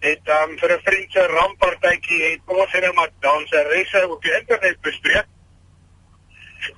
het 0.00 0.20
um, 0.36 0.58
vir 0.58 0.72
'n 0.76 0.80
vriend 0.84 1.12
se 1.12 1.26
ramppartytjie 1.26 2.22
het 2.22 2.40
ons 2.46 2.70
sê 2.72 2.80
nou 2.80 2.94
maar 2.94 3.10
danseresse 3.20 4.08
op 4.08 4.22
die 4.22 4.34
internet 4.38 4.80
bespreek. 4.80 5.26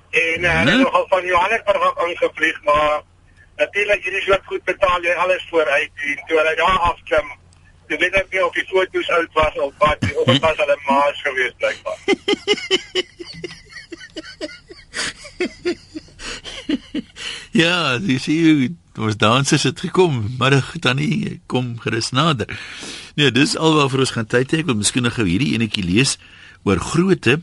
En 0.09 0.41
uh, 0.41 0.57
hulle 0.57 0.71
het 0.71 0.79
nogal 0.79 1.05
van 1.07 1.25
Johannesburg 1.25 1.81
af 1.81 1.97
aangevlieg, 1.97 2.63
maar 2.63 3.01
natuurlik 3.55 4.03
hierdie 4.03 4.21
soort 4.21 4.45
goed 4.45 4.63
betaal 4.63 5.01
jy 5.03 5.13
alles 5.13 5.47
vooruit 5.49 5.91
en 5.95 6.19
toe 6.27 6.37
hulle 6.37 6.55
daar 6.55 6.79
afklim. 6.79 7.31
Jy 7.87 7.97
weet 7.97 8.11
net 8.11 8.31
nie 8.31 8.45
of 8.45 8.53
die 8.53 8.67
foto's 8.67 9.09
oud 9.09 9.33
was 9.33 9.55
of 9.57 9.73
wat, 9.77 9.97
of 10.15 10.25
dit 10.25 10.41
was 10.41 10.57
hulle 10.57 10.77
maas 10.87 11.21
geweest 11.21 11.57
blykbaar. 11.57 11.99
ja, 17.63 17.97
dis 17.97 18.25
hier 18.25 18.69
ons 18.97 19.17
dansers 19.17 19.63
het 19.63 19.79
gekom. 19.79 20.35
Middag 20.39 20.75
tannie, 20.79 21.41
kom 21.45 21.79
gerus 21.79 22.09
nader. 22.11 22.47
Nee, 23.13 23.29
dis 23.29 23.57
alwaar 23.57 23.91
vir 23.93 24.01
ons 24.01 24.11
gaan 24.15 24.25
tyd 24.25 24.49
hê. 24.49 24.63
Ek 24.63 24.69
wil 24.71 24.79
miskien 24.79 25.05
nog 25.05 25.19
hierdie 25.21 25.51
enetjie 25.53 25.83
lees 25.85 26.15
oor 26.65 26.79
grootte. 26.81 27.41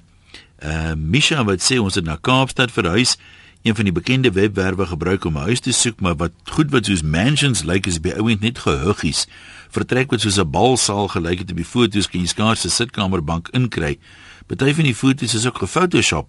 Uh 0.59 0.97
Misha 0.99 1.45
wat 1.47 1.62
sê 1.62 1.79
ons 1.79 1.95
het 1.95 2.05
na 2.05 2.16
Kaapstad 2.18 2.75
verhuis 2.75 3.14
een 3.62 3.77
van 3.77 3.87
die 3.87 3.95
bekende 3.95 4.33
webwerwe 4.33 4.87
gebruik 4.91 5.25
om 5.25 5.37
'n 5.37 5.47
huis 5.47 5.61
te 5.61 5.73
soek, 5.73 6.01
maar 6.01 6.16
wat 6.16 6.33
goed 6.51 6.71
wat 6.71 6.87
soos 6.87 7.03
mansions 7.03 7.62
lyk 7.62 7.87
is 7.87 8.01
by 8.01 8.11
ouend 8.18 8.41
net 8.41 8.59
gehuggies. 8.59 9.27
Vertrek 9.71 10.11
wat 10.11 10.21
soos 10.21 10.41
'n 10.41 10.51
balsaal 10.51 11.09
gelyk 11.09 11.39
het 11.39 11.51
op 11.51 11.57
die 11.57 11.64
foto's 11.64 12.09
kan 12.09 12.21
jy 12.21 12.27
skaars 12.27 12.64
'n 12.64 12.68
sitkamerbank 12.68 13.49
inkry. 13.53 13.99
Party 14.47 14.75
van 14.75 14.85
die 14.85 14.95
foto's 14.95 15.35
is 15.35 15.47
ook 15.47 15.59
gefotoshop. 15.59 16.29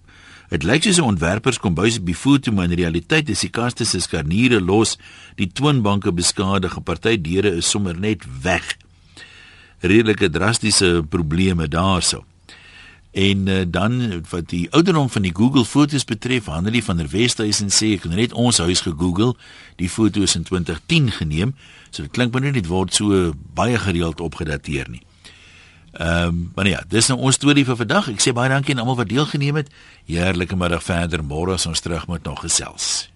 Dit 0.50 0.62
lyk 0.62 0.82
soos 0.82 0.98
'n 0.98 1.02
ontwerper 1.02 1.52
se 1.52 1.58
kombuis 1.58 1.98
op 1.98 2.06
die 2.06 2.14
foto, 2.14 2.52
maar 2.52 2.70
in 2.70 2.78
realiteit 2.78 3.28
is 3.28 3.40
die 3.40 3.50
kaste 3.50 3.84
se 3.84 4.00
skarniere 4.00 4.60
los, 4.60 4.98
die 5.34 5.50
toonbanke 5.52 6.12
beskadig, 6.12 6.76
'n 6.76 6.82
party 6.82 7.20
deure 7.20 7.56
is 7.56 7.70
sommer 7.70 7.98
net 7.98 8.24
weg. 8.42 8.76
Redelike 9.82 10.30
drastiese 10.30 11.02
probleme 11.08 11.68
daarso. 11.68 12.24
En 13.12 13.46
uh, 13.46 13.60
dan 13.68 14.22
wat 14.30 14.48
die 14.48 14.70
ouderdom 14.70 15.10
van 15.10 15.22
die 15.22 15.34
Google 15.36 15.64
foto's 15.64 16.04
betref, 16.04 16.46
Hanelie 16.48 16.84
van 16.84 16.96
der 16.96 17.10
Westhuizen 17.12 17.68
sê 17.68 17.92
ek 17.98 18.06
het 18.08 18.14
net 18.16 18.32
ons 18.32 18.62
huis 18.64 18.80
gegoogel. 18.80 19.36
Die 19.76 19.90
foto 19.92 20.24
is 20.24 20.36
in 20.38 20.48
2010 20.48 21.10
geneem. 21.18 21.52
So 21.90 22.06
dit 22.06 22.12
klink 22.16 22.32
maar 22.32 22.46
net 22.46 22.70
word 22.72 22.94
so 22.96 23.34
baie 23.54 23.76
gereeld 23.78 24.24
opgedateer 24.24 24.88
nie. 24.88 25.02
Ehm, 25.92 26.28
um, 26.28 26.50
maar 26.54 26.68
ja, 26.68 26.80
dis 26.88 27.12
nou 27.12 27.20
ons 27.20 27.36
storie 27.36 27.68
vir 27.68 27.76
vandag. 27.76 28.08
Ek 28.08 28.24
sê 28.24 28.32
baie 28.32 28.48
dankie 28.48 28.72
aan 28.72 28.80
almal 28.80 29.02
wat 29.04 29.12
deelgeneem 29.12 29.60
het. 29.60 29.68
Heerlike 30.08 30.56
middag 30.56 30.82
verder. 30.82 31.20
Môre 31.20 31.60
is 31.60 31.68
ons 31.68 31.84
terug 31.84 32.08
met 32.08 32.24
nog 32.24 32.40
gesels. 32.40 33.11